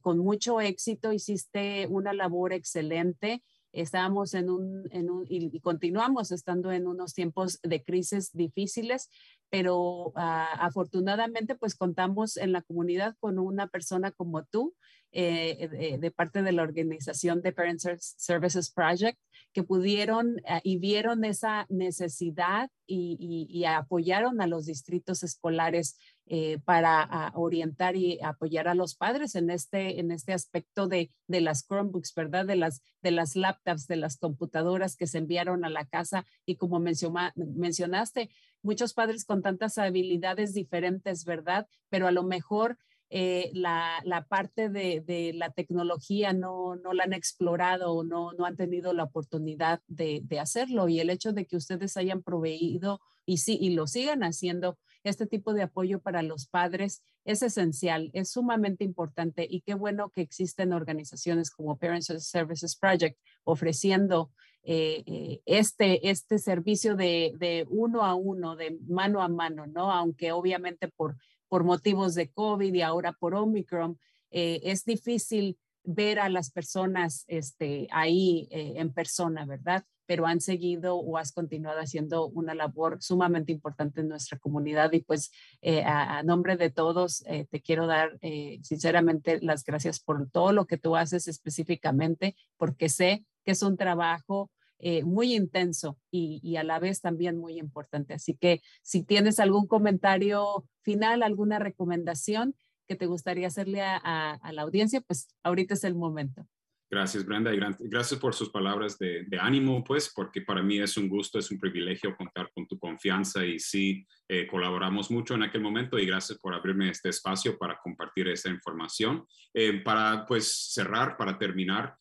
con 0.00 0.18
mucho 0.18 0.60
éxito 0.60 1.12
hiciste 1.12 1.88
una 1.88 2.12
labor 2.12 2.52
excelente. 2.52 3.42
Estábamos 3.72 4.32
en 4.34 4.48
un, 4.48 4.88
en 4.92 5.10
un 5.10 5.26
y, 5.28 5.58
continuamos 5.58 6.30
estando 6.30 6.70
en 6.70 6.86
unos 6.86 7.14
tiempos 7.14 7.58
de 7.64 7.82
crisis 7.82 8.30
difíciles, 8.32 9.10
pero 9.50 10.12
ah, 10.14 10.52
afortunadamente 10.60 11.56
pues 11.56 11.74
contamos 11.74 12.36
en 12.36 12.52
la 12.52 12.62
comunidad 12.62 13.16
con 13.18 13.40
una 13.40 13.66
persona 13.66 14.12
como 14.12 14.44
tú 14.44 14.72
de, 15.12 15.98
de, 16.00 16.10
parte 16.10 16.42
de 16.42 16.52
la 16.52 16.62
organización 16.62 17.40
de 17.40 17.52
Parent 17.52 17.80
Services 17.80 18.70
Project 18.70 19.18
que 19.56 19.62
pudieron 19.62 20.36
eh, 20.40 20.60
y 20.64 20.76
vieron 20.78 21.24
esa 21.24 21.64
necesidad 21.70 22.70
y, 22.86 23.64
apoyaron 23.64 24.40
a 24.40 24.46
los 24.46 24.66
distritos 24.66 25.22
escolares 25.22 25.96
eh, 26.26 26.58
para 26.64 27.00
ah, 27.02 27.32
orientar 27.34 27.96
y 27.96 28.20
apoyar 28.22 28.68
a 28.68 28.74
los 28.74 28.94
padres 28.94 29.34
en 29.34 29.50
este, 29.50 29.98
en 29.98 30.10
este 30.10 30.34
aspecto 30.34 30.86
de, 30.86 31.10
de 31.26 31.40
las 31.40 31.66
Chromebooks, 31.66 32.14
¿verdad? 32.14 32.44
De 32.44 32.56
las, 32.56 32.82
de 33.00 33.12
las 33.12 33.34
laptops, 33.34 33.86
de 33.86 33.96
las 33.96 34.18
computadoras 34.18 34.94
que 34.94 35.06
se 35.06 35.18
enviaron 35.18 35.64
a 35.64 35.70
la 35.70 35.86
casa 35.86 36.26
y 36.44 36.56
como 36.56 36.78
mencionaste, 36.78 38.28
muchos 38.62 38.92
padres 38.92 39.24
con 39.24 39.42
tantas 39.42 39.78
habilidades 39.78 40.52
diferentes, 40.52 41.24
¿verdad? 41.24 41.66
Pero 41.88 42.06
a 42.06 42.12
lo 42.12 42.24
mejor 42.24 42.76
eh, 43.08 43.50
la, 43.54 44.26
parte 44.28 44.68
de, 44.68 45.32
la 45.34 45.50
tecnología 45.50 46.32
no, 46.32 46.76
no 46.76 46.92
la 46.92 47.04
han 47.04 47.12
explorado 47.12 47.92
o 47.92 48.04
no, 48.04 48.32
no 48.32 48.44
han 48.44 48.56
tenido 48.56 48.92
la 48.92 49.04
oportunidad 49.04 49.80
de, 49.86 50.24
hacerlo. 50.40 50.88
Y 50.88 51.00
el 51.00 51.10
hecho 51.10 51.32
de 51.32 51.46
que 51.46 51.56
ustedes 51.56 51.96
hayan 51.96 52.22
proveído 52.22 53.00
y, 53.24 53.38
sí, 53.38 53.58
y 53.60 53.70
lo 53.70 53.86
sigan 53.86 54.22
haciendo, 54.22 54.78
este 55.04 55.26
tipo 55.26 55.54
de 55.54 55.62
apoyo 55.62 56.00
para 56.00 56.22
los 56.22 56.46
padres 56.46 57.02
es 57.24 57.42
esencial, 57.42 58.10
es 58.12 58.30
sumamente 58.30 58.84
importante 58.84 59.46
y 59.48 59.60
qué 59.60 59.74
bueno 59.74 60.10
que 60.10 60.20
existen 60.20 60.72
organizaciones 60.72 61.50
como 61.50 61.78
Parents 61.78 62.12
Services 62.26 62.76
Project 62.76 63.18
ofreciendo 63.44 64.32
eh, 64.66 65.02
eh, 65.06 65.40
este, 65.46 66.10
este 66.10 66.38
servicio 66.38 66.96
de, 66.96 67.32
de 67.38 67.66
uno 67.70 68.02
a 68.02 68.14
uno, 68.14 68.56
de 68.56 68.76
mano 68.86 69.22
a 69.22 69.28
mano, 69.28 69.66
¿no? 69.66 69.90
Aunque 69.90 70.32
obviamente 70.32 70.88
por 70.88 71.16
por 71.48 71.64
motivos 71.64 72.14
de 72.14 72.30
COVID 72.30 72.72
y 72.72 72.82
ahora 72.82 73.12
por 73.12 73.34
Omicron, 73.34 73.98
eh, 74.30 74.60
es 74.64 74.84
difícil 74.84 75.58
ver 75.84 76.18
a 76.18 76.28
las 76.28 76.50
personas 76.50 77.24
este, 77.28 77.86
ahí 77.90 78.48
eh, 78.50 78.74
en 78.76 78.92
persona, 78.92 79.46
¿verdad? 79.46 79.84
Pero 80.04 80.26
han 80.26 80.40
seguido 80.40 80.96
o 80.96 81.16
has 81.16 81.32
continuado 81.32 81.78
haciendo 81.78 82.26
una 82.26 82.54
labor 82.54 82.98
sumamente 83.00 83.52
importante 83.52 84.00
en 84.00 84.08
nuestra 84.08 84.38
comunidad 84.38 84.92
y 84.92 85.00
pues 85.00 85.30
eh, 85.62 85.82
a, 85.84 86.22
nombre 86.22 86.56
de 86.56 86.70
todos 86.70 87.24
te 87.50 87.60
quiero 87.60 87.86
dar 87.86 88.18
sinceramente 88.62 89.40
las 89.42 89.64
gracias 89.64 89.98
por 89.98 90.28
todo 90.30 90.52
lo 90.52 90.66
que 90.66 90.78
tú 90.78 90.94
haces 90.94 91.26
específicamente, 91.26 92.36
porque 92.56 92.88
sé 92.88 93.24
que 93.44 93.52
es 93.52 93.62
un 93.62 93.76
trabajo 93.76 94.50
eh, 94.78 95.04
muy 95.04 95.34
intenso 95.34 95.98
y, 96.10 96.56
a 96.56 96.64
la 96.64 96.78
vez 96.78 97.00
también 97.00 97.38
muy 97.38 97.58
importante. 97.58 98.12
Así 98.14 98.34
que 98.34 98.60
si 98.82 99.02
tienes 99.02 99.40
algún 99.40 99.66
comentario 99.66 100.66
final, 100.82 101.22
alguna 101.22 101.58
recomendación 101.58 102.54
que 102.86 102.94
te 102.94 103.06
gustaría 103.06 103.46
hacerle 103.46 103.80
a, 103.82 104.38
la 104.52 104.62
audiencia, 104.62 105.00
pues 105.00 105.28
ahorita 105.42 105.74
es 105.74 105.84
el 105.84 105.94
momento. 105.94 106.46
Gracias, 106.88 107.24
Brenda, 107.24 107.52
y 107.52 107.58
gracias 107.58 108.20
por 108.20 108.32
sus 108.32 108.50
palabras 108.50 108.96
de, 108.98 109.26
ánimo, 109.40 109.82
pues, 109.82 110.12
porque 110.14 110.42
para 110.42 110.62
mí 110.62 110.78
es 110.78 110.96
un 110.96 111.08
gusto, 111.08 111.38
es 111.38 111.50
un 111.50 111.58
privilegio 111.58 112.16
contar 112.16 112.52
con 112.54 112.68
tu 112.68 112.78
confianza 112.78 113.44
y 113.44 113.58
sí, 113.58 114.06
eh, 114.28 114.46
colaboramos 114.46 115.10
mucho 115.10 115.34
en 115.34 115.42
aquel 115.42 115.62
momento 115.62 115.98
y 115.98 116.06
gracias 116.06 116.38
por 116.38 116.54
abrirme 116.54 116.90
este 116.90 117.08
espacio 117.08 117.58
para 117.58 117.80
compartir 117.82 118.28
esta 118.28 118.50
información. 118.50 119.26
Eh, 119.52 119.82
para, 119.82 120.24
pues, 120.26 120.72
cerrar, 120.72 121.16
para 121.16 121.36
terminar, 121.38 121.96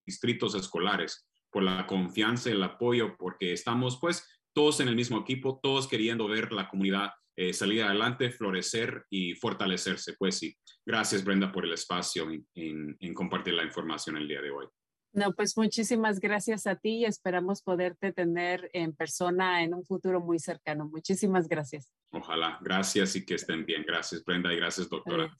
distritos 0.05 0.55
escolares 0.55 1.25
por 1.49 1.63
la 1.63 1.87
confianza 1.87 2.49
y 2.49 2.51
el 2.51 2.63
apoyo, 2.63 3.15
porque 3.17 3.53
estamos, 3.53 3.97
pues, 4.01 4.27
todos 4.51 4.81
en 4.81 4.89
el 4.89 4.95
mismo 4.97 5.19
equipo, 5.19 5.57
todos 5.63 5.87
queriendo 5.87 6.27
ver 6.27 6.51
la 6.51 6.67
comunidad 6.67 7.11
eh, 7.35 7.53
salir 7.53 7.83
adelante, 7.83 8.31
florecer 8.31 9.05
y 9.09 9.35
fortalecerse. 9.35 10.13
Pues 10.17 10.37
sí, 10.37 10.55
gracias 10.85 11.23
Brenda 11.23 11.51
por 11.51 11.65
el 11.65 11.73
espacio 11.73 12.27
en 12.55 13.13
compartir 13.13 13.53
la 13.53 13.63
información 13.63 14.17
el 14.17 14.27
día 14.27 14.41
de 14.41 14.51
hoy. 14.51 14.67
No, 15.13 15.31
pues 15.35 15.55
muchísimas 15.55 16.19
gracias 16.19 16.65
a 16.65 16.75
ti 16.75 16.97
y 16.97 17.05
esperamos 17.05 17.61
poderte 17.61 18.11
tener 18.11 18.67
en 18.73 18.95
persona 18.95 19.63
en 19.63 19.75
un 19.75 19.85
futuro 19.85 20.19
muy 20.19 20.39
cercano. 20.39 20.89
Muchísimas 20.89 21.47
gracias. 21.47 21.91
Ojalá. 22.09 22.57
Gracias 22.63 23.15
y 23.15 23.23
que 23.23 23.35
estén 23.35 23.63
bien. 23.63 23.83
Gracias, 23.85 24.23
Brenda, 24.25 24.51
y 24.51 24.55
gracias, 24.57 24.89
doctora. 24.89 25.31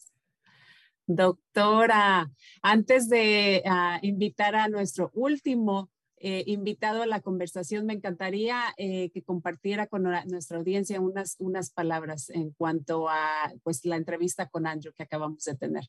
Doctora, 1.08 2.30
antes 2.62 3.10
de 3.10 3.64
ah, 3.66 3.98
invitar 4.04 4.56
a 4.56 4.70
nuestro 4.70 5.10
último 5.16 5.90
eh, 6.26 6.46
invitado 6.48 7.02
a 7.02 7.06
la 7.06 7.20
conversación, 7.20 7.86
me 7.86 7.92
encantaría 7.92 8.74
eh, 8.78 9.10
que 9.10 9.24
compartiera 9.24 9.88
con 9.88 10.04
nuestra 10.04 10.58
audiencia 10.58 11.02
unas, 11.02 11.36
unas 11.38 11.70
palabras 11.70 12.30
en 12.30 12.52
cuanto 12.52 13.10
a 13.10 13.52
pues, 13.62 13.84
la 13.84 13.98
entrevista 13.98 14.48
con 14.48 14.66
Andrew 14.66 14.94
que 14.94 15.04
acabamos 15.04 15.44
de 15.44 15.56
tener. 15.56 15.84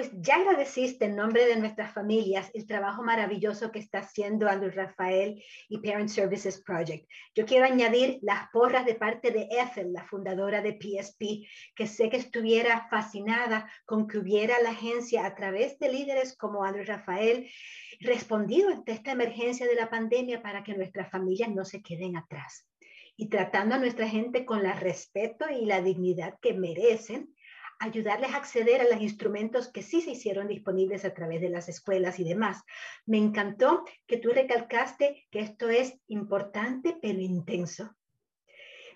Pues 0.00 0.12
ya 0.14 0.36
agradeciste 0.36 1.04
en 1.04 1.14
nombre 1.14 1.44
de 1.44 1.56
nuestras 1.56 1.92
familias 1.92 2.50
el 2.54 2.66
trabajo 2.66 3.02
maravilloso 3.02 3.70
que 3.70 3.80
está 3.80 3.98
haciendo 3.98 4.48
Andrew 4.48 4.70
Rafael 4.70 5.44
y 5.68 5.76
Parent 5.76 6.08
Services 6.08 6.62
Project. 6.62 7.06
Yo 7.34 7.44
quiero 7.44 7.66
añadir 7.66 8.18
las 8.22 8.48
porras 8.50 8.86
de 8.86 8.94
parte 8.94 9.30
de 9.30 9.46
Ethel, 9.50 9.92
la 9.92 10.06
fundadora 10.06 10.62
de 10.62 10.78
PSP, 10.80 11.46
que 11.76 11.86
sé 11.86 12.08
que 12.08 12.16
estuviera 12.16 12.88
fascinada 12.88 13.70
con 13.84 14.08
que 14.08 14.16
hubiera 14.16 14.58
la 14.62 14.70
agencia 14.70 15.26
a 15.26 15.34
través 15.34 15.78
de 15.78 15.92
líderes 15.92 16.34
como 16.34 16.64
Andrew 16.64 16.86
Rafael 16.86 17.50
respondido 18.00 18.70
ante 18.70 18.92
esta 18.92 19.12
emergencia 19.12 19.66
de 19.66 19.74
la 19.74 19.90
pandemia 19.90 20.40
para 20.40 20.64
que 20.64 20.74
nuestras 20.74 21.10
familias 21.10 21.50
no 21.50 21.66
se 21.66 21.82
queden 21.82 22.16
atrás 22.16 22.66
y 23.18 23.28
tratando 23.28 23.74
a 23.74 23.78
nuestra 23.78 24.08
gente 24.08 24.46
con 24.46 24.64
el 24.64 24.78
respeto 24.78 25.44
y 25.50 25.66
la 25.66 25.82
dignidad 25.82 26.38
que 26.40 26.54
merecen 26.54 27.34
ayudarles 27.80 28.32
a 28.32 28.36
acceder 28.36 28.82
a 28.82 28.84
los 28.84 29.00
instrumentos 29.00 29.72
que 29.72 29.82
sí 29.82 30.02
se 30.02 30.12
hicieron 30.12 30.46
disponibles 30.46 31.04
a 31.04 31.14
través 31.14 31.40
de 31.40 31.48
las 31.48 31.68
escuelas 31.68 32.20
y 32.20 32.24
demás. 32.24 32.62
Me 33.06 33.16
encantó 33.16 33.84
que 34.06 34.18
tú 34.18 34.30
recalcaste 34.30 35.26
que 35.30 35.40
esto 35.40 35.68
es 35.68 35.98
importante 36.06 36.96
pero 37.00 37.18
intenso. 37.20 37.96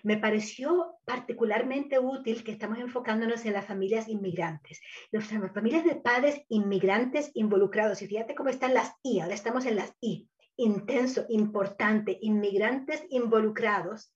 Me 0.03 0.17
pareció 0.17 0.99
particularmente 1.03 1.97
útil 1.97 2.43
que 2.43 2.51
estamos 2.51 2.77
enfocándonos 2.77 3.43
en 3.45 3.53
las 3.53 3.65
familias 3.65 4.07
inmigrantes, 4.07 4.79
las 5.09 5.25
familias 5.51 5.83
de 5.83 5.95
padres 5.95 6.43
inmigrantes 6.47 7.31
involucrados. 7.33 8.03
Y 8.03 8.07
fíjate 8.07 8.35
cómo 8.35 8.49
están 8.49 8.75
las 8.75 8.93
I, 9.01 9.21
ahora 9.21 9.33
estamos 9.33 9.65
en 9.65 9.77
las 9.77 9.91
I. 9.99 10.29
Intenso, 10.57 11.25
importante, 11.29 12.19
inmigrantes 12.21 13.03
involucrados, 13.09 14.13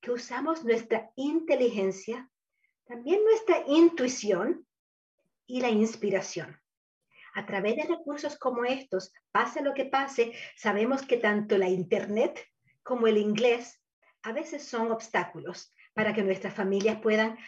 que 0.00 0.12
usamos 0.12 0.64
nuestra 0.64 1.10
inteligencia 1.16 2.30
también 2.92 3.24
nuestra 3.24 3.64
intuición 3.68 4.66
y 5.46 5.62
la 5.62 5.70
inspiración. 5.70 6.60
A 7.32 7.46
través 7.46 7.76
de 7.76 7.84
recursos 7.84 8.36
como 8.36 8.66
estos, 8.66 9.14
pase 9.30 9.62
lo 9.62 9.72
que 9.72 9.86
pase, 9.86 10.34
sabemos 10.56 11.00
que 11.00 11.16
tanto 11.16 11.56
la 11.56 11.70
Internet 11.70 12.46
como 12.82 13.06
el 13.06 13.16
inglés 13.16 13.82
a 14.22 14.32
veces 14.32 14.68
son 14.68 14.92
obstáculos 14.92 15.72
para 15.94 16.12
que 16.12 16.22
nuestras 16.22 16.52
familias 16.52 17.00
puedan 17.00 17.38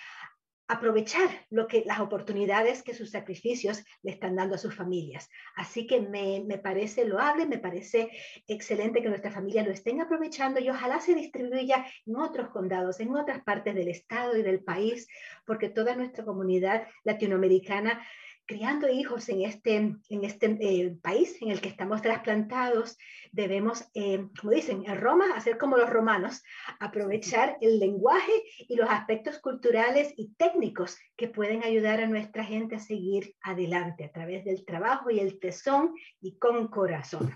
aprovechar 0.67 1.29
lo 1.51 1.67
que, 1.67 1.85
las 1.85 2.01
oportunidades 2.01 2.83
que 2.83 2.95
sus 2.95 3.11
sacrificios 3.11 3.85
le 4.03 4.13
están 4.13 4.37
dando 4.37 4.55
a 4.55 4.59
sus 4.59 4.75
familias. 4.75 5.29
Así 5.57 5.87
que 5.87 6.01
me, 6.01 6.43
me 6.47 6.59
parece 6.59 7.05
loable, 7.05 7.47
me 7.47 7.59
parece 7.59 8.11
excelente 8.47 9.03
que 9.03 9.09
nuestra 9.09 9.31
familia 9.31 9.63
lo 9.63 9.73
estén 9.73 10.01
aprovechando 10.01 10.61
y 10.61 10.71
ojalá 10.71 11.01
se 11.01 11.15
distribuya 11.15 11.85
en 12.07 12.17
otros 12.17 12.49
condados, 12.49 13.01
en 13.01 13.15
otras 13.15 13.43
partes 13.43 13.75
del 13.75 13.89
estado 13.89 14.37
y 14.37 14.43
del 14.43 14.65
país, 14.65 15.07
porque 15.45 15.69
toda 15.69 15.97
nuestra 15.97 16.25
comunidad 16.25 16.87
latinoamericana 17.05 18.03
criando 18.47 18.89
hijos 18.89 19.29
en 19.29 19.43
este, 19.43 19.77
en 19.77 20.25
este 20.25 20.57
eh, 20.61 20.97
país 21.03 21.41
en 21.41 21.51
el 21.51 21.61
que 21.61 21.69
estamos 21.69 22.03
trasplantados, 22.03 22.99
debemos, 23.33 23.85
eh, 23.95 24.27
como 24.39 24.53
dicen 24.53 24.85
en 24.87 25.01
Roma, 25.01 25.35
hacer 25.35 25.57
como 25.59 25.77
los 25.77 25.89
romanos, 25.89 26.43
aprovechar 26.79 27.57
el 27.61 27.79
lenguaje 27.79 28.33
y 28.69 28.77
los 28.77 28.89
aspectos 28.91 29.39
culturales 29.39 30.13
y 30.17 30.35
técnicos 30.35 30.97
que 31.17 31.29
pueden 31.29 31.65
ayudar 31.65 32.01
a 32.01 32.07
nuestra 32.07 32.45
gente 32.45 32.77
a 32.77 32.81
seguir 32.81 33.35
adelante 33.43 34.05
a 34.05 34.13
través 34.13 34.45
del 34.45 34.65
trabajo 34.65 35.11
y 35.11 35.21
el 35.21 35.39
tesón 35.39 35.95
y 36.21 36.37
con 36.39 36.69
corazón. 36.69 37.33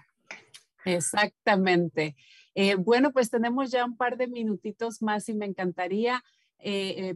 Exactamente. 0.84 2.16
Eh, 2.54 2.74
bueno, 2.74 3.12
pues 3.12 3.30
tenemos 3.30 3.70
ya 3.70 3.84
un 3.84 3.96
par 3.96 4.16
de 4.16 4.26
minutitos 4.26 5.00
más 5.02 5.28
y 5.28 5.34
me 5.34 5.46
encantaría 5.46 6.22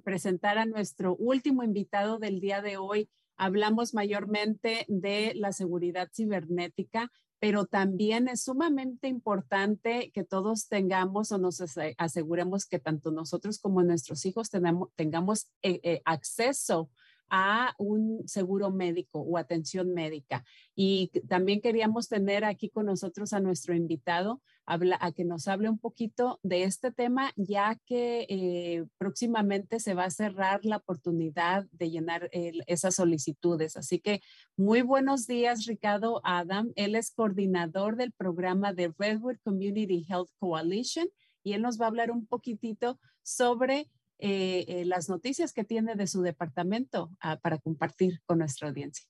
presentar 0.05 0.57
a 0.57 0.67
nuestro 0.67 1.17
último 1.17 1.65
invitado 1.65 2.21
del 2.21 2.39
día 2.39 2.63
de 2.63 2.77
hoy, 2.77 3.09
hablamos 3.43 3.93
mayormente 3.93 4.85
de 4.87 5.33
la 5.35 5.51
seguridad 5.51 6.09
cibernética, 6.15 7.11
pero 7.41 7.67
también 7.67 8.29
es 8.29 8.45
sumamente 8.45 9.09
importante 9.09 10.13
que 10.15 10.23
todos 10.23 10.69
tengamos 10.69 11.33
o 11.33 11.39
nos 11.39 11.61
aseguremos 11.99 12.67
que 12.67 12.79
tanto 12.79 13.11
nosotros 13.11 13.59
como 13.59 13.83
nuestros 13.83 14.25
hijos 14.27 14.49
tengamos 14.95 15.49
eh, 15.63 15.81
eh, 15.83 16.03
acceso 16.05 16.89
a 17.35 17.75
un 17.79 18.29
seguro 18.29 18.71
médico 18.71 19.21
o 19.21 19.39
atención 19.39 19.95
médica. 19.95 20.45
Y 20.77 21.11
también 21.29 21.63
queríamos 21.63 22.09
tener 22.09 22.45
aquí 22.45 22.69
con 22.69 22.85
nosotros 22.85 23.33
a 23.33 23.41
nuestro 23.41 23.75
invitado 23.75 24.43
a 24.67 25.13
que 25.13 25.25
nos 25.25 25.49
hable 25.49 25.71
un 25.71 25.79
poquito 25.79 26.39
de 26.43 26.65
este 26.65 26.93
tema, 26.93 27.33
ya 27.37 27.81
que 27.87 28.27
eh, 28.29 28.85
próximamente 28.99 29.81
se 29.81 29.95
va 29.95 30.05
a 30.05 30.11
cerrar 30.11 30.61
la 30.65 30.77
oportunidad 30.77 31.65
de 31.73 31.91
llenar 31.91 32.29
esas 32.33 32.97
solicitudes. 32.97 33.79
Así 33.79 33.99
que 33.99 34.21
muy 34.57 34.83
buenos 34.83 35.27
días, 35.27 35.65
Ricardo 35.65 36.21
Adam. 36.25 36.71
Él 36.77 36.95
es 36.95 37.11
coordinador 37.11 37.97
del 37.97 38.13
programa 38.13 38.75
de 38.75 38.93
Redwood 38.99 39.39
Community 39.43 40.05
Health 40.07 40.31
Coalition 40.39 41.09
y 41.43 41.55
él 41.55 41.63
nos 41.63 41.81
va 41.81 41.87
a 41.87 41.89
hablar 41.89 42.11
un 42.11 42.27
poquitito 42.27 43.01
sobre 43.23 43.89
eh, 44.25 44.65
eh, 44.69 44.85
las 44.85 45.09
noticias 45.09 45.53
que 45.53 45.65
tiene 45.65 45.97
de 45.97 46.07
su 46.07 46.23
departamento 46.23 47.11
ah, 47.19 47.41
para 47.43 47.59
compartir 47.59 48.21
con 48.25 48.39
nuestra 48.39 48.69
audiencia. 48.69 49.05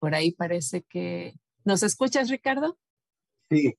Por 0.00 0.12
ahí 0.12 0.32
parece 0.32 0.82
que... 0.82 1.34
¿Nos 1.64 1.84
escuchas, 1.84 2.30
Ricardo? 2.30 2.76
Sí. 3.48 3.74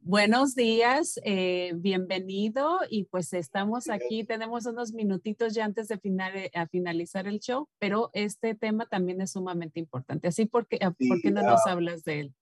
Buenos 0.00 0.56
días, 0.56 1.20
eh, 1.24 1.72
bienvenido 1.76 2.80
y 2.90 3.04
pues 3.04 3.32
estamos 3.32 3.88
aquí, 3.88 4.24
tenemos 4.24 4.66
unos 4.66 4.92
minutitos 4.92 5.54
ya 5.54 5.64
antes 5.64 5.86
de 5.86 5.98
final, 5.98 6.32
a 6.52 6.66
finalizar 6.66 7.28
el 7.28 7.38
show, 7.38 7.68
pero 7.78 8.10
este 8.12 8.56
tema 8.56 8.86
también 8.86 9.20
es 9.20 9.30
sumamente 9.30 9.78
importante. 9.78 10.26
Así, 10.26 10.46
porque, 10.46 10.80
ah, 10.80 10.90
¿por 11.08 11.20
qué 11.20 11.30
no 11.30 11.42
nos 11.42 11.64
hablas 11.64 12.02
de 12.02 12.20
él? 12.20 12.34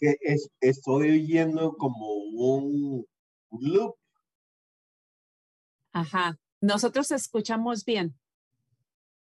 Es, 0.00 0.50
estoy 0.60 1.10
oyendo 1.10 1.76
como 1.76 2.12
un 2.34 3.06
loop. 3.50 3.96
Ajá, 5.92 6.38
nosotros 6.60 7.10
escuchamos 7.10 7.84
bien. 7.84 8.18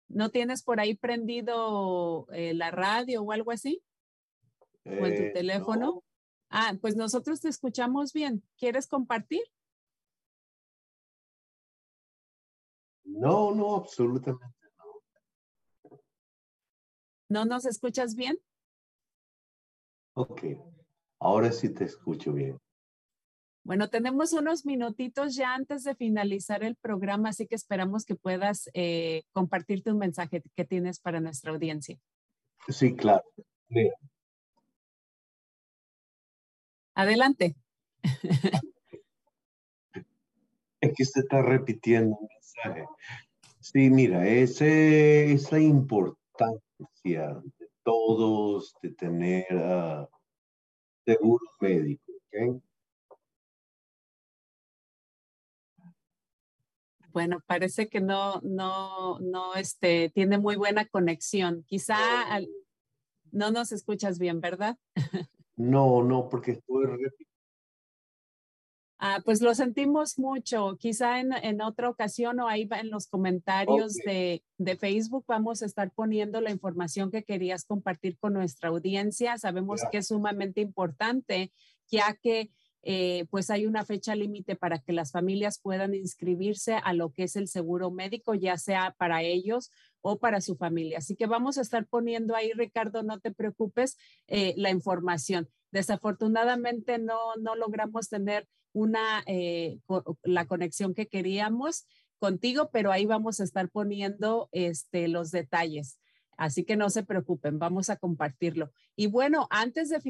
¿No 0.08 0.30
tienes 0.30 0.62
por 0.62 0.80
ahí 0.80 0.94
prendido 0.94 2.26
eh, 2.32 2.52
la 2.54 2.70
radio 2.70 3.22
o 3.22 3.32
algo 3.32 3.52
así? 3.52 3.82
¿O 4.84 5.06
en 5.06 5.16
tu 5.16 5.32
teléfono? 5.32 6.02
Ah, 6.48 6.74
pues 6.80 6.96
nosotros 6.96 7.40
te 7.40 7.48
escuchamos 7.48 8.12
bien. 8.12 8.42
¿Quieres 8.58 8.88
compartir? 8.88 9.42
No, 13.04 13.54
no, 13.54 13.76
absolutamente 13.76 14.68
no. 14.78 16.00
¿No 17.28 17.44
nos 17.44 17.66
escuchas 17.66 18.16
bien? 18.16 18.38
Ok, 20.14 20.42
ahora 21.20 21.52
sí 21.52 21.68
te 21.68 21.84
escucho 21.84 22.32
bien. 22.32 22.60
Bueno, 23.70 23.88
tenemos 23.88 24.32
unos 24.32 24.66
minutitos 24.66 25.36
ya 25.36 25.54
antes 25.54 25.84
de 25.84 25.94
finalizar 25.94 26.64
el 26.64 26.74
programa, 26.74 27.28
así 27.28 27.46
que 27.46 27.54
esperamos 27.54 28.04
que 28.04 28.16
puedas 28.16 28.68
eh, 28.74 29.22
compartirte 29.30 29.92
un 29.92 29.98
mensaje 29.98 30.42
que 30.56 30.64
tienes 30.64 30.98
para 30.98 31.20
nuestra 31.20 31.52
audiencia. 31.52 31.96
Sí, 32.66 32.96
claro. 32.96 33.22
Adelante. 36.96 37.54
Es 40.80 40.92
que 40.96 41.02
usted 41.04 41.20
está 41.20 41.40
repitiendo 41.40 42.16
un 42.16 42.26
mensaje. 42.26 42.86
Sí, 43.60 43.88
mira, 43.88 44.26
ese, 44.26 45.32
esa 45.32 45.60
importancia 45.60 46.58
de 47.04 47.68
todos 47.84 48.74
de 48.82 48.90
tener 48.94 49.46
uh, 49.54 50.08
seguro 51.04 51.44
médico, 51.60 52.10
Bueno, 57.12 57.42
parece 57.46 57.88
que 57.88 58.00
no, 58.00 58.40
no, 58.42 59.18
no, 59.20 59.54
este, 59.54 60.10
tiene 60.10 60.38
muy 60.38 60.56
buena 60.56 60.86
conexión. 60.86 61.64
Quizá 61.66 61.98
no 63.32 63.50
nos 63.50 63.72
escuchas 63.72 64.18
bien, 64.18 64.40
¿verdad? 64.40 64.76
No, 65.56 66.02
no, 66.02 66.30
porque 66.30 66.52
estoy 66.52 66.86
Ah, 69.02 69.22
pues 69.24 69.40
lo 69.40 69.54
sentimos 69.54 70.18
mucho. 70.18 70.76
Quizá 70.78 71.20
en, 71.20 71.62
otra 71.62 71.88
ocasión 71.88 72.38
o 72.38 72.48
ahí 72.48 72.68
en 72.70 72.90
los 72.90 73.06
comentarios 73.06 73.94
de, 73.94 74.42
Facebook 74.78 75.24
vamos 75.26 75.62
a 75.62 75.66
estar 75.66 75.90
poniendo 75.90 76.42
la 76.42 76.50
información 76.50 77.10
que 77.10 77.24
querías 77.24 77.64
compartir 77.64 78.18
con 78.18 78.34
nuestra 78.34 78.68
audiencia. 78.68 79.38
Sabemos 79.38 79.80
que 79.90 79.98
es 79.98 80.08
sumamente 80.08 80.60
importante, 80.60 81.50
ya 81.90 82.14
que 82.22 82.50
eh, 82.82 83.26
pues 83.30 83.50
hay 83.50 83.66
una 83.66 83.84
fecha 83.84 84.14
límite 84.14 84.56
para 84.56 84.78
que 84.78 84.92
las 84.92 85.12
familias 85.12 85.60
puedan 85.60 85.94
inscribirse 85.94 86.74
a 86.74 86.92
lo 86.92 87.12
que 87.12 87.24
es 87.24 87.36
el 87.36 87.48
seguro 87.48 87.90
médico, 87.90 88.34
ya 88.34 88.56
sea 88.56 88.94
para 88.98 89.22
ellos 89.22 89.70
o 90.00 90.18
para 90.18 90.40
su 90.40 90.56
familia. 90.56 90.98
Así 90.98 91.16
que 91.16 91.26
vamos 91.26 91.58
a 91.58 91.62
estar 91.62 91.86
poniendo 91.86 92.34
ahí, 92.34 92.52
Ricardo, 92.52 93.02
no 93.02 93.20
te 93.20 93.32
preocupes, 93.32 93.96
eh, 94.28 94.54
la 94.56 94.70
información. 94.70 95.48
Desafortunadamente 95.72 96.98
no, 96.98 97.18
no 97.40 97.54
logramos 97.54 98.08
tener 98.08 98.48
una, 98.72 99.22
eh, 99.26 99.78
la 100.22 100.46
conexión 100.46 100.94
que 100.94 101.06
queríamos 101.06 101.86
contigo, 102.18 102.70
pero 102.72 102.92
ahí 102.92 103.06
vamos 103.06 103.40
a 103.40 103.44
estar 103.44 103.68
poniendo 103.70 104.48
este, 104.52 105.08
los 105.08 105.30
detalles. 105.30 105.98
Así 106.40 106.64
que 106.64 106.74
no 106.74 106.88
se 106.88 107.02
preocupen, 107.02 107.58
vamos 107.58 107.90
a 107.90 107.96
compartirlo. 107.96 108.70
Y 108.96 109.08
bueno, 109.08 109.46
antes 109.50 109.90
de, 109.90 110.00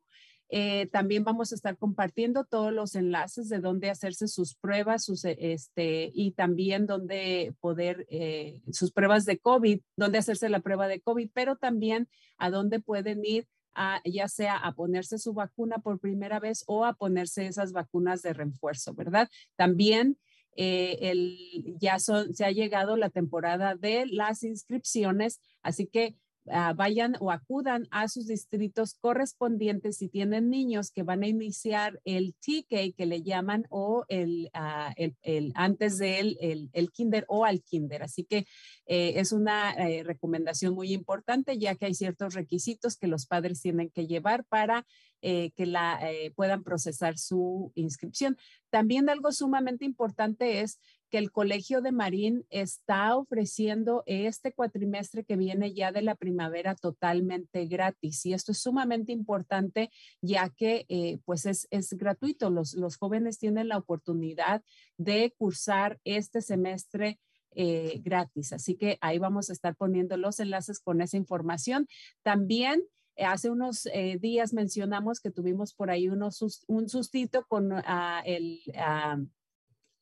eh, 0.54 0.90
también 0.92 1.24
vamos 1.24 1.54
a 1.54 1.56
estar 1.56 1.78
compartiendo 1.78 2.44
todos 2.44 2.74
los 2.74 2.96
enlaces 2.96 3.48
de 3.48 3.60
dónde 3.60 3.90
hacerse 3.90 4.28
sus 4.28 4.56
pruebas 4.56 5.06
sus, 5.06 5.24
este, 5.24 6.12
y 6.14 6.32
también 6.32 6.88
dónde 6.88 7.56
poder, 7.62 8.06
eh, 8.10 8.60
sus 8.70 8.92
pruebas 8.92 9.24
de 9.24 9.40
COVID, 9.40 9.80
dónde 9.96 10.18
hacerse 10.18 10.50
la 10.50 10.60
prueba 10.60 10.90
de 10.90 11.00
COVID, 11.00 11.30
pero 11.34 11.56
también 11.56 12.10
a 12.38 12.50
dónde 12.50 12.82
pueden 12.82 13.24
ir 13.24 13.48
a, 13.74 14.02
ya 14.06 14.28
sea 14.28 14.58
a 14.58 14.74
ponerse 14.74 15.18
su 15.18 15.34
vacuna 15.34 15.78
por 15.78 16.00
primera 16.00 16.40
vez 16.40 16.64
o 16.68 16.86
a 16.86 16.94
ponerse 16.94 17.46
esas 17.46 17.72
vacunas 17.72 18.22
de 18.22 18.34
refuerzo, 18.34 18.94
¿verdad? 18.94 19.30
También 19.56 20.18
el, 20.56 21.78
ya 21.80 21.98
son, 22.00 22.34
se 22.34 22.46
ha 22.46 22.52
llegado 22.52 22.98
la 22.98 23.10
temporada 23.10 23.76
de 23.76 24.06
las 24.06 24.44
inscripciones, 24.44 25.40
así 25.62 25.88
que 25.88 26.16
Ah, 26.50 26.74
vayan 26.76 27.16
o 27.20 27.30
acudan 27.30 27.88
a 27.92 28.08
sus 28.08 28.26
distritos 28.26 28.96
correspondientes 28.96 29.98
si 29.98 30.08
tienen 30.08 30.50
niños 30.50 30.90
que 30.90 31.04
van 31.04 31.22
a 31.22 31.28
iniciar 31.28 32.02
el 32.04 32.34
TK 32.34 32.96
que 32.98 33.06
le 33.06 33.22
llaman 33.22 33.68
o 33.70 34.06
el, 34.08 34.50
ah, 34.56 34.92
el, 34.98 35.52
antes 35.54 36.00
de 36.00 36.20
el, 36.20 36.70
el, 36.74 36.92
kinder 36.92 37.26
o 37.28 37.46
al 37.46 37.62
kinder. 37.62 38.02
Así 38.02 38.24
que 38.24 38.48
eh, 38.88 39.14
es 39.18 39.34
una 39.34 39.74
eh, 39.74 40.04
recomendación 40.04 40.74
muy 40.74 40.94
importante 40.94 41.60
ya 41.60 41.76
que 41.76 41.86
hay 41.86 41.94
ciertos 41.94 42.34
requisitos 42.34 42.98
que 42.98 43.08
los 43.08 43.28
padres 43.28 43.62
tienen 43.62 43.92
que 43.92 44.08
llevar 44.08 44.44
para 44.46 44.88
eh, 45.22 45.52
que 45.56 45.68
la, 45.68 46.00
puedan 46.36 46.64
procesar 46.64 47.20
su 47.20 47.72
inscripción. 47.76 48.36
También 48.72 49.08
algo 49.10 49.32
sumamente 49.32 49.86
importante 49.86 50.62
es 50.62 50.80
que 51.12 51.18
el 51.18 51.32
Colegio 51.32 51.82
de 51.82 51.92
Marín 51.92 52.46
está 52.50 53.18
ofreciendo 53.18 54.02
este 54.06 54.54
cuatrimestre 54.54 55.26
que 55.26 55.36
viene 55.36 55.74
ya 55.74 55.92
de 55.92 56.02
la 56.02 56.16
primavera 56.16 56.74
totalmente 56.74 57.66
gratis. 57.66 58.26
Y 58.26 58.34
esto 58.34 58.54
es 58.54 58.60
sumamente 58.60 59.12
importante 59.12 59.92
ya 60.22 60.50
que 60.50 60.86
eh, 60.88 61.20
pues 61.26 61.46
es, 61.46 61.68
gratuito. 61.92 62.50
Los, 62.50 62.74
los 62.76 62.96
jóvenes 62.96 63.38
tienen 63.38 63.68
la 63.68 63.78
oportunidad 63.78 64.64
de 64.98 65.34
cursar 65.38 66.00
este 66.06 66.42
semestre 66.42 67.20
eh, 67.56 68.00
gratis. 68.02 68.54
Así 68.54 68.76
que 68.76 68.98
ahí 69.02 69.20
vamos 69.20 69.50
a 69.50 69.54
estar 69.54 69.76
poniendo 69.76 70.16
los 70.16 70.40
enlaces 70.40 70.80
con 70.80 71.02
esa 71.02 71.18
información. 71.18 71.90
También 72.24 72.84
eh, 73.18 73.26
hace 73.26 73.50
unos 73.50 73.86
días 74.22 74.54
mencionamos 74.54 75.20
que 75.20 75.30
tuvimos 75.30 75.74
por 75.74 75.92
ahí 75.92 76.08
unos, 76.08 76.64
un 76.68 76.88
sustito 76.88 77.46
con 77.50 77.74
ah, 77.74 78.24
el... 78.26 78.62
Ah, 78.78 79.18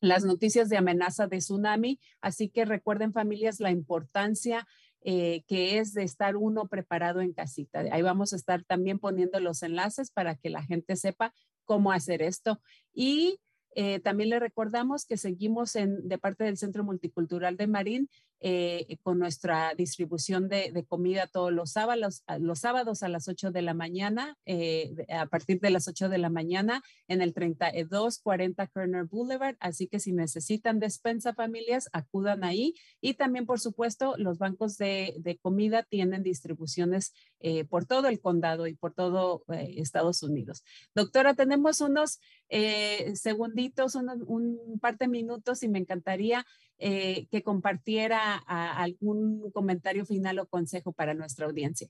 las 0.00 0.24
noticias 0.24 0.68
de 0.68 0.76
amenaza 0.76 1.26
de 1.26 1.38
tsunami. 1.38 2.00
Así 2.20 2.48
que 2.48 2.64
recuerden 2.64 3.12
familias 3.12 3.60
la 3.60 3.70
importancia 3.70 4.66
eh, 5.02 5.44
que 5.46 5.78
es 5.78 5.94
de 5.94 6.02
estar 6.02 6.36
uno 6.36 6.66
preparado 6.66 7.22
en 7.22 7.32
casita. 7.32 7.80
Ahí 7.90 8.02
vamos 8.02 8.32
a 8.32 8.36
estar 8.36 8.64
también 8.64 8.98
poniendo 8.98 9.40
los 9.40 9.62
enlaces 9.62 10.10
para 10.10 10.34
que 10.34 10.50
la 10.50 10.62
gente 10.62 10.94
sepa 10.96 11.32
cómo 11.64 11.90
hacer 11.90 12.20
esto. 12.20 12.60
Y 12.92 13.40
eh, 13.74 14.00
también 14.00 14.28
le 14.28 14.40
recordamos 14.40 15.06
que 15.06 15.16
seguimos 15.16 15.76
en, 15.76 16.06
de 16.06 16.18
parte 16.18 16.44
del 16.44 16.58
Centro 16.58 16.84
Multicultural 16.84 17.56
de 17.56 17.66
Marín 17.66 18.10
eh, 18.42 18.96
con 19.02 19.18
nuestra 19.18 19.74
distribución 19.74 20.48
de, 20.48 20.86
comida 20.88 21.26
todos 21.26 21.52
los 21.52 21.72
sábados, 21.72 22.22
a 22.26 23.08
las 23.08 23.28
8 23.28 23.50
de 23.50 23.60
la 23.60 23.74
mañana, 23.74 24.38
eh, 24.46 24.94
a 25.10 25.26
partir 25.26 25.60
de 25.60 25.68
las 25.68 25.86
8 25.88 26.08
de 26.08 26.16
la 26.16 26.30
mañana 26.30 26.82
en 27.06 27.20
el 27.20 27.34
3240 27.34 28.66
Kerner 28.68 29.04
Boulevard. 29.04 29.56
Así 29.60 29.88
que 29.88 30.00
si 30.00 30.12
necesitan 30.12 30.80
despensa 30.80 31.34
familias, 31.34 31.90
acudan 31.92 32.42
ahí. 32.42 32.74
Y 33.02 33.14
también, 33.14 33.44
por 33.44 33.60
supuesto, 33.60 34.14
los 34.16 34.38
bancos 34.38 34.78
de, 34.78 35.38
comida 35.42 35.82
tienen 35.82 36.22
distribuciones 36.22 37.12
por 37.68 37.84
todo 37.84 38.08
el 38.08 38.20
condado 38.20 38.66
y 38.66 38.74
por 38.74 38.94
todo 38.94 39.44
Estados 39.48 40.22
Unidos. 40.22 40.64
Doctora, 40.94 41.34
tenemos 41.34 41.80
unos 41.80 42.20
segunditos, 43.14 43.94
un 43.94 44.78
par 44.80 44.96
de 44.96 45.08
minutos 45.08 45.62
y 45.62 45.68
me 45.68 45.78
encantaría 45.78 46.46
eh, 46.82 47.26
que 47.30 47.42
compartiera 47.42 48.36
algún 48.36 49.50
comentario 49.52 50.06
final 50.06 50.38
o 50.38 50.46
consejo 50.46 50.92
para 50.92 51.12
nuestra 51.12 51.44
audiencia. 51.44 51.88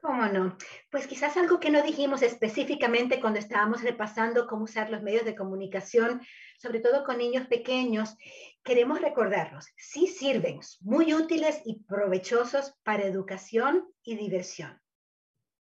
¿Cómo 0.00 0.26
no? 0.26 0.56
Pues 0.90 1.06
quizás 1.06 1.36
algo 1.36 1.60
que 1.60 1.68
no 1.68 1.82
dijimos 1.82 2.22
específicamente 2.22 3.20
cuando 3.20 3.38
estábamos 3.38 3.82
repasando 3.82 4.46
cómo 4.46 4.64
usar 4.64 4.88
los 4.88 5.02
medios 5.02 5.26
de 5.26 5.34
comunicación, 5.34 6.22
sobre 6.58 6.80
todo 6.80 7.04
con 7.04 7.18
niños 7.18 7.46
pequeños, 7.48 8.16
queremos 8.64 9.02
recordarlos. 9.02 9.66
Sí 9.76 10.06
sirven, 10.06 10.60
muy 10.80 11.12
útiles 11.12 11.60
y 11.66 11.82
provechosos 11.84 12.74
para 12.82 13.04
educación 13.04 13.92
y 14.02 14.16
diversión. 14.16 14.80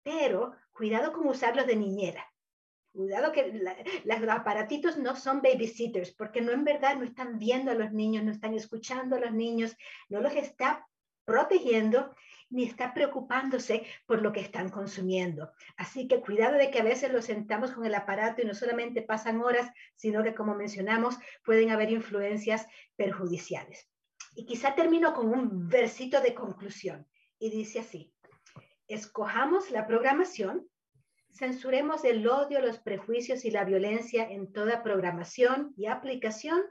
Pero 0.02 0.54
cuidado 0.72 1.12
con 1.12 1.26
usarlos 1.28 1.66
de 1.66 1.76
niñera. 1.76 2.26
Cuidado 2.94 3.32
que 3.32 3.60
los 4.04 4.28
aparatitos 4.28 4.96
no 4.98 5.16
son 5.16 5.42
babysitters, 5.42 6.12
porque 6.12 6.40
no 6.40 6.52
en 6.52 6.62
verdad 6.62 6.94
no 6.94 7.04
están 7.04 7.40
viendo 7.40 7.72
a 7.72 7.74
los 7.74 7.90
niños, 7.90 8.22
no 8.22 8.30
están 8.30 8.54
escuchando 8.54 9.16
a 9.16 9.18
los 9.18 9.32
niños, 9.32 9.76
no 10.08 10.20
los 10.20 10.32
está 10.34 10.86
protegiendo 11.24 12.14
ni 12.50 12.62
está 12.62 12.94
preocupándose 12.94 13.84
por 14.06 14.22
lo 14.22 14.30
que 14.30 14.38
están 14.38 14.68
consumiendo. 14.68 15.50
Así 15.76 16.06
que 16.06 16.20
cuidado 16.20 16.54
de 16.54 16.70
que 16.70 16.78
a 16.78 16.84
veces 16.84 17.10
los 17.10 17.24
sentamos 17.24 17.72
con 17.72 17.84
el 17.84 17.96
aparato 17.96 18.42
y 18.42 18.44
no 18.44 18.54
solamente 18.54 19.02
pasan 19.02 19.40
horas, 19.40 19.68
sino 19.96 20.22
que 20.22 20.36
como 20.36 20.54
mencionamos, 20.54 21.16
pueden 21.44 21.70
haber 21.70 21.90
influencias 21.90 22.64
perjudiciales. 22.94 23.90
Y 24.36 24.46
quizá 24.46 24.76
termino 24.76 25.14
con 25.14 25.32
un 25.32 25.68
versito 25.68 26.20
de 26.20 26.32
conclusión 26.32 27.08
y 27.40 27.50
dice 27.50 27.80
así, 27.80 28.14
escojamos 28.86 29.72
la 29.72 29.84
programación, 29.84 30.68
censuremos 31.34 32.04
el 32.04 32.26
odio, 32.26 32.60
los 32.60 32.78
prejuicios 32.78 33.44
y 33.44 33.50
la 33.50 33.64
violencia 33.64 34.28
en 34.30 34.52
toda 34.52 34.82
programación 34.82 35.74
y 35.76 35.86
aplicación 35.86 36.62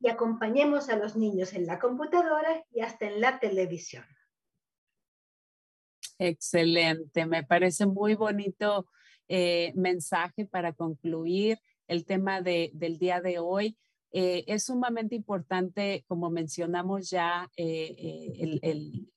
y 0.00 0.08
acompañemos 0.08 0.88
a 0.88 0.96
los 0.96 1.16
niños 1.16 1.52
en 1.54 1.66
la 1.66 1.78
computadora 1.78 2.64
y 2.70 2.80
hasta 2.80 3.06
en 3.06 3.20
la 3.20 3.40
televisión. 3.40 4.04
Excelente, 6.18 7.26
me 7.26 7.44
parece 7.44 7.86
muy 7.86 8.14
bonito 8.14 8.86
eh, 9.28 9.72
mensaje 9.74 10.46
para 10.46 10.72
concluir 10.72 11.58
el 11.86 12.04
tema 12.04 12.40
de, 12.40 12.70
del 12.74 12.98
día 12.98 13.20
de 13.20 13.38
hoy. 13.38 13.76
Eh, 14.10 14.44
es 14.46 14.64
sumamente 14.64 15.14
importante, 15.14 16.04
como 16.06 16.30
mencionamos 16.30 17.10
ya, 17.10 17.50
eh, 17.56 18.58
el, 18.62 19.10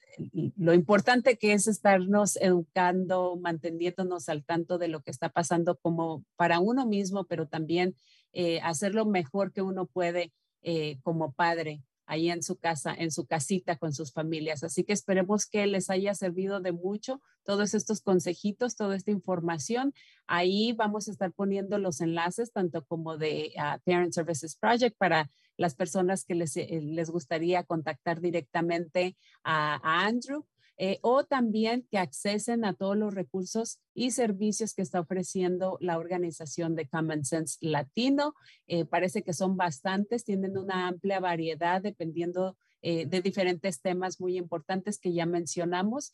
lo 0.58 0.74
importante 0.74 1.38
que 1.38 1.54
es 1.54 1.68
estarnos 1.68 2.36
educando, 2.38 3.38
manteniéndonos 3.42 4.30
al 4.30 4.44
tanto 4.44 4.78
de 4.78 4.88
lo 4.88 5.02
que 5.02 5.12
está 5.12 5.30
pasando 5.30 5.78
como 5.78 6.24
para 6.36 6.60
uno 6.60 6.86
mismo, 6.86 7.26
pero 7.26 7.48
también 7.48 7.96
hacer 8.64 8.94
lo 8.96 9.06
mejor 9.06 9.52
que 9.52 9.62
uno 9.62 9.86
puede 9.86 10.32
como 11.04 11.34
padre 11.34 11.82
ahí 12.12 12.30
en 12.30 12.44
su 12.44 12.58
casa, 12.58 12.94
en 12.94 13.10
su 13.10 13.26
casita 13.26 13.78
con 13.78 13.94
sus 13.94 14.12
familias. 14.12 14.66
Así 14.66 14.84
que 14.84 14.92
esperemos 14.92 15.46
que 15.46 15.66
les 15.66 15.90
haya 15.90 16.14
servido 16.14 16.60
de 16.60 16.74
mucho 16.74 17.22
todos 17.46 17.74
estos 17.74 18.02
consejitos, 18.02 18.76
toda 18.76 18.98
esta 18.98 19.12
información. 19.12 19.94
Ahí 20.28 20.74
vamos 20.74 21.08
a 21.08 21.12
estar 21.12 21.32
poniendo 21.32 21.78
los 21.78 22.02
enlaces, 22.02 22.52
tanto 22.52 22.84
como 22.84 23.18
de 23.18 23.54
ah, 23.58 23.80
Parent 23.86 24.12
Services 24.12 24.58
Project 24.58 24.98
para 24.98 25.32
las 25.56 25.74
personas 25.74 26.26
que 26.26 26.36
les, 26.36 26.58
eh, 26.58 26.82
les 26.84 27.10
gustaría 27.10 27.64
contactar 27.64 28.20
directamente 28.20 29.16
a 29.46 29.80
Andrew 30.06 30.46
eh, 30.84 30.98
o 31.04 31.24
también 31.24 31.86
que 31.92 32.00
accesen 32.00 32.66
a 32.66 32.74
todos 32.74 32.98
los 32.98 33.14
recursos 33.14 33.80
y 33.94 34.10
servicios 34.10 34.74
que 34.74 34.82
está 34.82 35.00
ofreciendo 35.00 35.78
la 35.80 36.00
organización 36.00 36.74
de 36.74 36.88
Common 36.88 37.24
Sense 37.24 37.60
Latino. 37.62 38.34
Eh, 38.66 38.86
parece 38.86 39.22
que 39.22 39.34
son 39.34 39.58
bastantes, 39.58 40.24
tienen 40.24 40.58
una 40.58 40.88
amplia 40.88 41.20
variedad 41.20 41.84
dependiendo 41.84 42.58
eh, 42.82 43.06
de 43.06 43.22
diferentes 43.22 43.80
temas 43.80 44.20
muy 44.20 44.40
importantes 44.40 44.98
que 44.98 45.14
ya 45.14 45.28
mencionamos. 45.28 46.14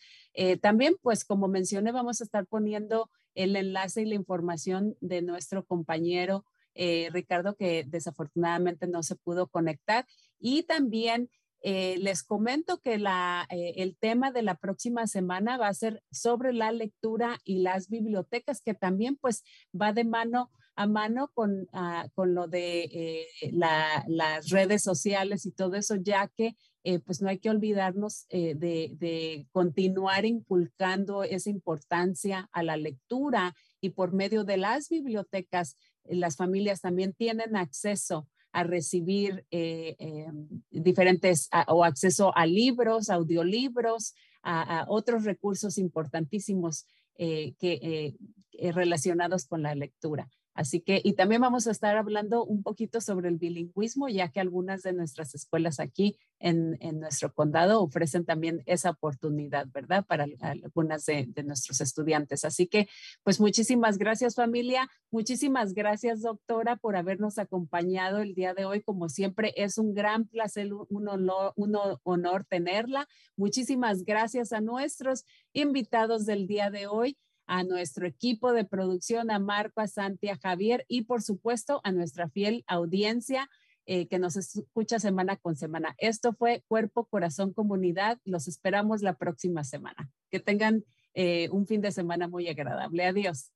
también, 0.59 0.97
pues 1.01 1.23
como 1.23 1.47
mencioné, 1.47 1.93
vamos 1.93 2.19
a 2.19 2.25
estar 2.25 2.45
poniendo 2.45 3.09
el 3.35 3.55
enlace 3.55 4.01
y 4.01 4.05
la 4.05 4.15
información 4.15 4.97
de 4.99 5.21
nuestro 5.21 5.63
compañero 5.63 6.43
Ricardo, 6.75 7.55
que 7.55 7.85
desafortunadamente 7.87 8.85
no 8.85 9.01
se 9.01 9.15
pudo 9.15 9.47
conectar. 9.47 10.05
Y 10.39 10.63
también 10.63 11.29
eh, 11.61 11.97
les 11.99 12.23
comento 12.23 12.79
que 12.81 12.95
eh, 12.95 13.73
el 13.77 13.97
tema 13.97 14.31
de 14.31 14.43
la 14.43 14.55
próxima 14.55 15.07
semana 15.07 15.57
va 15.57 15.67
a 15.67 15.73
ser 15.73 16.03
sobre 16.11 16.53
la 16.53 16.71
lectura 16.71 17.39
y 17.43 17.59
las 17.59 17.89
bibliotecas, 17.89 18.61
que 18.61 18.73
también 18.73 19.17
pues 19.17 19.43
va 19.79 19.91
de 19.91 20.03
mano 20.03 20.51
a 20.75 20.85
mano 20.85 21.31
con, 21.33 21.67
ah, 21.73 22.07
con 22.13 22.35
lo 22.35 22.47
de 22.47 22.83
eh, 22.83 23.27
las 23.51 24.49
redes 24.49 24.83
sociales 24.83 25.47
y 25.47 25.51
todo 25.51 25.75
eso, 25.75 25.95
ya 25.95 26.27
que 26.27 26.55
pues 27.03 27.21
no 27.21 27.27
hay 27.27 27.39
que 27.39 27.49
olvidarnos 27.49 28.27
de, 28.29 29.45
continuar 29.51 30.23
inculcando 30.23 31.23
esa 31.23 31.49
importancia 31.49 32.47
a 32.53 32.63
la 32.63 32.77
lectura 32.77 33.53
y 33.81 33.89
por 33.89 34.13
medio 34.13 34.45
de 34.45 34.55
las 34.55 34.87
bibliotecas, 34.87 35.75
las 36.05 36.37
familias 36.37 36.79
también 36.79 37.11
tienen 37.11 37.57
acceso 37.57 38.29
a 38.57 38.63
recibir 38.63 39.45
eh, 39.51 39.95
em, 39.99 40.47
diferentes 40.71 41.47
o 41.67 41.83
acceso 41.83 42.31
a 42.35 42.43
libros, 42.47 43.11
audiolibros, 43.11 44.15
a, 44.41 44.85
otros 44.87 45.25
recursos 45.25 45.77
importantísimos 45.77 46.87
eh, 47.19 47.53
que, 47.59 48.15
eh, 48.53 48.71
relacionados 48.71 49.45
con 49.45 49.61
la 49.61 49.75
lectura. 49.75 50.27
Así 50.57 50.81
que, 50.81 51.01
y 51.03 51.13
también 51.13 51.39
vamos 51.39 51.67
a 51.67 51.71
estar 51.71 51.95
hablando 51.97 52.43
un 52.43 52.63
poquito 52.63 52.99
sobre 52.99 53.29
el 53.29 53.37
bilingüismo, 53.37 54.09
ya 54.09 54.29
que 54.29 54.39
algunas 54.39 54.81
de 54.81 54.91
nuestras 54.91 55.35
escuelas 55.35 55.79
aquí 55.79 56.17
en, 56.39 56.79
en 56.81 56.99
nuestro 56.99 57.31
condado 57.31 57.79
ofrecen 57.79 58.25
también 58.25 58.63
esa 58.65 58.89
oportunidad, 58.89 59.67
¿verdad? 59.71 60.03
Para 60.03 60.25
algunas 60.39 61.05
de, 61.05 61.27
de, 61.27 61.43
nuestros 61.43 61.79
estudiantes. 61.79 62.43
Así 62.43 62.65
que, 62.65 62.89
pues 63.23 63.39
muchísimas 63.39 63.99
gracias 63.99 64.33
familia, 64.33 64.89
muchísimas 65.11 65.75
gracias 65.75 66.23
doctora 66.23 66.75
por 66.75 66.95
habernos 66.95 67.37
acompañado 67.37 68.17
el 68.17 68.33
día 68.33 68.55
de 68.55 68.65
hoy. 68.65 68.81
Como 68.81 69.09
siempre, 69.09 69.53
es 69.57 69.77
un 69.77 69.93
gran 69.93 70.25
placer, 70.25 70.73
un 70.73 71.07
honor, 71.07 71.53
un 71.55 71.77
honor 72.01 72.45
tenerla. 72.45 73.07
Muchísimas 73.35 74.03
gracias 74.03 74.53
a 74.53 74.61
nuestros 74.61 75.23
invitados 75.53 76.25
del 76.25 76.47
día 76.47 76.71
de 76.71 76.87
hoy 76.87 77.15
a 77.47 77.63
nuestro 77.63 78.05
equipo 78.05 78.53
de 78.53 78.65
producción, 78.65 79.31
a 79.31 79.39
Marco, 79.39 79.81
a 79.81 79.87
Santi, 79.87 80.29
a 80.29 80.37
Javier 80.37 80.85
y 80.87 81.03
por 81.03 81.21
supuesto 81.21 81.81
a 81.83 81.91
nuestra 81.91 82.29
fiel 82.29 82.63
audiencia 82.67 83.49
eh, 83.85 84.07
que 84.07 84.19
nos 84.19 84.35
escucha 84.35 84.99
semana 84.99 85.37
con 85.37 85.55
semana. 85.55 85.95
Esto 85.97 86.33
fue 86.33 86.63
Cuerpo, 86.67 87.05
Corazón, 87.05 87.53
Comunidad. 87.53 88.19
Los 88.25 88.47
esperamos 88.47 89.01
la 89.01 89.13
próxima 89.13 89.63
semana. 89.63 90.11
Que 90.29 90.39
tengan 90.39 90.83
eh, 91.13 91.49
un 91.51 91.65
fin 91.65 91.81
de 91.81 91.91
semana 91.91 92.27
muy 92.27 92.47
agradable. 92.49 93.05
Adiós. 93.05 93.53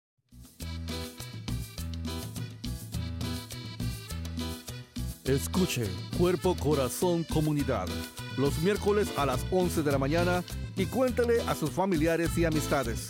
Escuche 5.25 5.85
Cuerpo, 6.17 6.55
Corazón, 6.55 7.25
Comunidad 7.25 7.87
los 8.37 8.61
miércoles 8.61 9.09
a 9.17 9.25
las 9.25 9.45
11 9.51 9.83
de 9.83 9.91
la 9.91 9.97
mañana 9.97 10.43
y 10.75 10.85
cuéntale 10.85 11.41
a 11.47 11.55
sus 11.55 11.71
familiares 11.71 12.37
y 12.37 12.45
amistades. 12.45 13.09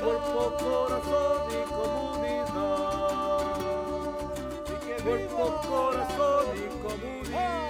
cuerpo, 0.00 0.56
corazón 0.58 1.42
y 1.50 1.62
comunidad. 1.68 2.50
Cuerpo, 5.04 5.44
corazón 5.68 6.44
y 6.56 6.58
comunidad. 6.82 7.69